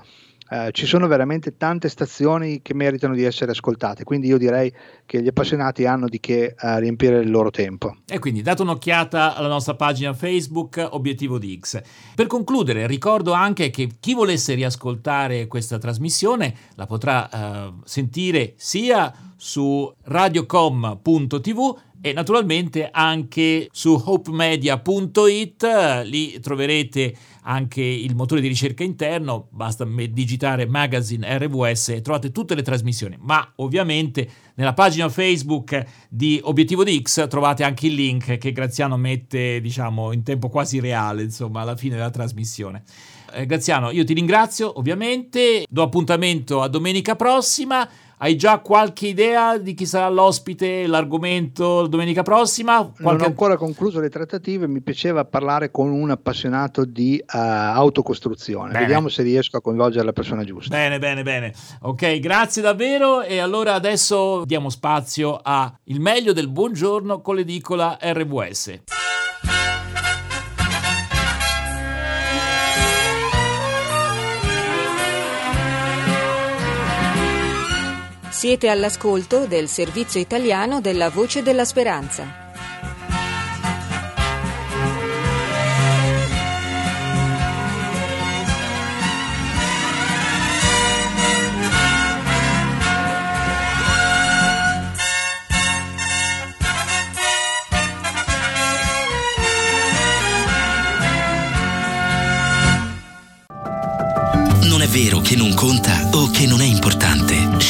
eh, 0.53 0.71
ci 0.73 0.85
sono 0.85 1.07
veramente 1.07 1.55
tante 1.55 1.87
stazioni 1.87 2.61
che 2.61 2.73
meritano 2.73 3.15
di 3.15 3.23
essere 3.23 3.51
ascoltate, 3.51 4.03
quindi 4.03 4.27
io 4.27 4.37
direi 4.37 4.69
che 5.05 5.21
gli 5.21 5.27
appassionati 5.27 5.85
hanno 5.85 6.09
di 6.09 6.19
che 6.19 6.55
eh, 6.59 6.79
riempire 6.81 7.19
il 7.19 7.31
loro 7.31 7.51
tempo. 7.51 7.95
E 8.05 8.19
quindi 8.19 8.41
date 8.41 8.61
un'occhiata 8.61 9.33
alla 9.35 9.47
nostra 9.47 9.75
pagina 9.75 10.13
Facebook 10.13 10.85
Obiettivo 10.91 11.37
di 11.37 11.57
X. 11.57 11.81
Per 12.15 12.27
concludere, 12.27 12.85
ricordo 12.85 13.31
anche 13.31 13.69
che 13.69 13.91
chi 13.97 14.13
volesse 14.13 14.53
riascoltare 14.53 15.47
questa 15.47 15.77
trasmissione 15.77 16.53
la 16.75 16.85
potrà 16.85 17.29
eh, 17.29 17.73
sentire 17.85 18.53
sia 18.57 19.13
su 19.37 19.89
radiocom.tv 20.03 21.79
e 22.01 22.13
naturalmente 22.13 22.89
anche 22.91 23.67
su 23.71 24.01
hopemedia.it, 24.03 26.01
lì 26.05 26.39
troverete 26.39 27.15
anche 27.43 27.81
il 27.81 28.15
motore 28.15 28.41
di 28.41 28.47
ricerca 28.47 28.83
interno, 28.83 29.47
basta 29.51 29.85
digitare 29.85 30.65
magazine 30.65 31.37
RWS 31.37 31.89
e 31.89 32.01
trovate 32.01 32.31
tutte 32.31 32.55
le 32.55 32.61
trasmissioni, 32.61 33.17
ma 33.19 33.51
ovviamente 33.57 34.29
nella 34.55 34.73
pagina 34.73 35.09
Facebook 35.09 35.85
di 36.09 36.39
Obiettivo 36.43 36.83
di 36.83 36.99
X 37.01 37.27
trovate 37.27 37.63
anche 37.63 37.87
il 37.87 37.93
link 37.93 38.37
che 38.37 38.51
Graziano 38.51 38.97
mette 38.97 39.61
diciamo 39.61 40.11
in 40.11 40.23
tempo 40.23 40.49
quasi 40.49 40.79
reale, 40.79 41.23
insomma 41.23 41.61
alla 41.61 41.75
fine 41.75 41.95
della 41.95 42.09
trasmissione. 42.09 42.83
Eh, 43.33 43.45
Graziano, 43.45 43.91
io 43.91 44.03
ti 44.03 44.13
ringrazio 44.13 44.77
ovviamente, 44.77 45.65
do 45.69 45.81
appuntamento 45.81 46.61
a 46.61 46.67
domenica 46.67 47.15
prossima. 47.15 47.87
Hai 48.23 48.35
già 48.35 48.59
qualche 48.59 49.07
idea 49.07 49.57
di 49.57 49.73
chi 49.73 49.87
sarà 49.87 50.07
l'ospite, 50.07 50.85
l'argomento 50.85 51.87
domenica 51.87 52.21
prossima? 52.21 52.77
Qualche... 52.77 53.01
Non 53.01 53.21
ho 53.21 53.25
ancora 53.25 53.57
concluso 53.57 53.99
le 53.99 54.09
trattative, 54.09 54.67
mi 54.67 54.79
piaceva 54.81 55.25
parlare 55.25 55.71
con 55.71 55.89
un 55.89 56.11
appassionato 56.11 56.85
di 56.85 57.19
uh, 57.19 57.35
autocostruzione. 57.35 58.73
Bene. 58.73 58.81
Vediamo 58.81 59.09
se 59.09 59.23
riesco 59.23 59.57
a 59.57 59.61
coinvolgere 59.61 60.05
la 60.05 60.13
persona 60.13 60.43
giusta. 60.43 60.75
Bene, 60.75 60.99
bene, 60.99 61.23
bene. 61.23 61.51
Ok, 61.81 62.19
grazie 62.19 62.61
davvero 62.61 63.23
e 63.23 63.39
allora 63.39 63.73
adesso 63.73 64.45
diamo 64.45 64.69
spazio 64.69 65.39
a 65.41 65.75
il 65.85 65.99
meglio 65.99 66.31
del 66.31 66.47
buongiorno 66.47 67.21
con 67.21 67.33
l'edicola 67.33 67.97
RWS. 67.99 68.81
Siete 78.41 78.69
all'ascolto 78.69 79.45
del 79.45 79.67
servizio 79.69 80.19
italiano 80.19 80.81
della 80.81 81.11
Voce 81.11 81.43
della 81.43 81.63
Speranza. 81.63 82.39
Non 104.63 104.81
è 104.81 104.87
vero 104.87 105.19
che 105.19 105.35
non 105.35 105.53
conta 105.53 106.09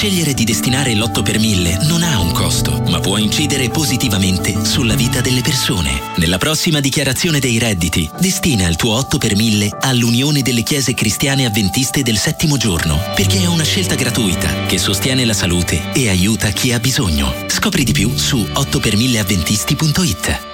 Scegliere 0.01 0.33
di 0.33 0.45
destinare 0.45 0.95
l'8 0.95 1.21
per 1.21 1.37
1000 1.37 1.81
non 1.83 2.01
ha 2.01 2.19
un 2.19 2.31
costo, 2.31 2.81
ma 2.89 2.99
può 2.99 3.17
incidere 3.17 3.69
positivamente 3.69 4.65
sulla 4.65 4.95
vita 4.95 5.21
delle 5.21 5.41
persone. 5.41 6.01
Nella 6.15 6.39
prossima 6.39 6.79
dichiarazione 6.79 7.37
dei 7.37 7.59
redditi, 7.59 8.09
destina 8.19 8.67
il 8.67 8.77
tuo 8.77 8.95
8 8.95 9.19
per 9.19 9.35
1000 9.35 9.77
all'Unione 9.79 10.41
delle 10.41 10.63
Chiese 10.63 10.95
Cristiane 10.95 11.45
Avventiste 11.45 12.01
del 12.01 12.17
Settimo 12.17 12.57
Giorno, 12.57 12.99
perché 13.13 13.43
è 13.43 13.45
una 13.45 13.63
scelta 13.63 13.93
gratuita 13.93 14.65
che 14.65 14.79
sostiene 14.79 15.23
la 15.23 15.35
salute 15.35 15.91
e 15.93 16.09
aiuta 16.09 16.49
chi 16.49 16.73
ha 16.73 16.79
bisogno. 16.79 17.31
Scopri 17.45 17.83
di 17.83 17.91
più 17.91 18.17
su 18.17 18.39
8per1000avventisti.it. 18.39 20.50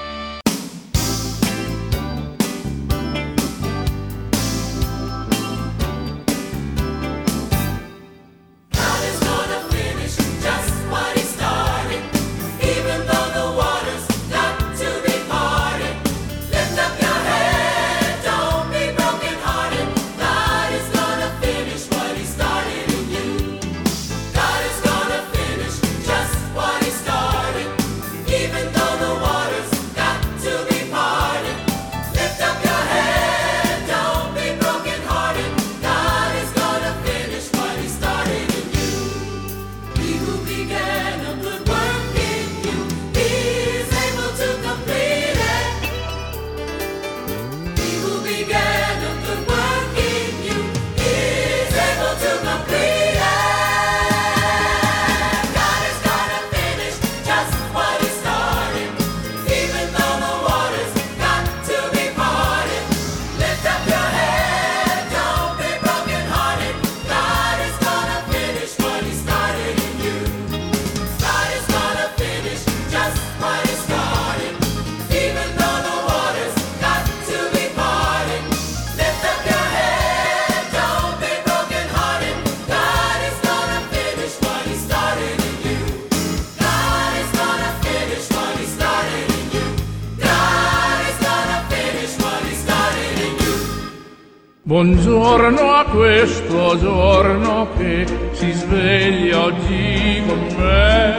Buongiorno 95.38 95.72
a 95.72 95.86
questo 95.86 96.80
giorno 96.80 97.68
che 97.78 98.08
si 98.32 98.52
sveglia 98.54 99.44
oggi 99.44 100.24
con 100.26 100.48
me. 100.58 101.16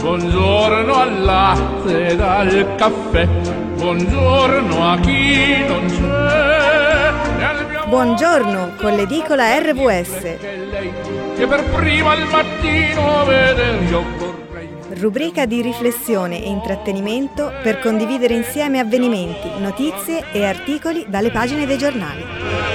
Buongiorno 0.00 0.94
al 0.94 1.24
latte 1.24 2.10
ed 2.10 2.20
al 2.20 2.76
caffè. 2.76 3.26
Buongiorno 3.26 4.88
a 4.88 5.00
chi 5.00 5.64
non 5.66 5.86
c'è. 5.86 7.86
Buongiorno 7.88 8.74
con 8.78 8.94
l'edicola 8.94 9.58
RVS. 9.58 10.36
Che 11.36 11.46
per 11.48 11.64
prima 11.74 12.12
al 12.12 12.24
mattino 12.30 13.24
veder 13.24 13.82
io 13.82 14.36
rubrica 14.90 15.44
di 15.44 15.60
riflessione 15.60 16.42
e 16.42 16.48
intrattenimento 16.48 17.52
per 17.62 17.80
condividere 17.80 18.34
insieme 18.34 18.78
avvenimenti, 18.78 19.50
notizie 19.58 20.24
e 20.32 20.44
articoli 20.44 21.04
dalle 21.08 21.30
pagine 21.30 21.66
dei 21.66 21.78
giornali. 21.78 22.67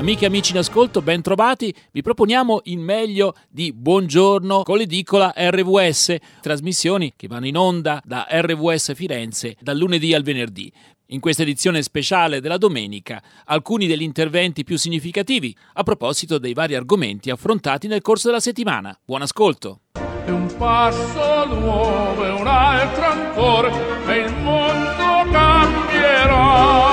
Amiche 0.00 0.24
e 0.24 0.28
amici 0.28 0.52
in 0.52 0.56
ascolto, 0.56 1.02
ben 1.02 1.20
trovati. 1.20 1.74
Vi 1.92 2.00
proponiamo 2.00 2.62
il 2.64 2.78
meglio 2.78 3.34
di 3.50 3.70
Buongiorno 3.70 4.62
con 4.62 4.78
l'edicola 4.78 5.30
RVS, 5.36 6.16
trasmissioni 6.40 7.12
che 7.14 7.28
vanno 7.28 7.46
in 7.46 7.58
onda 7.58 8.00
da 8.02 8.26
RVS 8.30 8.94
Firenze 8.94 9.58
dal 9.60 9.76
lunedì 9.76 10.14
al 10.14 10.22
venerdì. 10.22 10.72
In 11.08 11.20
questa 11.20 11.42
edizione 11.42 11.82
speciale 11.82 12.40
della 12.40 12.56
domenica, 12.56 13.22
alcuni 13.44 13.86
degli 13.86 14.00
interventi 14.00 14.64
più 14.64 14.78
significativi 14.78 15.54
a 15.74 15.82
proposito 15.82 16.38
dei 16.38 16.54
vari 16.54 16.74
argomenti 16.74 17.28
affrontati 17.28 17.86
nel 17.86 18.00
corso 18.00 18.28
della 18.28 18.40
settimana. 18.40 18.98
Buon 19.04 19.20
ascolto! 19.20 19.80
È 20.24 20.30
un 20.30 20.50
passo 20.56 21.44
nuovo 21.44 22.38
un 22.38 22.46
altro 22.46 23.04
ancora 23.04 23.70
e 24.06 24.16
il 24.16 24.34
mondo 24.36 25.30
cambierà. 25.30 26.89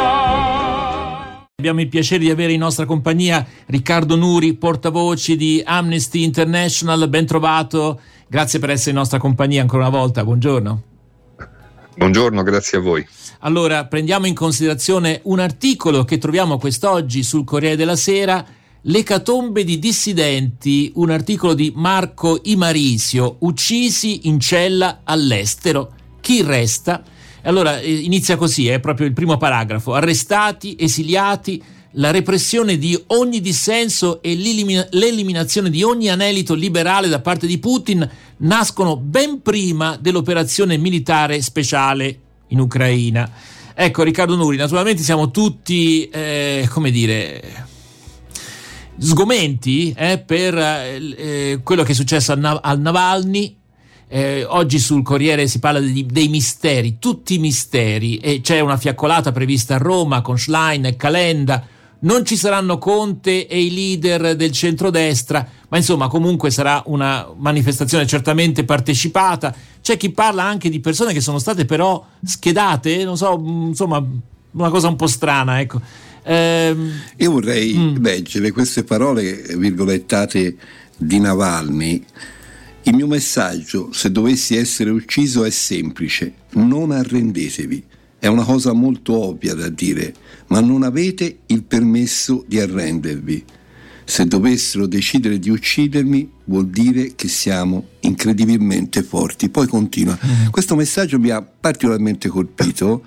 Abbiamo 1.60 1.82
il 1.82 1.88
piacere 1.88 2.20
di 2.20 2.30
avere 2.30 2.54
in 2.54 2.60
nostra 2.60 2.86
compagnia 2.86 3.44
Riccardo 3.66 4.16
Nuri, 4.16 4.54
portavoce 4.54 5.36
di 5.36 5.60
Amnesty 5.66 6.22
International. 6.22 7.10
Ben 7.10 7.26
trovato, 7.26 8.00
grazie 8.28 8.60
per 8.60 8.70
essere 8.70 8.92
in 8.92 8.98
nostra 8.98 9.18
compagnia 9.18 9.62
ancora 9.64 9.88
una 9.88 9.98
volta. 9.98 10.24
Buongiorno. 10.24 10.84
Buongiorno, 11.96 12.44
grazie 12.44 12.78
a 12.78 12.82
voi. 12.82 13.04
Allora, 13.40 13.88
prendiamo 13.88 14.28
in 14.28 14.36
considerazione 14.36 15.22
un 15.24 15.40
articolo 15.40 16.04
che 16.04 16.20
troviamo 16.20 16.60
quest'oggi 16.60 17.24
sul 17.24 17.44
Corriere 17.44 17.76
della 17.76 17.96
Sera, 17.96 18.46
L'ecatombe 18.82 19.64
di 19.64 19.80
dissidenti, 19.80 20.92
un 20.98 21.10
articolo 21.10 21.56
di 21.56 21.74
Marco 21.76 22.40
Imarisio, 22.44 23.38
uccisi 23.40 24.28
in 24.28 24.40
cella 24.40 25.00
all'estero. 25.04 25.92
Chi 26.22 26.44
resta? 26.44 27.04
Allora, 27.48 27.80
eh, 27.80 27.94
inizia 27.94 28.36
così, 28.36 28.68
è 28.68 28.80
proprio 28.80 29.08
il 29.08 29.14
primo 29.14 29.38
paragrafo. 29.38 29.94
Arrestati, 29.94 30.76
esiliati, 30.78 31.64
la 31.92 32.12
repressione 32.12 32.78
di 32.78 33.02
ogni 33.08 33.40
dissenso 33.40 34.22
e 34.22 34.36
l'eliminazione 34.36 35.70
di 35.70 35.82
ogni 35.82 36.10
anelito 36.10 36.54
liberale 36.54 37.08
da 37.08 37.22
parte 37.22 37.48
di 37.48 37.58
Putin 37.58 38.08
nascono 38.40 38.98
ben 38.98 39.42
prima 39.42 39.98
dell'operazione 40.00 40.78
militare 40.78 41.42
speciale 41.42 42.20
in 42.48 42.60
Ucraina. 42.60 43.32
Ecco 43.74 44.04
Riccardo 44.04 44.36
Nuri, 44.36 44.58
naturalmente 44.58 45.02
siamo 45.02 45.32
tutti, 45.32 46.10
eh, 46.10 46.68
come 46.70 46.92
dire, 46.92 47.66
sgomenti 49.00 49.94
eh, 49.98 50.18
per 50.18 50.58
eh, 50.58 51.62
quello 51.64 51.84
che 51.84 51.94
è 51.94 51.96
successo 51.96 52.34
al, 52.34 52.40
Nav- 52.40 52.60
al 52.62 52.80
Navalny. 52.80 53.57
Eh, 54.10 54.46
oggi 54.48 54.80
sul 54.80 55.04
Corriere 55.04 55.48
si 55.48 55.60
parla 55.60 55.80
di, 55.80 56.06
dei 56.06 56.30
misteri, 56.30 56.98
tutti 57.00 57.36
i 57.36 57.40
misteri, 57.40 58.18
e 58.18 58.42
c'è 58.42 58.60
una 58.60 58.78
fiaccolata 58.78 59.32
prevista 59.32 59.76
a 59.76 59.80
Roma 59.80 60.22
con 60.22 60.38
Schlein 60.38 60.86
e 60.86 60.96
Calenda 60.96 61.76
non 62.00 62.26
ci 62.26 62.36
saranno 62.36 62.78
Conte 62.78 63.48
e 63.48 63.60
i 63.60 63.74
leader 63.74 64.36
del 64.36 64.52
centrodestra, 64.52 65.48
ma 65.70 65.78
insomma 65.78 66.08
comunque 66.08 66.52
sarà 66.52 66.84
una 66.88 67.28
manifestazione 67.38 68.06
certamente 68.06 68.64
partecipata. 68.66 69.56
C'è 69.82 69.98
chi 69.98 70.12
parla 70.12 70.44
anche 70.44 70.70
di 70.70 70.80
persone 70.80 71.14
che 71.14 71.22
sono 71.22 71.40
state 71.40 71.66
però 71.66 72.06
schedate, 72.24 73.04
non 73.04 73.18
so, 73.18 73.42
insomma, 73.44 74.04
una 74.52 74.70
cosa 74.70 74.90
un 74.90 74.96
po' 74.96 75.08
strana, 75.08 75.60
ecco. 75.60 75.82
Ehm, 76.24 76.92
Io 77.18 77.32
vorrei 77.32 77.74
mm. 77.76 78.04
leggere 78.04 78.52
queste 78.52 78.84
parole 78.84 79.44
virgolettate 79.56 80.56
di 80.98 81.20
Navalny. 81.20 82.06
Il 82.88 82.96
mio 82.96 83.08
messaggio, 83.08 83.90
se 83.92 84.14
dovessi 84.14 84.56
essere 84.56 84.92
ucciso, 84.92 85.44
è 85.44 85.50
semplice: 85.50 86.34
non 86.52 86.92
arrendetevi. 86.92 87.84
È 88.18 88.28
una 88.28 88.46
cosa 88.46 88.72
molto 88.72 89.26
ovvia 89.26 89.54
da 89.56 89.68
dire, 89.68 90.14
ma 90.48 90.62
non 90.62 90.84
avete 90.84 91.40
il 91.48 91.64
permesso 91.64 92.46
di 92.48 92.62
arrendervi. 92.62 93.44
Se 94.06 94.26
dovessero 94.26 94.88
decidere 94.88 95.38
di 95.38 95.50
uccidermi 95.50 96.32
vuol 96.46 96.70
dire 96.70 97.14
che 97.16 97.28
siamo 97.28 97.88
incredibilmente 98.00 99.04
forti. 99.04 99.50
Poi 99.50 99.68
continua. 99.68 100.18
Mm. 100.26 100.48
Questo 100.50 100.78
messaggio 100.78 101.20
mi 101.20 101.30
ha 101.30 101.42
particolarmente 101.42 102.30
colpito 102.30 103.04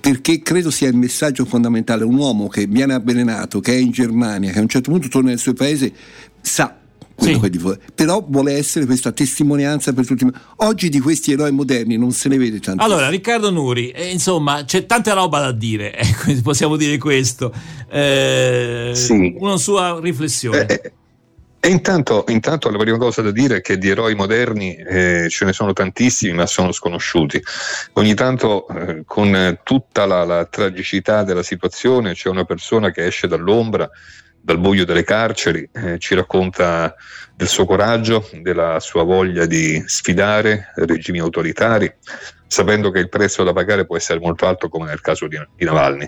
perché 0.00 0.42
credo 0.42 0.72
sia 0.72 0.88
il 0.88 0.96
messaggio 0.96 1.44
fondamentale. 1.44 2.02
Un 2.02 2.16
uomo 2.16 2.48
che 2.48 2.66
viene 2.66 2.94
avvelenato, 2.94 3.60
che 3.60 3.74
è 3.74 3.76
in 3.76 3.92
Germania, 3.92 4.50
che 4.50 4.58
a 4.58 4.62
un 4.62 4.68
certo 4.68 4.90
punto 4.90 5.06
torna 5.06 5.28
nel 5.28 5.38
suo 5.38 5.52
paese, 5.52 5.92
sa 6.40 6.79
sì. 7.20 7.78
però 7.94 8.24
vuole 8.26 8.54
essere 8.54 8.86
questa 8.86 9.12
testimonianza 9.12 9.92
per 9.92 10.06
tutti. 10.06 10.26
Oggi 10.56 10.88
di 10.88 11.00
questi 11.00 11.32
eroi 11.32 11.52
moderni 11.52 11.96
non 11.96 12.12
se 12.12 12.28
ne 12.28 12.38
vede 12.38 12.60
tanto. 12.60 12.82
Allora, 12.82 13.08
Riccardo 13.08 13.50
Nuri, 13.50 13.90
eh, 13.90 14.10
insomma, 14.10 14.64
c'è 14.64 14.86
tanta 14.86 15.12
roba 15.12 15.40
da 15.40 15.52
dire, 15.52 15.94
ecco, 15.96 16.32
possiamo 16.42 16.76
dire 16.76 16.98
questo. 16.98 17.52
Eh, 17.88 18.92
sì. 18.94 19.34
Una 19.38 19.56
sua 19.56 19.98
riflessione. 20.00 20.66
Eh, 20.66 20.80
eh, 20.82 20.92
e 21.62 21.68
intanto, 21.68 22.24
intanto, 22.28 22.70
la 22.70 22.78
prima 22.78 22.96
cosa 22.96 23.20
da 23.20 23.30
dire 23.30 23.56
è 23.56 23.60
che 23.60 23.76
di 23.76 23.90
eroi 23.90 24.14
moderni 24.14 24.74
eh, 24.76 25.26
ce 25.28 25.44
ne 25.44 25.52
sono 25.52 25.74
tantissimi, 25.74 26.32
ma 26.32 26.46
sono 26.46 26.72
sconosciuti. 26.72 27.38
Ogni 27.94 28.14
tanto, 28.14 28.66
eh, 28.68 29.02
con 29.04 29.58
tutta 29.62 30.06
la, 30.06 30.24
la, 30.24 30.46
tragicità 30.46 31.22
della 31.22 31.42
situazione, 31.42 32.14
c'è 32.14 32.30
una 32.30 32.44
persona 32.44 32.90
che 32.90 33.04
esce 33.04 33.28
dall'ombra, 33.28 33.90
dal 34.40 34.58
buio 34.58 34.84
delle 34.84 35.04
carceri, 35.04 35.68
eh, 35.72 35.98
ci 35.98 36.14
racconta 36.14 36.94
del 37.40 37.48
suo 37.48 37.64
coraggio, 37.64 38.28
della 38.42 38.80
sua 38.80 39.02
voglia 39.02 39.46
di 39.46 39.82
sfidare 39.86 40.72
regimi 40.74 41.20
autoritari, 41.20 41.90
sapendo 42.46 42.90
che 42.90 42.98
il 42.98 43.08
prezzo 43.08 43.44
da 43.44 43.52
pagare 43.52 43.86
può 43.86 43.96
essere 43.96 44.18
molto 44.18 44.44
alto 44.44 44.68
come 44.68 44.86
nel 44.86 45.00
caso 45.00 45.26
di, 45.26 45.40
Navalny. 45.56 46.06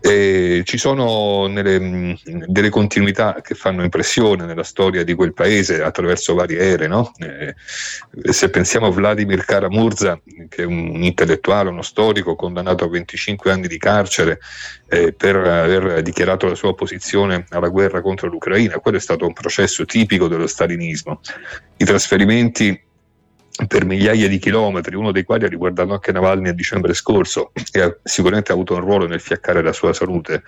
E 0.00 0.62
ci 0.64 0.78
sono 0.78 1.46
nelle, 1.48 2.18
delle 2.24 2.70
continuità 2.70 3.40
che 3.42 3.54
fanno 3.54 3.84
impressione 3.84 4.46
nella 4.46 4.64
storia 4.64 5.04
di 5.04 5.14
quel 5.14 5.34
paese 5.34 5.82
attraverso 5.82 6.34
varie 6.34 6.58
ere. 6.58 6.86
No? 6.86 7.12
Se 8.30 8.48
pensiamo 8.48 8.86
a 8.86 8.90
Vladimir 8.90 9.44
Karamurza, 9.44 10.18
che 10.48 10.62
è 10.62 10.66
un 10.66 11.02
intellettuale, 11.02 11.68
uno 11.68 11.82
storico 11.82 12.34
condannato 12.34 12.84
a 12.84 12.88
25 12.88 13.52
anni 13.52 13.68
di 13.68 13.78
carcere 13.78 14.40
eh, 14.88 15.12
per 15.12 15.36
aver 15.36 16.00
dichiarato 16.00 16.46
la 16.46 16.54
sua 16.54 16.70
opposizione 16.70 17.44
alla 17.50 17.68
guerra 17.68 18.00
contro 18.00 18.28
l'Ucraina, 18.28 18.78
quello 18.78 18.96
è 18.96 19.00
stato 19.00 19.26
un 19.26 19.34
processo 19.34 19.84
tipico 19.84 20.26
dello 20.26 20.46
stalinismo. 20.56 21.20
I 21.76 21.84
trasferimenti 21.84 22.80
per 23.66 23.84
migliaia 23.84 24.28
di 24.28 24.38
chilometri, 24.38 24.96
uno 24.96 25.12
dei 25.12 25.24
quali 25.24 25.44
ha 25.44 25.48
riguardato 25.48 25.92
anche 25.92 26.12
Navalny 26.12 26.48
a 26.48 26.52
dicembre 26.52 26.94
scorso 26.94 27.52
e 27.72 27.80
ha 27.80 27.96
sicuramente 28.02 28.52
avuto 28.52 28.74
un 28.74 28.80
ruolo 28.80 29.06
nel 29.06 29.20
fiaccare 29.20 29.62
la 29.62 29.72
sua 29.72 29.92
salute. 29.92 30.42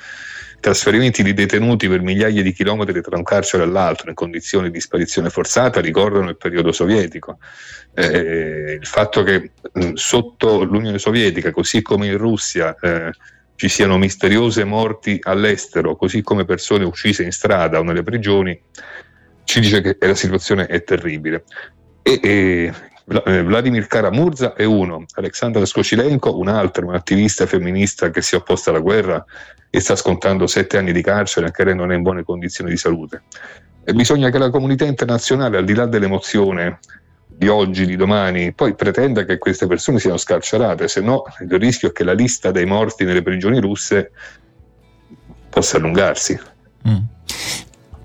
Trasferimenti 0.60 1.22
di 1.22 1.34
detenuti 1.34 1.88
per 1.88 2.00
migliaia 2.00 2.42
di 2.42 2.52
chilometri 2.52 3.00
tra 3.00 3.16
un 3.16 3.22
carcere 3.22 3.62
e 3.62 3.66
l'altro 3.66 4.08
in 4.08 4.14
condizioni 4.14 4.70
di 4.70 4.80
sparizione 4.80 5.30
forzata 5.30 5.80
ricordano 5.80 6.30
il 6.30 6.36
periodo 6.36 6.72
sovietico. 6.72 7.38
Eh, 7.94 8.78
il 8.80 8.86
fatto 8.86 9.22
che 9.22 9.52
mh, 9.72 9.92
sotto 9.92 10.64
l'Unione 10.64 10.98
Sovietica, 10.98 11.52
così 11.52 11.80
come 11.82 12.06
in 12.06 12.16
Russia, 12.16 12.74
eh, 12.80 13.12
ci 13.54 13.68
siano 13.68 13.98
misteriose 13.98 14.64
morti 14.64 15.18
all'estero, 15.20 15.96
così 15.96 16.22
come 16.22 16.44
persone 16.44 16.84
uccise 16.84 17.24
in 17.24 17.32
strada 17.32 17.80
o 17.80 17.82
nelle 17.82 18.04
prigioni, 18.04 18.56
ci 19.48 19.60
dice 19.60 19.80
che 19.80 19.96
la 20.06 20.14
situazione 20.14 20.66
è 20.66 20.84
terribile. 20.84 21.44
E, 22.02 22.20
e 22.22 22.72
eh, 23.24 23.42
Vladimir 23.42 23.86
Karamurza 23.86 24.52
è 24.52 24.64
uno, 24.64 25.06
Alexandra 25.14 25.64
Skocilenko 25.64 26.38
un 26.38 26.48
altro, 26.48 26.86
un'attivista 26.86 27.46
femminista 27.46 28.10
che 28.10 28.20
si 28.20 28.34
è 28.34 28.38
opposta 28.38 28.68
alla 28.68 28.80
guerra 28.80 29.24
e 29.70 29.80
sta 29.80 29.96
scontando 29.96 30.46
sette 30.46 30.76
anche 30.76 30.92
di 30.92 31.00
carcere, 31.02 31.46
anche 31.46 31.64
lei 31.64 31.74
non 31.74 31.90
è 31.92 31.94
in 31.94 32.02
buone 32.02 32.24
condizioni 32.24 32.68
di 32.68 32.76
salute. 32.76 33.22
E 33.84 33.94
bisogna 33.94 34.28
che 34.28 34.36
la 34.36 34.50
comunità 34.50 34.84
internazionale, 34.84 35.56
al 35.56 35.64
di 35.64 35.74
là 35.74 35.86
dell'emozione 35.86 36.80
di 37.26 37.48
oggi, 37.48 37.86
di 37.86 37.96
domani, 37.96 38.52
poi 38.52 38.74
pretenda 38.74 39.24
che 39.24 39.38
queste 39.38 39.66
persone 39.66 39.98
siano 39.98 40.18
scarcerate, 40.18 40.88
se 40.88 41.00
no 41.00 41.22
il 41.40 41.58
rischio 41.58 41.88
è 41.88 41.92
che 41.92 42.04
la 42.04 42.12
lista 42.12 42.50
dei 42.50 42.66
morti 42.66 43.04
nelle 43.04 43.22
prigioni 43.22 43.60
russe 43.60 44.10
possa 45.48 45.78
allungarsi. 45.78 46.38
Mm 46.86 47.16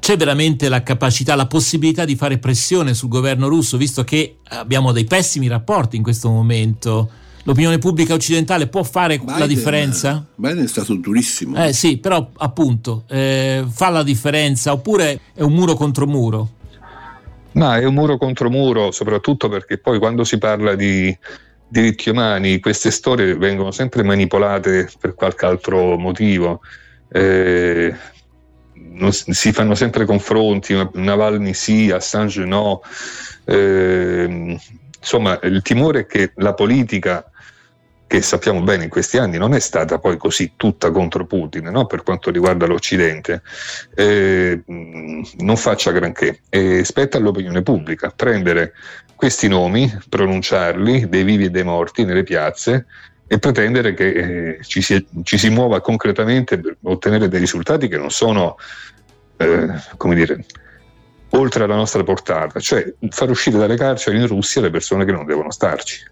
c'è 0.03 0.17
veramente 0.17 0.67
la 0.67 0.83
capacità, 0.83 1.33
la 1.33 1.45
possibilità 1.45 2.03
di 2.03 2.17
fare 2.17 2.37
pressione 2.37 2.93
sul 2.93 3.07
governo 3.07 3.47
russo, 3.47 3.77
visto 3.77 4.03
che 4.03 4.39
abbiamo 4.49 4.91
dei 4.91 5.05
pessimi 5.05 5.47
rapporti 5.47 5.95
in 5.95 6.03
questo 6.03 6.29
momento? 6.29 7.09
L'opinione 7.43 7.77
pubblica 7.77 8.13
occidentale 8.13 8.67
può 8.67 8.83
fare 8.83 9.17
Biden, 9.17 9.39
la 9.39 9.47
differenza? 9.47 10.25
Biden 10.35 10.65
è 10.65 10.67
stato 10.67 10.95
durissimo. 10.95 11.55
Eh 11.55 11.71
sì, 11.71 11.99
però 11.99 12.31
appunto 12.35 13.05
eh, 13.07 13.63
fa 13.65 13.87
la 13.91 14.03
differenza 14.03 14.73
oppure 14.73 15.21
è 15.33 15.41
un 15.41 15.53
muro 15.53 15.73
contro 15.75 16.05
muro? 16.05 16.49
No, 17.53 17.73
è 17.73 17.85
un 17.85 17.93
muro 17.93 18.17
contro 18.17 18.49
muro, 18.49 18.91
soprattutto 18.91 19.47
perché 19.47 19.77
poi 19.77 19.99
quando 19.99 20.25
si 20.25 20.37
parla 20.37 20.75
di 20.75 21.17
diritti 21.65 22.09
umani 22.09 22.59
queste 22.59 22.91
storie 22.91 23.37
vengono 23.37 23.71
sempre 23.71 24.03
manipolate 24.03 24.91
per 24.99 25.15
qualche 25.15 25.45
altro 25.45 25.97
motivo. 25.97 26.59
Eh, 27.07 27.95
non, 28.91 29.11
si 29.11 29.51
fanno 29.51 29.75
sempre 29.75 30.05
confronti, 30.05 30.75
Navalny 30.93 31.53
sì, 31.53 31.91
Assange 31.91 32.45
no. 32.45 32.81
Eh, 33.45 34.59
insomma, 34.97 35.39
il 35.43 35.61
timore 35.61 36.01
è 36.01 36.05
che 36.05 36.31
la 36.35 36.53
politica, 36.53 37.29
che 38.05 38.21
sappiamo 38.21 38.61
bene 38.61 38.83
in 38.83 38.89
questi 38.89 39.17
anni, 39.17 39.37
non 39.37 39.53
è 39.53 39.59
stata 39.59 39.99
poi 39.99 40.17
così 40.17 40.53
tutta 40.55 40.91
contro 40.91 41.25
Putin 41.25 41.65
no? 41.65 41.85
per 41.85 42.03
quanto 42.03 42.29
riguarda 42.29 42.67
l'Occidente, 42.67 43.41
eh, 43.95 44.61
non 44.65 45.57
faccia 45.57 45.91
granché. 45.91 46.41
E 46.49 46.83
spetta 46.83 47.17
all'opinione 47.17 47.63
pubblica 47.63 48.13
prendere 48.15 48.73
questi 49.15 49.47
nomi, 49.47 49.91
pronunciarli, 50.09 51.07
dei 51.09 51.23
vivi 51.23 51.45
e 51.45 51.49
dei 51.49 51.63
morti, 51.63 52.05
nelle 52.05 52.23
piazze 52.23 52.85
e 53.33 53.39
pretendere 53.39 53.95
che 53.95 54.09
eh, 54.09 54.59
ci, 54.63 54.81
si, 54.83 55.03
ci, 55.23 55.39
si, 55.39 55.49
muova 55.49 55.81
concretamente 55.81 56.59
per 56.59 56.77
ottenere 56.83 57.27
dei 57.27 57.39
risultati 57.39 57.87
che 57.87 57.97
non 57.97 58.11
sono, 58.11 58.57
eh, 59.37 59.67
come 59.97 60.13
dire, 60.13 60.45
oltre 61.29 61.63
alla 61.63 61.75
nostra 61.75 62.03
portata, 62.03 62.59
cioè 62.59 62.93
far 63.09 63.31
uscire 63.31 63.57
dalle 63.57 63.75
carceri 63.75 64.17
in 64.17 64.27
Russia 64.27 64.61
le 64.61 64.69
persone 64.69 65.03
che 65.03 65.11
non 65.11 65.25
devono 65.25 65.49
starci. 65.49 66.11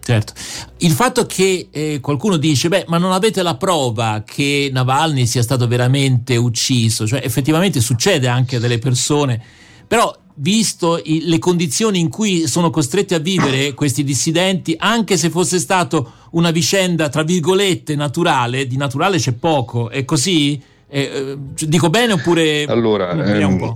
Certo, 0.00 0.34
il 0.78 0.92
fatto 0.92 1.24
che 1.24 1.68
eh, 1.70 2.00
qualcuno 2.00 2.36
dice, 2.36 2.68
beh, 2.68 2.84
ma 2.88 2.98
non 2.98 3.12
avete 3.12 3.42
la 3.42 3.56
prova 3.56 4.22
che 4.26 4.68
Navalny 4.70 5.26
sia 5.26 5.42
stato 5.42 5.66
veramente 5.66 6.36
ucciso, 6.36 7.06
cioè 7.06 7.20
effettivamente 7.24 7.80
succede 7.80 8.28
anche 8.28 8.56
a 8.56 8.58
delle 8.58 8.78
persone, 8.78 9.42
però 9.86 10.14
visto 10.40 11.00
i, 11.02 11.22
le 11.24 11.38
condizioni 11.38 11.98
in 11.98 12.08
cui 12.08 12.46
sono 12.46 12.70
costretti 12.70 13.14
a 13.14 13.18
vivere 13.18 13.74
questi 13.74 14.04
dissidenti, 14.04 14.74
anche 14.78 15.16
se 15.16 15.30
fosse 15.30 15.58
stato 15.58 16.12
una 16.32 16.50
vicenda 16.50 17.08
tra 17.08 17.22
virgolette 17.22 17.94
naturale, 17.94 18.66
di 18.66 18.76
naturale 18.76 19.18
c'è 19.18 19.32
poco, 19.32 19.90
è 19.90 20.04
così? 20.04 20.60
Eh, 20.88 21.00
eh 21.00 21.36
dico 21.38 21.90
bene 21.90 22.12
oppure... 22.14 22.64
Allora, 22.64 23.10
ehm, 23.10 23.60
un 23.60 23.72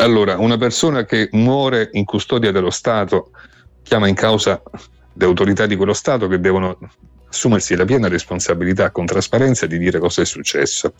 allora, 0.00 0.38
una 0.38 0.56
persona 0.56 1.04
che 1.04 1.28
muore 1.32 1.90
in 1.92 2.04
custodia 2.04 2.52
dello 2.52 2.70
Stato 2.70 3.30
chiama 3.82 4.06
in 4.06 4.14
causa 4.14 4.62
le 5.12 5.24
autorità 5.24 5.66
di 5.66 5.74
quello 5.74 5.92
Stato 5.92 6.28
che 6.28 6.38
devono 6.38 6.78
assumersi 7.28 7.74
la 7.74 7.84
piena 7.84 8.08
responsabilità 8.08 8.90
con 8.90 9.06
trasparenza 9.06 9.66
di 9.66 9.76
dire 9.76 9.98
cosa 9.98 10.22
è 10.22 10.24
successo 10.24 10.94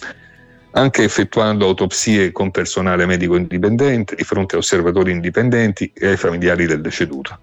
anche 0.72 1.02
effettuando 1.02 1.66
autopsie 1.66 2.32
con 2.32 2.50
personale 2.50 3.06
medico 3.06 3.36
indipendente 3.36 4.14
di 4.14 4.24
fronte 4.24 4.56
a 4.56 4.58
osservatori 4.58 5.10
indipendenti 5.10 5.90
e 5.94 6.08
ai 6.08 6.16
familiari 6.16 6.66
del 6.66 6.80
deceduto. 6.80 7.38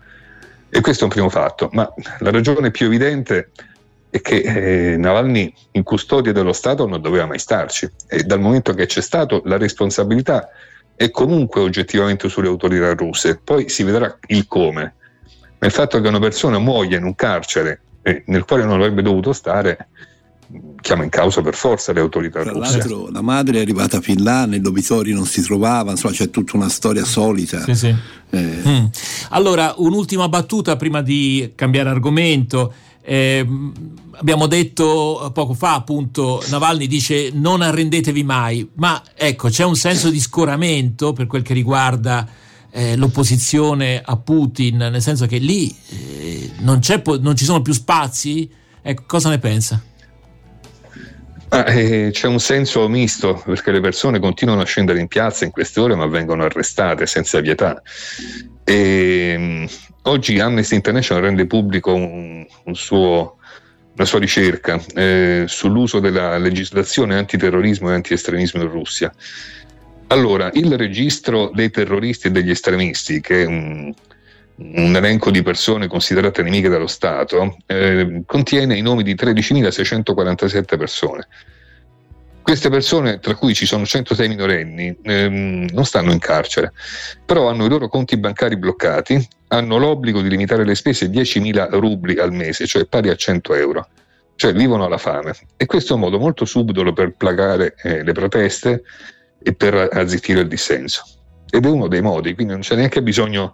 E 0.69 0.82
questo 0.82 1.03
è 1.03 1.07
un 1.07 1.13
primo 1.13 1.30
fatto, 1.30 1.69
ma 1.73 1.91
la 2.19 2.32
ragione 2.32 2.71
più 2.71 2.88
evidente 2.88 3.51
è 4.09 4.21
che 4.21 4.93
eh, 4.93 4.97
Navalny 4.97 5.53
in 5.71 5.84
custodia 5.84 6.32
dello 6.32 6.53
Stato 6.53 6.86
non 6.88 7.01
doveva 7.01 7.26
mai 7.26 7.39
starci 7.39 7.89
e 8.07 8.23
dal 8.23 8.39
momento 8.39 8.73
che 8.73 8.86
c'è 8.86 9.01
stato 9.01 9.41
la 9.45 9.57
responsabilità 9.57 10.49
è 10.95 11.09
comunque 11.11 11.61
oggettivamente 11.61 12.30
sulle 12.30 12.47
autorità 12.47 12.93
russe, 12.93 13.39
poi 13.43 13.67
si 13.69 13.84
vedrà 13.84 14.17
il 14.28 14.47
come. 14.47 14.93
Ma 15.57 15.67
il 15.67 15.73
fatto 15.73 15.99
che 15.99 16.07
una 16.07 16.19
persona 16.19 16.59
muoia 16.59 16.97
in 16.97 17.03
un 17.03 17.15
carcere 17.15 17.82
eh, 18.01 18.23
nel 18.28 18.45
quale 18.45 18.63
non 18.63 18.76
avrebbe 18.76 19.01
dovuto 19.01 19.34
stare 19.34 19.88
chiama 20.82 21.04
in 21.04 21.10
causa 21.10 21.41
per 21.41 21.56
forza 21.56 21.91
le 21.91 22.00
autorità 22.00 22.41
Tra 22.41 22.52
russe. 22.52 22.78
l'altro 22.78 23.10
la 23.10 23.22
madre 23.22 23.58
è 23.58 23.62
arrivata 23.62 24.00
fin 24.02 24.22
là, 24.24 24.46
nel 24.46 24.62
dormitorio 24.62 25.16
non 25.16 25.26
si 25.26 25.41
trovava, 25.41 25.91
insomma 25.91 26.14
c'è 26.14 26.30
tutta 26.30 26.56
una 26.56 26.70
storia 26.70 27.04
solita. 27.04 27.64
Sì, 27.64 27.76
sì. 27.76 27.96
Eh. 28.30 28.62
Mm. 28.68 28.86
Allora, 29.30 29.74
un'ultima 29.78 30.30
battuta 30.30 30.76
prima 30.76 31.02
di 31.02 31.52
cambiare 31.56 31.89
argomento. 31.89 32.74
Eh, 33.08 33.48
abbiamo 34.14 34.48
detto 34.48 35.30
poco 35.32 35.54
fa 35.54 35.76
appunto 35.76 36.43
Navalny 36.48 36.88
dice 36.88 37.30
non 37.34 37.62
arrendetevi 37.62 38.24
mai 38.24 38.68
ma 38.78 39.00
ecco 39.14 39.50
c'è 39.50 39.64
un 39.64 39.76
senso 39.76 40.10
di 40.10 40.20
scoramento 40.20 41.14
per 41.14 41.28
quel 41.28 41.43
che 41.43 41.54
riguarda 41.54 42.28
eh, 42.72 42.96
l'opposizione 42.96 44.02
a 44.04 44.18
Putin 44.18 44.78
nel 44.78 45.04
senso 45.04 45.28
che 45.28 45.38
lì 45.38 45.70
eh, 45.89 46.50
non, 46.62 46.82
non, 47.20 47.36
ci 47.36 47.46
sono 47.46 47.62
più 47.62 47.74
spazi 47.74 48.50
ecco 48.82 49.04
cosa 49.06 49.30
ne 49.30 49.38
pensa? 49.38 49.84
Ah, 51.50 51.72
eh, 51.72 52.10
c'è 52.12 52.28
un 52.28 52.39
senso 52.39 52.88
misto 52.89 53.41
perché 53.46 53.72
le 53.72 53.80
persone 53.80 54.20
continuano 54.20 54.62
a 54.62 54.66
scendere 54.66 55.00
in 55.00 55.08
piazza 55.08 55.46
in 55.46 55.52
queste 55.52 55.80
ore 55.80 55.96
ma 55.96 56.08
vengono 56.08 56.43
arrestate 56.43 57.06
senza 57.06 57.39
pietà. 57.41 57.82
E, 58.64 59.36
mh, 59.38 59.68
oggi 60.04 60.39
Amnesty 60.39 60.76
International 60.76 61.24
rende 61.24 61.46
pubblico 61.46 61.93
un, 61.93 62.46
un 62.64 62.76
suo, 62.76 63.38
una 63.96 64.06
sua 64.06 64.20
ricerca 64.20 64.82
eh, 64.96 65.46
sull'uso 65.48 66.00
della 66.00 66.38
legislazione 66.38 67.16
antiterrorismo 67.16 67.91
e 67.91 67.93
antiestremismo 67.93 68.64
in 68.64 68.70
Russia. 68.70 69.14
Allora, 70.08 70.50
il 70.54 70.76
registro 70.78 71.52
dei 71.54 71.70
terroristi 71.70 72.28
e 72.28 72.32
degli 72.32 72.50
estremisti, 72.50 73.22
che 73.22 73.43
è 73.43 73.46
un, 73.46 73.93
un 74.58 74.95
elenco 74.95 75.32
di 75.32 75.41
persone 75.41 75.88
considerate 75.88 76.41
nemiche 76.41 76.70
dallo 76.70 76.88
Stato, 76.88 77.58
eh, 77.66 78.24
contiene 78.26 78.78
i 78.78 78.82
nomi 78.82 79.03
di 79.03 79.16
13.647 79.16 80.78
persone. 80.78 81.28
Queste 82.41 82.70
persone, 82.70 83.20
tra 83.20 83.34
cui 83.34 83.56
ci 83.56 83.66
sono 83.66 83.86
106 83.86 84.28
minorenni, 84.28 84.95
ehm, 85.01 85.70
non 85.72 85.84
stanno 85.84 86.12
in 86.12 86.20
carcere, 86.20 86.74
però 87.26 87.49
hanno 87.49 87.66
i 87.66 87.70
loro 87.70 87.88
conti 87.88 88.18
bancari 88.18 88.56
bloccati, 88.56 89.28
hanno 89.47 89.78
l'obbligo 89.78 90.22
di 90.22 90.30
limitare 90.30 90.64
le 90.64 90.76
spese 90.76 91.06
a 91.06 91.08
10.000 91.08 91.70
rubli 91.72 92.20
al 92.20 92.32
mese, 92.32 92.68
cioè 92.68 92.86
pari 92.86 93.10
a 93.10 93.16
100 93.16 93.56
euro, 93.56 93.88
cioè 94.36 94.53
vivono 94.53 94.86
alla 94.86 94.99
fame. 94.99 95.34
E 95.58 95.66
questo 95.66 95.93
è 95.93 95.95
un 95.95 96.01
modo 96.03 96.20
molto 96.20 96.45
subdolo 96.45 96.93
per 96.93 97.16
placare 97.18 97.76
eh, 97.82 98.03
le 98.03 98.12
proteste 98.12 98.84
e 99.41 99.53
per 99.53 99.89
azzittire 99.91 100.41
il 100.41 100.47
dissenso. 100.47 101.03
Ed 101.49 101.66
è 101.66 101.70
uno 101.70 101.88
dei 101.88 102.01
modi, 102.01 102.36
quindi 102.36 102.53
non 102.53 102.62
c'è 102.62 102.76
neanche 102.76 103.01
bisogno 103.01 103.53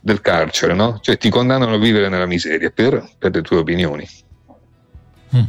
del 0.00 0.20
carcere, 0.20 0.74
no? 0.74 0.98
Cioè 1.00 1.18
ti 1.18 1.28
condannano 1.28 1.74
a 1.74 1.78
vivere 1.78 2.08
nella 2.08 2.26
miseria 2.26 2.70
per, 2.70 3.08
per 3.18 3.34
le 3.34 3.42
tue 3.42 3.58
opinioni. 3.58 4.08
Mm. 5.36 5.42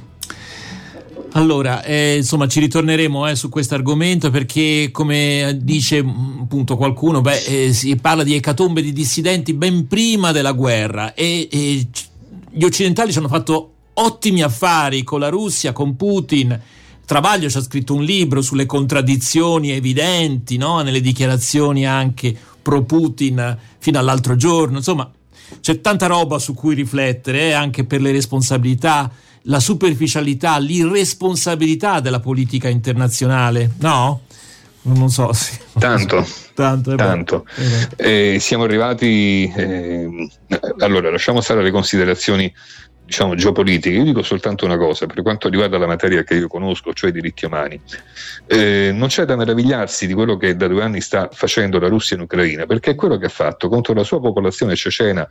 Allora, 1.34 1.82
eh, 1.84 2.18
insomma, 2.18 2.48
ci 2.48 2.60
ritorneremo 2.60 3.30
eh, 3.30 3.36
su 3.36 3.48
questo 3.48 3.76
argomento 3.76 4.30
perché, 4.30 4.90
come 4.92 5.58
dice 5.62 6.04
mm, 6.04 6.42
appunto 6.42 6.76
qualcuno, 6.76 7.22
beh, 7.22 7.44
eh, 7.44 7.74
si 7.74 7.96
parla 7.96 8.24
di 8.24 8.36
ecatombe 8.36 8.82
di 8.82 8.92
dissidenti 8.92 9.54
ben 9.54 9.88
prima 9.88 10.34
della 10.34 10.52
guerra 10.52 11.14
e, 11.14 11.48
e 11.50 11.88
gli 12.50 12.64
occidentali 12.64 13.14
ci 13.14 13.20
hanno 13.20 13.30
fatto 13.30 13.72
ottimi 13.94 14.42
affari 14.42 15.04
con 15.04 15.22
la 15.22 15.30
Russia, 15.30 15.72
con 15.72 15.96
Putin. 15.96 16.60
Travaglio 17.06 17.50
ci 17.50 17.58
ha 17.58 17.62
scritto 17.62 17.94
un 17.94 18.04
libro 18.04 18.42
sulle 18.42 18.66
contraddizioni 18.66 19.72
evidenti 19.72 20.58
no? 20.58 20.82
nelle 20.82 21.02
dichiarazioni 21.02 21.86
anche 21.86 22.36
pro 22.62 22.84
Putin 22.84 23.58
fino 23.78 24.00
all'altro 24.00 24.36
giorno. 24.36 24.78
Insomma, 24.78 25.12
c'è 25.60 25.82
tanta 25.82 26.08
roba 26.08 26.40
su 26.40 26.54
cui 26.54 26.76
riflettere, 26.76 27.50
eh, 27.50 27.52
anche 27.52 27.84
per 27.84 28.02
le 28.02 28.12
responsabilità, 28.12 29.12
la 29.44 29.60
superficialità, 29.60 30.58
l'irresponsabilità 30.58 32.00
della 32.00 32.20
politica 32.20 32.70
internazionale, 32.70 33.72
no? 33.80 34.22
Non 34.84 35.10
so. 35.10 35.32
Sì. 35.34 35.58
Tanto, 35.78 36.26
tanto. 36.56 36.96
tanto. 36.96 37.46
Eh, 37.98 38.38
siamo 38.40 38.64
arrivati. 38.64 39.52
Eh, 39.56 40.30
allora, 40.80 41.12
lasciamo 41.12 41.42
stare 41.42 41.62
le 41.62 41.72
considerazioni 41.72 42.52
diciamo, 43.12 43.36
geopolitiche, 43.36 43.98
io 43.98 44.06
dico 44.06 44.24
soltanto 44.24 44.64
una 44.64 44.78
cosa 44.78 45.06
per 45.06 45.22
quanto 45.22 45.50
riguarda 45.50 45.78
la 45.78 45.86
materia 45.86 46.24
che 46.24 46.36
io 46.36 46.48
conosco, 46.48 46.94
cioè 46.94 47.10
i 47.10 47.14
diritti 47.14 47.44
umani. 47.44 47.80
Eh, 48.48 48.92
non 48.94 49.10
c'è 49.10 49.26
da 49.26 49.36
meravigliarsi 49.36 50.08
di 50.08 50.14
quello 50.14 50.38
che 50.38 50.56
da 50.56 50.68
due 50.68 50.82
anni 50.82 51.02
sta 51.02 51.28
facendo 51.30 51.78
la 51.78 51.90
Russia 51.90 52.16
in 52.16 52.22
Ucraina, 52.22 52.66
perché 52.66 52.92
è 52.92 52.96
quello 52.96 53.18
che 53.18 53.26
ha 53.26 53.30
fatto 53.30 53.68
contro 53.68 53.94
la 53.94 54.06
sua 54.06 54.22
popolazione 54.22 54.78
cecena 54.78 55.28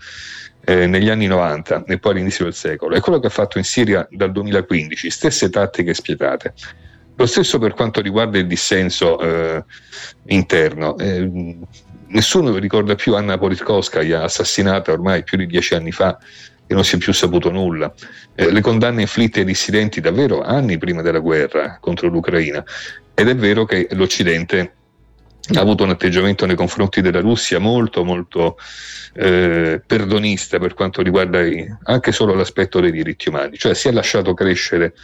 eh, 0.66 0.86
negli 0.86 1.08
anni 1.08 1.26
90 1.26 1.84
e 1.86 1.98
poi 1.98 2.12
all'inizio 2.12 2.44
del 2.44 2.52
secolo, 2.52 2.94
è 2.94 3.00
quello 3.00 3.18
che 3.18 3.28
ha 3.28 3.30
fatto 3.30 3.56
in 3.56 3.64
Siria 3.64 4.06
dal 4.10 4.30
2015, 4.30 5.08
stesse 5.08 5.48
tattiche 5.48 5.94
spietate. 5.94 6.52
Lo 7.16 7.24
stesso 7.24 7.58
per 7.58 7.72
quanto 7.72 8.02
riguarda 8.02 8.36
il 8.36 8.46
dissenso 8.46 9.18
eh, 9.20 9.64
interno. 10.26 10.98
Eh, 10.98 11.56
nessuno 12.08 12.54
ricorda 12.58 12.94
più 12.94 13.14
Anna 13.14 13.38
Politkovskaya, 13.38 14.24
assassinata 14.24 14.92
ormai 14.92 15.22
più 15.22 15.38
di 15.38 15.46
dieci 15.46 15.74
anni 15.74 15.92
fa 15.92 16.18
e 16.70 16.74
non 16.74 16.84
si 16.84 16.94
è 16.94 16.98
più 16.98 17.12
saputo 17.12 17.50
nulla. 17.50 17.92
Eh, 18.32 18.52
le 18.52 18.60
condanne 18.60 19.00
inflitte 19.00 19.40
ai 19.40 19.44
dissidenti 19.44 20.00
davvero 20.00 20.40
anni 20.40 20.78
prima 20.78 21.02
della 21.02 21.18
guerra 21.18 21.78
contro 21.80 22.06
l'Ucraina 22.06 22.64
ed 23.12 23.26
è 23.26 23.34
vero 23.34 23.64
che 23.64 23.88
l'Occidente 23.90 24.74
ha 25.52 25.60
avuto 25.60 25.82
un 25.82 25.90
atteggiamento 25.90 26.46
nei 26.46 26.54
confronti 26.54 27.00
della 27.00 27.18
Russia 27.18 27.58
molto 27.58 28.04
molto 28.04 28.56
eh, 29.14 29.82
perdonista 29.84 30.60
per 30.60 30.74
quanto 30.74 31.02
riguarda 31.02 31.44
i, 31.44 31.66
anche 31.86 32.12
solo 32.12 32.34
l'aspetto 32.34 32.78
dei 32.78 32.92
diritti 32.92 33.30
umani, 33.30 33.58
cioè 33.58 33.74
si 33.74 33.88
è 33.88 33.90
lasciato 33.90 34.32
crescere 34.32 34.94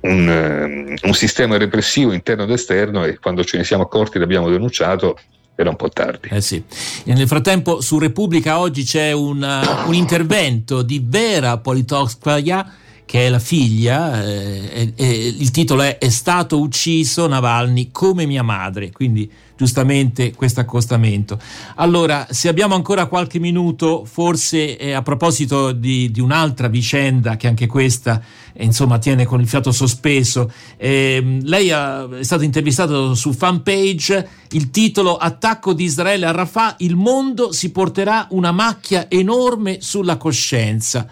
un, 0.00 0.26
um, 0.26 0.96
un 1.00 1.14
sistema 1.14 1.58
repressivo 1.58 2.10
interno 2.10 2.42
ed 2.42 2.50
esterno 2.50 3.04
e 3.04 3.20
quando 3.20 3.44
ce 3.44 3.56
ne 3.56 3.62
siamo 3.62 3.84
accorti 3.84 4.18
l'abbiamo 4.18 4.50
denunciato 4.50 5.16
era 5.62 5.70
un 5.70 5.76
po' 5.76 5.88
tardi. 5.88 6.28
Eh 6.30 6.40
sì. 6.40 6.62
nel 7.04 7.26
frattempo 7.26 7.80
su 7.80 7.98
Repubblica 7.98 8.58
oggi 8.58 8.84
c'è 8.84 9.12
un, 9.12 9.42
uh, 9.42 9.88
un 9.88 9.94
intervento 9.94 10.82
di 10.82 11.02
Vera 11.04 11.58
Politkovskaya 11.58 12.74
che 13.04 13.26
è 13.26 13.28
la 13.28 13.38
figlia, 13.38 14.24
eh, 14.24 14.92
eh, 14.94 15.26
il 15.38 15.50
titolo 15.50 15.82
è 15.82 15.98
È 15.98 16.08
stato 16.08 16.58
ucciso 16.58 17.26
Navalny 17.26 17.90
come 17.92 18.26
mia 18.26 18.42
madre, 18.42 18.90
quindi 18.90 19.30
giustamente 19.62 20.34
questo 20.34 20.60
accostamento. 20.60 21.38
Allora, 21.76 22.26
se 22.30 22.48
abbiamo 22.48 22.74
ancora 22.74 23.06
qualche 23.06 23.38
minuto, 23.38 24.04
forse 24.04 24.76
eh, 24.76 24.92
a 24.92 25.02
proposito 25.02 25.72
di, 25.72 26.10
di, 26.10 26.20
un'altra 26.20 26.66
vicenda 26.66 27.36
che 27.36 27.46
anche 27.46 27.66
questa 27.66 28.20
eh, 28.52 28.64
insomma 28.64 28.98
tiene 28.98 29.24
con 29.24 29.40
il 29.40 29.46
fiato 29.46 29.70
sospeso, 29.70 30.50
ehm, 30.76 31.44
lei 31.44 31.70
ha, 31.70 32.08
è 32.18 32.24
stato 32.24 32.42
intervistato 32.42 33.14
su 33.14 33.32
fanpage, 33.32 34.28
il 34.50 34.70
titolo 34.70 35.16
Attacco 35.16 35.72
di 35.72 35.84
Israele 35.84 36.26
a 36.26 36.32
Rafah, 36.32 36.76
il 36.78 36.96
mondo 36.96 37.52
si 37.52 37.70
porterà 37.70 38.26
una 38.30 38.50
macchia 38.50 39.08
enorme 39.08 39.78
sulla 39.80 40.16
coscienza. 40.16 41.06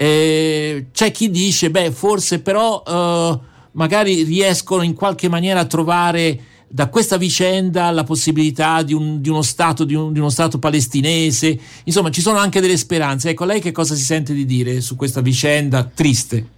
Eh, 0.00 0.86
c'è 0.92 1.10
chi 1.10 1.28
dice, 1.28 1.72
beh, 1.72 1.90
forse 1.90 2.40
però 2.40 2.84
eh, 2.86 3.38
magari 3.72 4.22
riescono 4.22 4.82
in 4.82 4.94
qualche 4.94 5.28
maniera 5.28 5.58
a 5.58 5.64
trovare 5.64 6.40
da 6.68 6.88
questa 6.88 7.16
vicenda 7.16 7.90
la 7.90 8.04
possibilità 8.04 8.82
di, 8.82 8.94
un, 8.94 9.20
di, 9.20 9.28
uno, 9.28 9.42
stato, 9.42 9.82
di, 9.82 9.94
un, 9.94 10.12
di 10.12 10.20
uno 10.20 10.28
stato 10.28 10.60
palestinese. 10.60 11.58
Insomma, 11.82 12.10
ci 12.10 12.20
sono 12.20 12.38
anche 12.38 12.60
delle 12.60 12.76
speranze. 12.76 13.30
Ecco, 13.30 13.44
lei 13.44 13.60
che 13.60 13.72
cosa 13.72 13.96
si 13.96 14.04
sente 14.04 14.32
di 14.34 14.44
dire 14.44 14.80
su 14.80 14.94
questa 14.94 15.20
vicenda 15.20 15.82
triste? 15.82 16.56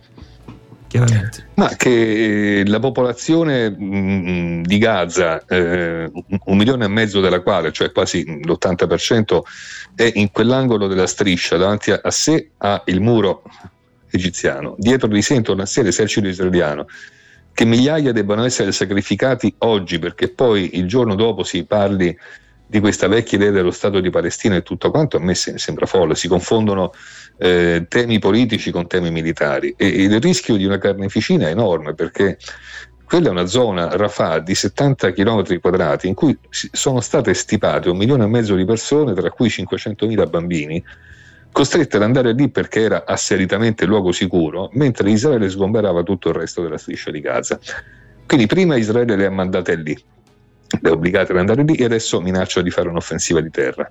Chiaramente. 0.91 1.47
Ma 1.55 1.69
che 1.77 2.65
la 2.67 2.81
popolazione 2.81 3.71
mm, 3.71 4.63
di 4.63 4.79
Gaza, 4.79 5.45
eh, 5.47 6.11
un 6.11 6.57
milione 6.57 6.85
e 6.85 6.89
mezzo 6.89 7.21
della 7.21 7.41
quale, 7.41 7.71
cioè 7.71 7.93
quasi 7.93 8.25
l'80%, 8.25 9.41
è 9.95 10.11
in 10.15 10.33
quell'angolo 10.33 10.89
della 10.89 11.07
striscia, 11.07 11.57
davanti 11.57 11.93
a, 11.93 12.01
a 12.03 12.11
sé 12.11 12.51
ha 12.59 12.83
il 12.87 13.01
muro 13.01 13.45
egiziano, 14.11 14.75
dietro 14.79 15.07
di 15.07 15.23
sé 15.23 15.35
intorno 15.35 15.63
a 15.63 15.67
sé 15.67 15.83
l'esercito 15.83 16.27
israeliano, 16.27 16.87
che 17.53 17.65
migliaia 17.65 18.11
debbano 18.11 18.45
essere 18.45 18.73
sacrificati 18.73 19.55
oggi 19.59 19.99
perché 20.01 20.29
poi 20.29 20.71
il 20.77 20.89
giorno 20.89 21.15
dopo 21.15 21.45
si 21.45 21.65
parli 21.65 22.17
di 22.71 22.79
questa 22.79 23.09
vecchia 23.09 23.37
idea 23.37 23.51
dello 23.51 23.73
Stato 23.73 23.99
di 23.99 24.11
Palestina 24.11 24.55
e 24.55 24.63
tutto 24.63 24.93
quanto, 24.93 25.17
a 25.17 25.21
me 25.21 25.35
sembra 25.35 25.87
folle, 25.87 26.15
si 26.15 26.29
confondono 26.29 26.93
eh, 27.37 27.87
temi 27.89 28.21
politici 28.21 28.71
con 28.71 28.87
temi 28.87 29.11
militari 29.11 29.75
e, 29.77 29.89
il 29.89 30.21
rischio 30.21 30.55
di 30.55 30.65
una 30.65 30.79
carneficina 30.79 31.49
è 31.49 31.51
enorme 31.51 31.95
perché 31.95 32.39
quella 33.05 33.27
è 33.27 33.31
una 33.33 33.47
zona 33.47 33.89
Rafah 33.97 34.39
di 34.39 34.55
70 34.55 35.11
km 35.11 35.59
quadrati 35.59 36.07
in 36.07 36.15
cui 36.15 36.39
sono 36.49 37.01
state 37.01 37.35
stipate 37.35 37.91
un 37.91 37.97
milione 37.97 38.23
e 38.23 38.29
mezzo 38.29 38.55
di 38.55 38.65
persone, 38.65 39.15
tra 39.15 39.31
cui 39.31 39.49
500.000 39.49 40.31
bambini, 40.31 40.81
costrette 41.51 41.97
ad 41.97 42.05
andare 42.05 42.33
lì 42.35 42.51
perché 42.51 42.83
era 42.83 43.05
asseritamente 43.05 43.85
luogo 43.85 44.13
sicuro, 44.13 44.71
mentre 44.75 45.11
Israele 45.11 45.51
sgomberava 45.51 46.05
tutto 46.05 46.29
il 46.29 46.37
resto 46.37 46.63
della 46.63 46.79
striscia 46.79 47.11
di 47.11 47.19
Gaza. 47.19 47.59
Quindi 48.29 48.47
prima 48.47 48.77
Israele 48.77 49.17
le 49.17 49.27
ha 49.27 49.31
mandate 49.31 49.75
lì, 49.75 50.01
le 50.81 50.91
obbligate 50.91 51.33
ad 51.33 51.39
andare 51.39 51.63
lì 51.63 51.75
e 51.75 51.85
adesso 51.85 52.21
minaccia 52.21 52.63
di 52.63 52.71
fare 52.71 52.89
un'offensiva 52.89 53.41
di 53.41 53.51
terra. 53.51 53.91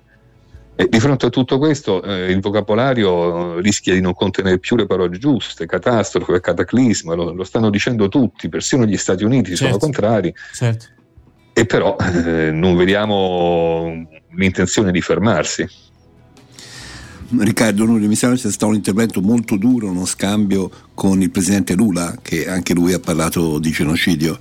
E 0.76 0.88
di 0.88 0.98
fronte 0.98 1.26
a 1.26 1.28
tutto 1.28 1.58
questo 1.58 2.02
eh, 2.02 2.30
il 2.30 2.40
vocabolario 2.40 3.58
rischia 3.58 3.92
di 3.92 4.00
non 4.00 4.14
contenere 4.14 4.58
più 4.58 4.76
le 4.76 4.86
parole 4.86 5.18
giuste, 5.18 5.66
catastrofe, 5.66 6.40
cataclisma, 6.40 7.14
lo, 7.14 7.34
lo 7.34 7.44
stanno 7.44 7.68
dicendo 7.68 8.08
tutti, 8.08 8.48
persino 8.48 8.86
gli 8.86 8.96
Stati 8.96 9.22
Uniti 9.22 9.54
certo. 9.56 9.64
sono 9.64 9.78
contrari. 9.78 10.34
Certo. 10.54 10.86
E 11.52 11.66
però 11.66 11.96
eh, 11.98 12.50
non 12.50 12.76
vediamo 12.76 14.08
l'intenzione 14.34 14.90
di 14.90 15.02
fermarsi. 15.02 15.68
Riccardo 17.38 17.84
Nuri, 17.84 18.08
mi 18.08 18.16
sembra 18.16 18.38
sia 18.38 18.50
stato 18.50 18.68
un 18.68 18.74
intervento 18.74 19.20
molto 19.20 19.56
duro, 19.56 19.88
uno 19.88 20.06
scambio 20.06 20.70
con 20.94 21.20
il 21.20 21.30
presidente 21.30 21.74
Lula, 21.74 22.18
che 22.22 22.48
anche 22.48 22.72
lui 22.72 22.92
ha 22.92 22.98
parlato 22.98 23.58
di 23.58 23.70
genocidio 23.70 24.38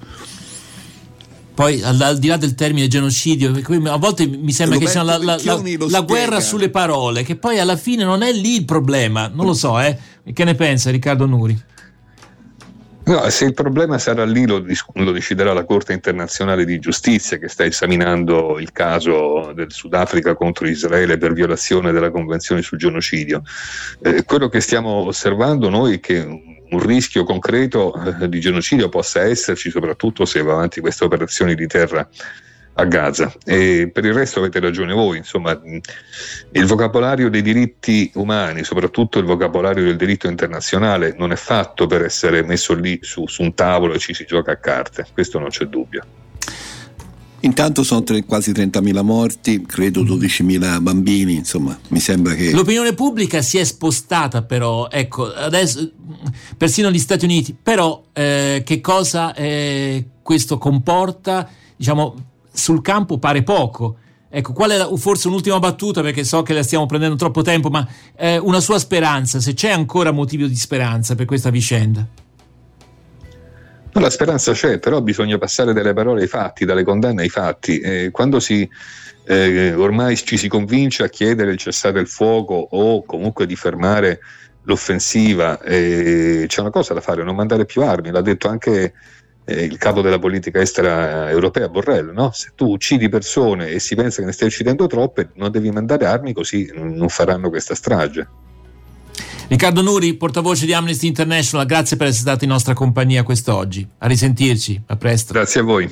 poi 1.59 1.81
al, 1.81 1.99
al, 1.99 2.17
di 2.19 2.27
là 2.27 2.37
del 2.37 2.55
termine 2.55 2.87
genocidio, 2.87 3.51
a 3.91 3.97
volte 3.97 4.25
mi 4.25 4.53
sembra 4.53 4.77
Roberto 4.77 4.79
che 4.79 4.87
sia 4.87 5.03
la, 5.03 5.17
la, 5.17 5.37
la, 5.43 5.87
la 5.89 6.01
guerra 6.03 6.39
sulle 6.39 6.69
parole, 6.69 7.23
che 7.23 7.35
poi 7.35 7.59
alla 7.59 7.75
fine 7.75 8.05
non 8.05 8.21
è 8.21 8.31
lì 8.31 8.55
il 8.55 8.63
problema, 8.63 9.27
non 9.27 9.45
lo 9.45 9.53
so, 9.53 9.77
eh? 9.77 9.97
che 10.31 10.45
ne 10.45 10.55
pensa 10.55 10.89
Riccardo 10.89 11.25
Nuri? 11.25 11.61
No, 13.09 13.27
se 13.31 13.45
il 13.45 13.55
problema 13.55 13.97
sarà 13.97 14.23
lì 14.23 14.45
lo, 14.45 14.63
lo, 14.93 15.11
deciderà 15.11 15.51
la 15.51 15.65
Corte 15.65 15.93
internazionale 15.93 16.63
di 16.63 16.77
giustizia 16.77 17.37
che 17.37 17.47
sta 17.47 17.65
esaminando 17.65 18.59
il 18.59 18.71
caso 18.71 19.51
del 19.55 19.71
Sudafrica 19.71 20.35
contro 20.35 20.67
Israele 20.67 21.17
per 21.17 21.33
violazione 21.33 21.91
della 21.91 22.11
Convenzione 22.11 22.61
sul 22.61 22.77
genocidio. 22.77 23.41
Eh, 24.03 24.23
quello 24.25 24.47
che 24.47 24.61
stiamo 24.61 25.07
osservando 25.07 25.69
noi 25.69 25.95
è 25.95 25.99
che 25.99 26.19
un 26.19 26.79
rischio 26.85 27.23
concreto 27.23 27.95
eh, 27.95 28.29
di 28.29 28.39
genocidio 28.39 28.89
possa 28.89 29.23
esserci, 29.23 29.71
soprattutto 29.71 30.23
se 30.25 30.43
va 30.43 30.53
avanti 30.53 30.79
queste 30.79 31.03
operazioni 31.03 31.55
di 31.55 31.65
terra 31.65 32.07
a 32.79 32.85
Gaza. 32.85 33.33
E 33.45 33.89
per 33.93 34.05
il 34.05 34.13
resto 34.13 34.39
avete 34.39 34.59
ragione 34.59 34.93
voi, 34.93 35.17
insomma, 35.17 35.59
il 36.51 36.65
vocabolario 36.65 37.29
dei 37.29 37.41
diritti 37.41 38.09
umani, 38.15 38.63
soprattutto 38.63 39.19
il 39.19 39.25
vocabolario 39.25 39.83
del 39.83 39.97
diritto 39.97 40.27
internazionale, 40.27 41.15
non 41.17 41.31
è 41.31 41.35
fatto 41.35 41.87
per 41.87 42.03
essere 42.03 42.43
messo 42.43 42.73
lì 42.73 42.99
su, 43.01 43.27
su 43.27 43.41
un 43.41 43.53
tavolo 43.53 43.93
e 43.93 43.99
ci 43.99 44.13
si 44.13 44.25
gioca 44.25 44.51
a 44.51 44.57
carte, 44.57 45.05
questo 45.13 45.39
non 45.39 45.49
c'è 45.49 45.65
dubbio. 45.65 46.03
Intanto 47.41 47.83
sono 47.83 48.03
tre, 48.03 48.25
quasi 48.25 48.51
30.000 48.51 49.01
morti, 49.01 49.61
credo 49.65 50.03
12.000 50.03 50.81
bambini, 50.81 51.35
insomma, 51.35 51.77
mi 51.89 51.99
sembra 52.01 52.33
che... 52.33 52.51
L'opinione 52.51 52.93
pubblica 52.93 53.41
si 53.41 53.57
è 53.57 53.63
spostata 53.63 54.43
però, 54.43 54.89
ecco, 54.89 55.33
adesso 55.33 55.89
persino 56.57 56.91
gli 56.91 56.99
Stati 56.99 57.23
Uniti, 57.23 57.55
però 57.61 58.03
eh, 58.11 58.61
che 58.65 58.81
cosa 58.81 59.33
eh, 59.35 60.05
questo 60.21 60.57
comporta, 60.57 61.49
diciamo, 61.77 62.28
sul 62.59 62.81
campo 62.81 63.17
pare 63.17 63.43
poco. 63.43 63.97
Ecco, 64.31 64.53
qual 64.53 64.69
è 64.69 64.77
la, 64.77 64.87
forse 64.95 65.27
un'ultima 65.27 65.57
battuta 65.57 66.01
perché 66.01 66.23
so 66.23 66.43
che 66.43 66.53
la 66.53 66.61
stiamo 66.61 66.85
prendendo 66.85 67.15
troppo 67.15 67.41
tempo, 67.41 67.69
ma 67.69 67.87
eh, 68.15 68.37
una 68.37 68.59
sua 68.59 68.77
speranza, 68.77 69.39
se 69.39 69.53
c'è 69.53 69.71
ancora 69.71 70.11
motivo 70.11 70.45
di 70.45 70.55
speranza 70.55 71.15
per 71.15 71.25
questa 71.25 71.49
vicenda. 71.49 72.05
No, 73.91 74.01
la 74.01 74.09
speranza 74.11 74.51
c'è, 74.51 74.77
però 74.77 75.01
bisogna 75.01 75.39
passare 75.39 75.73
dalle 75.73 75.93
parole 75.93 76.21
ai 76.21 76.27
fatti, 76.27 76.63
dalle 76.63 76.83
condanne 76.83 77.23
ai 77.23 77.29
fatti. 77.29 77.79
Eh, 77.79 78.09
quando 78.11 78.39
si, 78.39 78.69
eh, 79.25 79.73
ormai 79.73 80.15
ci 80.15 80.37
si 80.37 80.47
convince 80.47 81.01
a 81.03 81.09
chiedere 81.09 81.51
il 81.51 81.57
cessate 81.57 81.97
il 81.97 82.07
fuoco 82.07 82.53
o 82.53 83.03
comunque 83.03 83.47
di 83.47 83.55
fermare 83.55 84.19
l'offensiva, 84.63 85.59
eh, 85.61 86.45
c'è 86.47 86.61
una 86.61 86.69
cosa 86.69 86.93
da 86.93 87.01
fare, 87.01 87.23
non 87.23 87.35
mandare 87.35 87.65
più 87.65 87.81
armi, 87.81 88.11
l'ha 88.11 88.21
detto 88.21 88.47
anche 88.47 88.93
eh, 89.49 89.63
il 89.63 89.77
capo 89.77 90.01
della 90.01 90.19
politica 90.19 90.59
estera 90.59 91.29
europea 91.29 91.67
Borrell, 91.69 92.11
no? 92.13 92.31
se 92.31 92.51
tu 92.55 92.71
uccidi 92.71 93.09
persone 93.09 93.69
e 93.69 93.79
si 93.79 93.95
pensa 93.95 94.19
che 94.19 94.27
ne 94.27 94.31
stai 94.31 94.47
uccidendo 94.47 94.85
troppe, 94.87 95.31
non 95.35 95.49
devi 95.51 95.71
mandare 95.71 96.05
armi 96.05 96.33
così 96.33 96.71
non 96.73 97.09
faranno 97.09 97.49
questa 97.49 97.73
strage. 97.73 98.27
Riccardo 99.47 99.81
Nuri, 99.81 100.13
portavoce 100.13 100.67
di 100.67 100.73
Amnesty 100.73 101.07
International, 101.07 101.65
grazie 101.65 101.97
per 101.97 102.07
essere 102.07 102.21
stato 102.21 102.43
in 102.43 102.51
nostra 102.51 102.75
compagnia 102.75 103.23
quest'oggi. 103.23 103.87
A 103.97 104.07
risentirci, 104.07 104.83
a 104.85 104.95
presto. 104.95 105.33
Grazie 105.33 105.61
a 105.61 105.63
voi. 105.63 105.91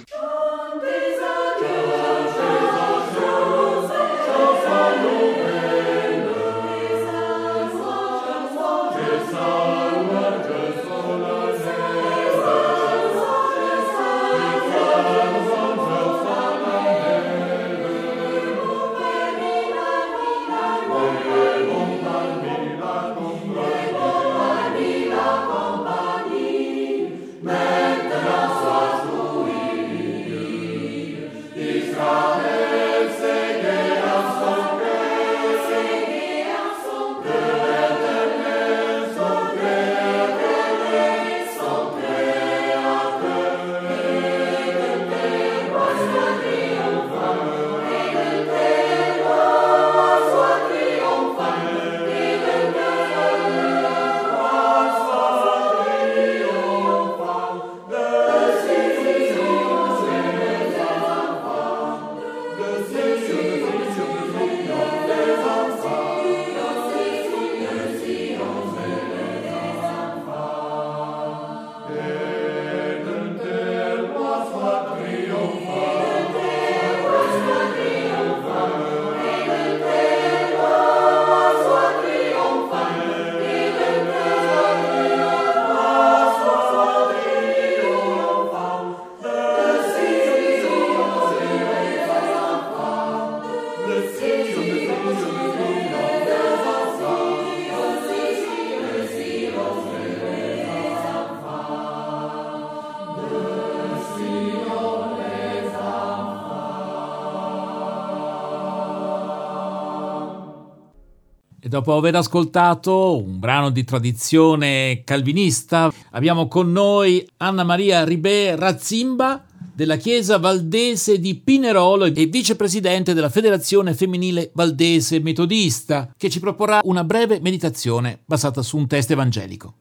Dopo 111.78 111.96
aver 111.96 112.16
ascoltato 112.16 113.24
un 113.24 113.38
brano 113.38 113.70
di 113.70 113.84
tradizione 113.84 115.04
calvinista, 115.04 115.94
abbiamo 116.12 116.48
con 116.48 116.72
noi 116.72 117.24
Anna 117.38 117.64
Maria 117.64 118.04
Ribè 118.04 118.56
Razzimba 118.56 119.46
della 119.76 119.98
Chiesa 119.98 120.40
Valdese 120.40 121.20
di 121.20 121.36
Pinerolo 121.36 122.06
e 122.06 122.26
vicepresidente 122.26 123.14
della 123.14 123.30
Federazione 123.30 123.94
Femminile 123.94 124.50
Valdese 124.54 125.20
Metodista, 125.20 126.12
che 126.18 126.32
ci 126.32 126.40
proporrà 126.40 126.80
una 126.84 127.04
breve 127.04 127.40
meditazione 127.42 128.22
basata 128.26 128.64
su 128.64 128.76
un 128.76 128.88
testo 128.88 129.14
evangelico. 129.14 129.74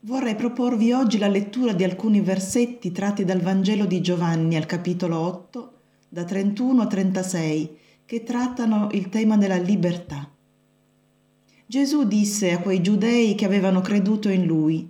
Vorrei 0.00 0.34
proporvi 0.34 0.92
oggi 0.92 1.18
la 1.18 1.28
lettura 1.28 1.74
di 1.74 1.84
alcuni 1.84 2.22
versetti 2.22 2.90
tratti 2.90 3.26
dal 3.26 3.40
Vangelo 3.42 3.84
di 3.84 4.00
Giovanni 4.00 4.56
al 4.56 4.64
capitolo 4.64 5.18
8, 5.18 5.72
da 6.08 6.24
31 6.24 6.80
a 6.80 6.86
36, 6.86 7.76
che 8.06 8.22
trattano 8.22 8.88
il 8.92 9.10
tema 9.10 9.36
della 9.36 9.58
libertà. 9.58 10.30
Gesù 11.70 12.04
disse 12.04 12.50
a 12.52 12.60
quei 12.60 12.80
giudei 12.80 13.34
che 13.34 13.44
avevano 13.44 13.82
creduto 13.82 14.30
in 14.30 14.46
lui, 14.46 14.88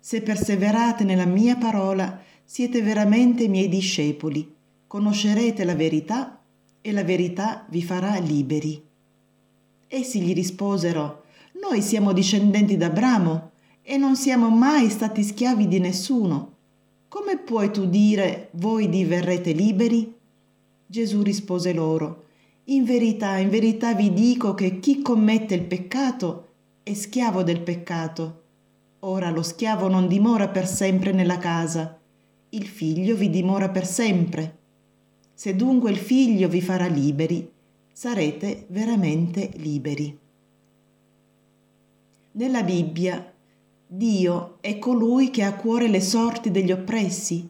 Se 0.00 0.22
perseverate 0.22 1.04
nella 1.04 1.26
mia 1.26 1.56
parola, 1.56 2.22
siete 2.42 2.80
veramente 2.80 3.48
miei 3.48 3.68
discepoli, 3.68 4.50
conoscerete 4.86 5.62
la 5.64 5.74
verità 5.74 6.40
e 6.80 6.92
la 6.92 7.04
verità 7.04 7.66
vi 7.68 7.82
farà 7.82 8.18
liberi. 8.18 8.82
Essi 9.88 10.22
gli 10.22 10.32
risposero, 10.32 11.24
Noi 11.60 11.82
siamo 11.82 12.14
discendenti 12.14 12.78
d'Abramo 12.78 13.50
e 13.82 13.98
non 13.98 14.16
siamo 14.16 14.48
mai 14.48 14.88
stati 14.88 15.22
schiavi 15.22 15.68
di 15.68 15.80
nessuno. 15.80 16.52
Come 17.08 17.36
puoi 17.36 17.70
tu 17.70 17.84
dire 17.84 18.48
voi 18.52 18.88
diverrete 18.88 19.52
liberi? 19.52 20.14
Gesù 20.86 21.20
rispose 21.20 21.74
loro, 21.74 22.24
in 22.68 22.84
verità, 22.84 23.36
in 23.36 23.48
verità 23.48 23.94
vi 23.94 24.12
dico 24.12 24.54
che 24.54 24.80
chi 24.80 25.00
commette 25.00 25.54
il 25.54 25.62
peccato 25.62 26.48
è 26.82 26.94
schiavo 26.94 27.44
del 27.44 27.60
peccato. 27.60 28.42
Ora 29.00 29.30
lo 29.30 29.42
schiavo 29.42 29.88
non 29.88 30.08
dimora 30.08 30.48
per 30.48 30.66
sempre 30.66 31.12
nella 31.12 31.38
casa, 31.38 31.96
il 32.50 32.66
figlio 32.66 33.14
vi 33.14 33.30
dimora 33.30 33.68
per 33.68 33.86
sempre. 33.86 34.58
Se 35.32 35.54
dunque 35.54 35.90
il 35.90 35.96
figlio 35.96 36.48
vi 36.48 36.60
farà 36.60 36.86
liberi, 36.86 37.48
sarete 37.92 38.66
veramente 38.70 39.50
liberi. 39.56 40.18
Nella 42.32 42.64
Bibbia 42.64 43.32
Dio 43.86 44.56
è 44.60 44.80
colui 44.80 45.30
che 45.30 45.44
ha 45.44 45.48
a 45.48 45.54
cuore 45.54 45.86
le 45.86 46.00
sorti 46.00 46.50
degli 46.50 46.72
oppressi. 46.72 47.48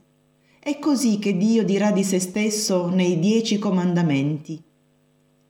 È 0.59 0.79
così 0.79 1.19
che 1.19 1.37
Dio 1.39 1.65
dirà 1.65 1.91
di 1.91 2.05
se 2.05 2.19
stesso 2.19 2.91
nei 2.91 3.19
dieci 3.19 3.59
comandamenti. 3.59 4.63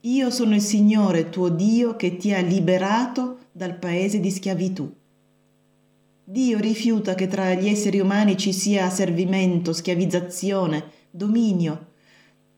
Io 0.07 0.31
sono 0.31 0.55
il 0.55 0.61
Signore 0.61 1.31
tuo 1.31 1.49
Dio 1.49 1.97
che 1.97 2.17
ti 2.17 2.33
ha 2.33 2.41
liberato 2.41 3.39
dal 3.51 3.77
paese 3.77 4.21
di 4.21 4.31
schiavitù. 4.31 4.89
Dio 6.23 6.61
rifiuta 6.61 7.17
che 7.17 7.27
tra 7.27 7.55
gli 7.55 7.67
esseri 7.67 7.99
umani 7.99 8.37
ci 8.37 8.53
sia 8.53 8.89
servimento, 8.89 9.73
schiavizzazione, 9.73 10.85
dominio. 11.11 11.87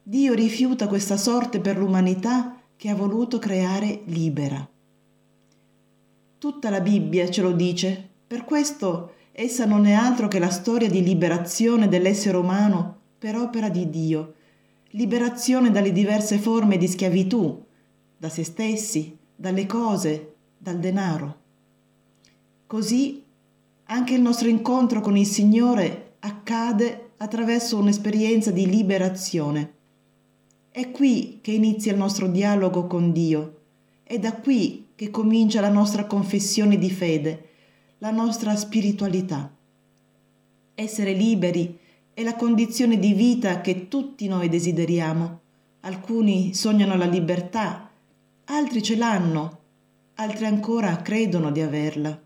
Dio 0.03 0.34
rifiuta 0.34 0.88
questa 0.88 1.16
sorte 1.16 1.61
per 1.61 1.78
l'umanità 1.78 2.61
che 2.76 2.90
ha 2.90 2.94
voluto 2.94 3.38
creare 3.38 4.03
libera. 4.05 4.68
Tutta 6.36 6.68
la 6.68 6.82
Bibbia 6.82 7.30
ce 7.30 7.40
lo 7.40 7.53
dice, 7.53 8.11
per 8.26 8.44
questo 8.44 9.14
essa 9.32 9.64
non 9.64 9.86
è 9.86 9.92
altro 9.94 10.28
che 10.28 10.38
la 10.38 10.51
storia 10.51 10.90
di 10.90 11.03
liberazione 11.03 11.88
dell'essere 11.88 12.36
umano 12.36 12.96
per 13.18 13.36
opera 13.36 13.70
di 13.70 13.88
Dio, 13.88 14.34
liberazione 14.91 15.70
dalle 15.70 15.93
diverse 15.93 16.39
forme 16.39 16.76
di 16.76 16.89
schiavitù, 16.89 17.64
da 18.16 18.28
se 18.28 18.45
stessi, 18.45 19.16
dalle 19.34 19.66
cose, 19.66 20.34
dal 20.57 20.78
denaro. 20.78 21.36
Così 22.66 23.24
anche 23.84 24.14
il 24.14 24.20
nostro 24.20 24.49
incontro 24.49 25.01
con 25.01 25.16
il 25.16 25.26
Signore 25.26 26.16
accade 26.20 27.12
attraverso 27.18 27.78
un'esperienza 27.78 28.51
di 28.51 28.68
liberazione. 28.68 29.74
È 30.70 30.91
qui 30.91 31.39
che 31.41 31.53
inizia 31.53 31.93
il 31.93 31.99
nostro 31.99 32.28
dialogo 32.28 32.86
con 32.86 33.12
Dio, 33.12 33.61
è 34.03 34.18
da 34.18 34.34
qui 34.34 34.89
che 34.95 35.11
comincia 35.11 35.61
la 35.61 35.68
nostra 35.68 36.07
confessione 36.07 36.78
di 36.78 36.91
fede, 36.91 37.49
la 37.99 38.11
nostra 38.11 38.55
spiritualità. 38.57 39.55
Essere 40.74 41.12
liberi 41.12 41.78
è 42.19 42.25
la 42.25 42.35
condizione 42.35 42.99
di 42.99 43.12
vita 43.12 43.61
che 43.61 43.87
tutti 43.87 44.27
noi 44.27 44.49
desideriamo. 44.49 45.41
Alcuni 45.83 46.53
sognano 46.53 46.97
la 46.97 47.05
libertà, 47.05 47.93
altri 48.47 48.83
ce 48.83 48.97
l'hanno, 48.97 49.59
altri 50.14 50.47
ancora 50.47 50.97
credono 50.97 51.53
di 51.53 51.61
averla. 51.61 52.21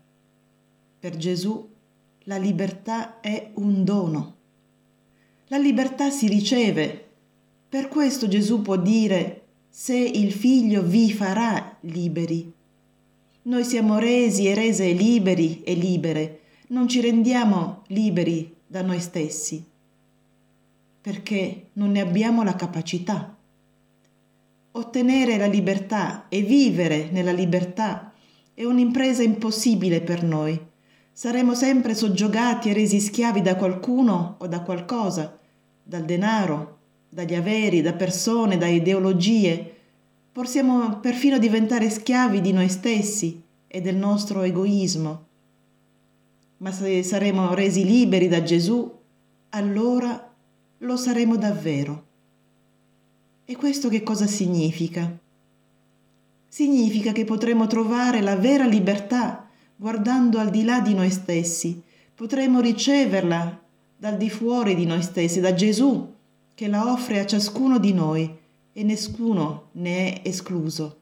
Per 0.99 1.15
Gesù 1.15 1.69
la 2.23 2.37
libertà 2.37 3.19
è 3.19 3.51
un 3.53 3.83
dono. 3.83 4.35
La 5.49 5.59
libertà 5.59 6.09
si 6.09 6.27
riceve. 6.27 7.09
Per 7.69 7.87
questo 7.87 8.27
Gesù 8.27 8.63
può 8.63 8.77
dire 8.77 9.43
se 9.69 9.95
il 9.95 10.31
figlio 10.31 10.81
vi 10.81 11.13
farà 11.13 11.77
liberi. 11.81 12.51
Noi 13.43 13.63
siamo 13.63 13.99
resi 13.99 14.47
e 14.47 14.55
rese 14.55 14.91
liberi 14.91 15.61
e 15.61 15.75
libere, 15.75 16.39
non 16.69 16.87
ci 16.87 16.99
rendiamo 16.99 17.83
liberi 17.89 18.55
da 18.65 18.81
noi 18.81 18.99
stessi, 18.99 19.63
perché 21.03 21.67
non 21.73 21.91
ne 21.91 22.01
abbiamo 22.01 22.41
la 22.41 22.55
capacità. 22.55 23.37
Ottenere 24.71 25.37
la 25.37 25.45
libertà 25.45 26.25
e 26.29 26.41
vivere 26.41 27.09
nella 27.11 27.31
libertà 27.31 28.11
è 28.55 28.63
un'impresa 28.63 29.21
impossibile 29.21 30.01
per 30.01 30.23
noi 30.23 30.71
Saremo 31.15 31.53
sempre 31.53 31.93
soggiogati 31.93 32.69
e 32.69 32.73
resi 32.73 32.99
schiavi 32.99 33.41
da 33.41 33.55
qualcuno 33.55 34.35
o 34.39 34.47
da 34.47 34.61
qualcosa, 34.61 35.37
dal 35.83 36.05
denaro, 36.05 36.79
dagli 37.07 37.35
averi, 37.35 37.83
da 37.83 37.93
persone, 37.93 38.57
da 38.57 38.65
ideologie. 38.65 39.75
Possiamo 40.31 40.97
perfino 40.97 41.37
diventare 41.37 41.91
schiavi 41.91 42.41
di 42.41 42.51
noi 42.51 42.67
stessi 42.67 43.43
e 43.67 43.79
del 43.79 43.95
nostro 43.95 44.41
egoismo. 44.41 45.25
Ma 46.57 46.71
se 46.71 47.03
saremo 47.03 47.53
resi 47.53 47.85
liberi 47.85 48.27
da 48.27 48.41
Gesù, 48.41 48.91
allora 49.49 50.32
lo 50.83 50.97
saremo 50.97 51.37
davvero. 51.37 52.05
E 53.45 53.55
questo 53.55 53.89
che 53.89 54.03
cosa 54.03 54.27
significa? 54.27 55.17
Significa 56.47 57.11
che 57.11 57.25
potremo 57.25 57.67
trovare 57.67 58.21
la 58.21 58.35
vera 58.35 58.65
libertà 58.65 59.47
guardando 59.75 60.39
al 60.39 60.49
di 60.49 60.63
là 60.63 60.81
di 60.81 60.93
noi 60.93 61.09
stessi, 61.09 61.81
potremo 62.13 62.59
riceverla 62.59 63.61
dal 63.97 64.17
di 64.17 64.29
fuori 64.29 64.75
di 64.75 64.85
noi 64.85 65.01
stessi, 65.01 65.39
da 65.39 65.53
Gesù, 65.53 66.13
che 66.53 66.67
la 66.67 66.91
offre 66.91 67.19
a 67.19 67.25
ciascuno 67.25 67.79
di 67.79 67.93
noi 67.93 68.37
e 68.71 68.83
nessuno 68.83 69.69
ne 69.73 70.21
è 70.21 70.27
escluso. 70.27 70.97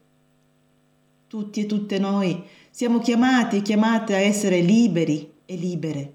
Tutti 1.26 1.60
e 1.60 1.66
tutte 1.66 1.98
noi 1.98 2.42
siamo 2.70 3.00
chiamati 3.00 3.56
e 3.56 3.62
chiamate 3.62 4.14
a 4.14 4.18
essere 4.18 4.60
liberi 4.60 5.30
e 5.44 5.56
libere. 5.56 6.12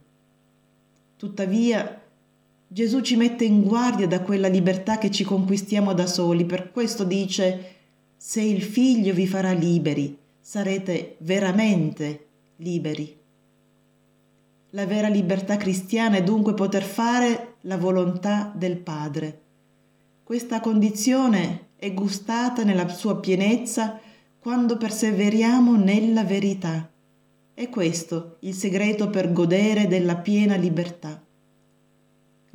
Tuttavia, 1.17 2.01
Gesù 2.77 3.01
ci 3.01 3.15
mette 3.15 3.43
in 3.43 3.63
guardia 3.63 4.05
da 4.05 4.21
quella 4.21 4.47
libertà 4.47 4.99
che 4.99 5.09
ci 5.09 5.23
conquistiamo 5.23 5.95
da 5.95 6.05
soli, 6.05 6.45
per 6.45 6.71
questo 6.71 7.05
dice, 7.05 7.73
se 8.15 8.39
il 8.39 8.61
figlio 8.61 9.15
vi 9.15 9.25
farà 9.25 9.51
liberi, 9.51 10.15
sarete 10.39 11.15
veramente 11.21 12.27
liberi. 12.57 13.17
La 14.69 14.85
vera 14.85 15.07
libertà 15.07 15.57
cristiana 15.57 16.17
è 16.17 16.23
dunque 16.23 16.53
poter 16.53 16.83
fare 16.83 17.55
la 17.61 17.77
volontà 17.77 18.53
del 18.55 18.77
Padre. 18.77 19.41
Questa 20.23 20.59
condizione 20.59 21.69
è 21.77 21.91
gustata 21.95 22.63
nella 22.63 22.87
sua 22.89 23.19
pienezza 23.19 23.99
quando 24.37 24.77
perseveriamo 24.77 25.75
nella 25.77 26.23
verità. 26.23 26.87
È 27.55 27.69
questo 27.69 28.37
il 28.41 28.53
segreto 28.53 29.09
per 29.09 29.33
godere 29.33 29.87
della 29.87 30.17
piena 30.17 30.55
libertà. 30.55 31.19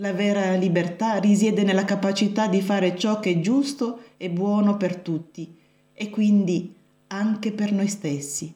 La 0.03 0.12
vera 0.12 0.57
libertà 0.57 1.18
risiede 1.18 1.62
nella 1.62 1.84
capacità 1.84 2.48
di 2.48 2.61
fare 2.61 2.98
ciò 2.98 3.20
che 3.20 3.30
è 3.30 3.40
giusto 3.40 4.00
e 4.16 4.30
buono 4.30 4.76
per 4.76 4.96
tutti 4.96 5.57
e 5.92 6.11
quindi 6.11 6.74
anche 7.07 7.53
per 7.53 7.70
noi 7.70 7.86
stessi. 7.86 8.53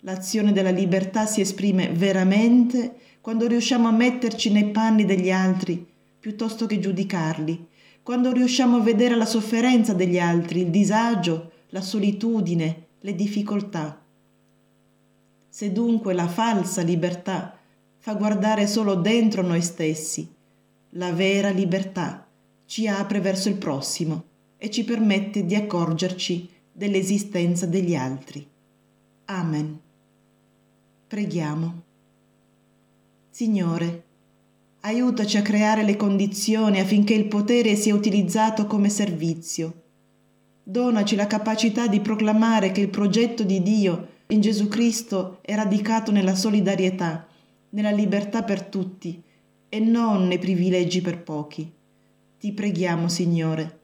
L'azione 0.00 0.50
della 0.50 0.70
libertà 0.70 1.26
si 1.26 1.40
esprime 1.40 1.90
veramente 1.90 2.96
quando 3.20 3.46
riusciamo 3.46 3.86
a 3.86 3.92
metterci 3.92 4.50
nei 4.50 4.72
panni 4.72 5.04
degli 5.04 5.30
altri 5.30 5.86
piuttosto 6.18 6.66
che 6.66 6.80
giudicarli, 6.80 7.68
quando 8.02 8.32
riusciamo 8.32 8.78
a 8.78 8.82
vedere 8.82 9.14
la 9.14 9.26
sofferenza 9.26 9.92
degli 9.92 10.18
altri, 10.18 10.62
il 10.62 10.70
disagio, 10.70 11.52
la 11.68 11.80
solitudine, 11.80 12.86
le 12.98 13.14
difficoltà. 13.14 14.02
Se 15.48 15.70
dunque 15.70 16.12
la 16.14 16.26
falsa 16.26 16.82
libertà 16.82 17.60
fa 18.04 18.14
guardare 18.14 18.66
solo 18.66 18.96
dentro 18.96 19.42
noi 19.42 19.62
stessi, 19.62 20.28
la 20.94 21.12
vera 21.12 21.50
libertà 21.50 22.26
ci 22.66 22.88
apre 22.88 23.20
verso 23.20 23.48
il 23.48 23.54
prossimo 23.54 24.24
e 24.58 24.70
ci 24.70 24.82
permette 24.82 25.46
di 25.46 25.54
accorgerci 25.54 26.50
dell'esistenza 26.72 27.64
degli 27.64 27.94
altri. 27.94 28.44
Amen. 29.26 29.78
Preghiamo. 31.06 31.82
Signore, 33.30 34.02
aiutaci 34.80 35.36
a 35.36 35.42
creare 35.42 35.84
le 35.84 35.94
condizioni 35.94 36.80
affinché 36.80 37.14
il 37.14 37.28
potere 37.28 37.76
sia 37.76 37.94
utilizzato 37.94 38.66
come 38.66 38.88
servizio. 38.88 39.82
Donaci 40.64 41.14
la 41.14 41.28
capacità 41.28 41.86
di 41.86 42.00
proclamare 42.00 42.72
che 42.72 42.80
il 42.80 42.88
progetto 42.88 43.44
di 43.44 43.62
Dio 43.62 44.08
in 44.26 44.40
Gesù 44.40 44.66
Cristo 44.66 45.38
è 45.40 45.54
radicato 45.54 46.10
nella 46.10 46.34
solidarietà, 46.34 47.28
nella 47.72 47.90
libertà 47.90 48.42
per 48.42 48.64
tutti 48.64 49.22
e 49.68 49.78
non 49.80 50.26
nei 50.26 50.38
privilegi 50.38 51.00
per 51.00 51.22
pochi. 51.22 51.70
Ti 52.38 52.52
preghiamo, 52.52 53.08
Signore, 53.08 53.80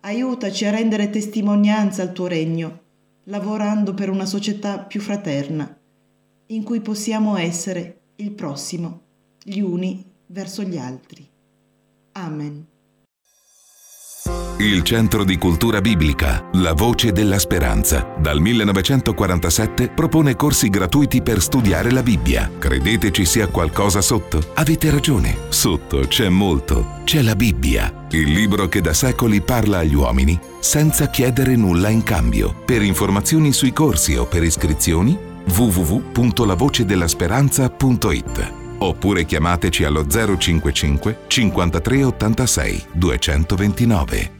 aiutaci 0.00 0.64
a 0.64 0.70
rendere 0.70 1.10
testimonianza 1.10 2.02
al 2.02 2.12
tuo 2.12 2.26
regno, 2.26 2.82
lavorando 3.24 3.94
per 3.94 4.10
una 4.10 4.26
società 4.26 4.78
più 4.78 5.00
fraterna 5.00 5.78
in 6.48 6.62
cui 6.62 6.80
possiamo 6.80 7.36
essere 7.36 8.00
il 8.16 8.32
prossimo, 8.32 9.00
gli 9.42 9.58
uni 9.58 10.04
verso 10.26 10.62
gli 10.62 10.78
altri. 10.78 11.28
Amen. 12.12 12.66
Il 14.58 14.84
Centro 14.84 15.22
di 15.22 15.36
Cultura 15.36 15.82
Biblica, 15.82 16.48
La 16.54 16.72
Voce 16.72 17.12
della 17.12 17.38
Speranza, 17.38 18.14
dal 18.18 18.40
1947 18.40 19.90
propone 19.90 20.34
corsi 20.34 20.70
gratuiti 20.70 21.20
per 21.20 21.42
studiare 21.42 21.90
la 21.90 22.02
Bibbia. 22.02 22.50
Credete 22.58 23.12
ci 23.12 23.26
sia 23.26 23.48
qualcosa 23.48 24.00
sotto? 24.00 24.42
Avete 24.54 24.90
ragione, 24.90 25.36
sotto 25.50 25.98
c'è 26.08 26.30
molto. 26.30 27.02
C'è 27.04 27.20
la 27.20 27.36
Bibbia, 27.36 28.06
il 28.12 28.32
libro 28.32 28.66
che 28.66 28.80
da 28.80 28.94
secoli 28.94 29.42
parla 29.42 29.80
agli 29.80 29.94
uomini 29.94 30.40
senza 30.60 31.10
chiedere 31.10 31.54
nulla 31.54 31.90
in 31.90 32.02
cambio. 32.02 32.54
Per 32.64 32.80
informazioni 32.80 33.52
sui 33.52 33.74
corsi 33.74 34.16
o 34.16 34.24
per 34.24 34.42
iscrizioni 34.42 35.18
www.lavocedellasperanza.it 35.54 38.52
oppure 38.78 39.24
chiamateci 39.26 39.84
allo 39.84 40.06
055 40.06 41.24
53 41.26 42.04
86 42.04 42.84
229. 42.92 44.35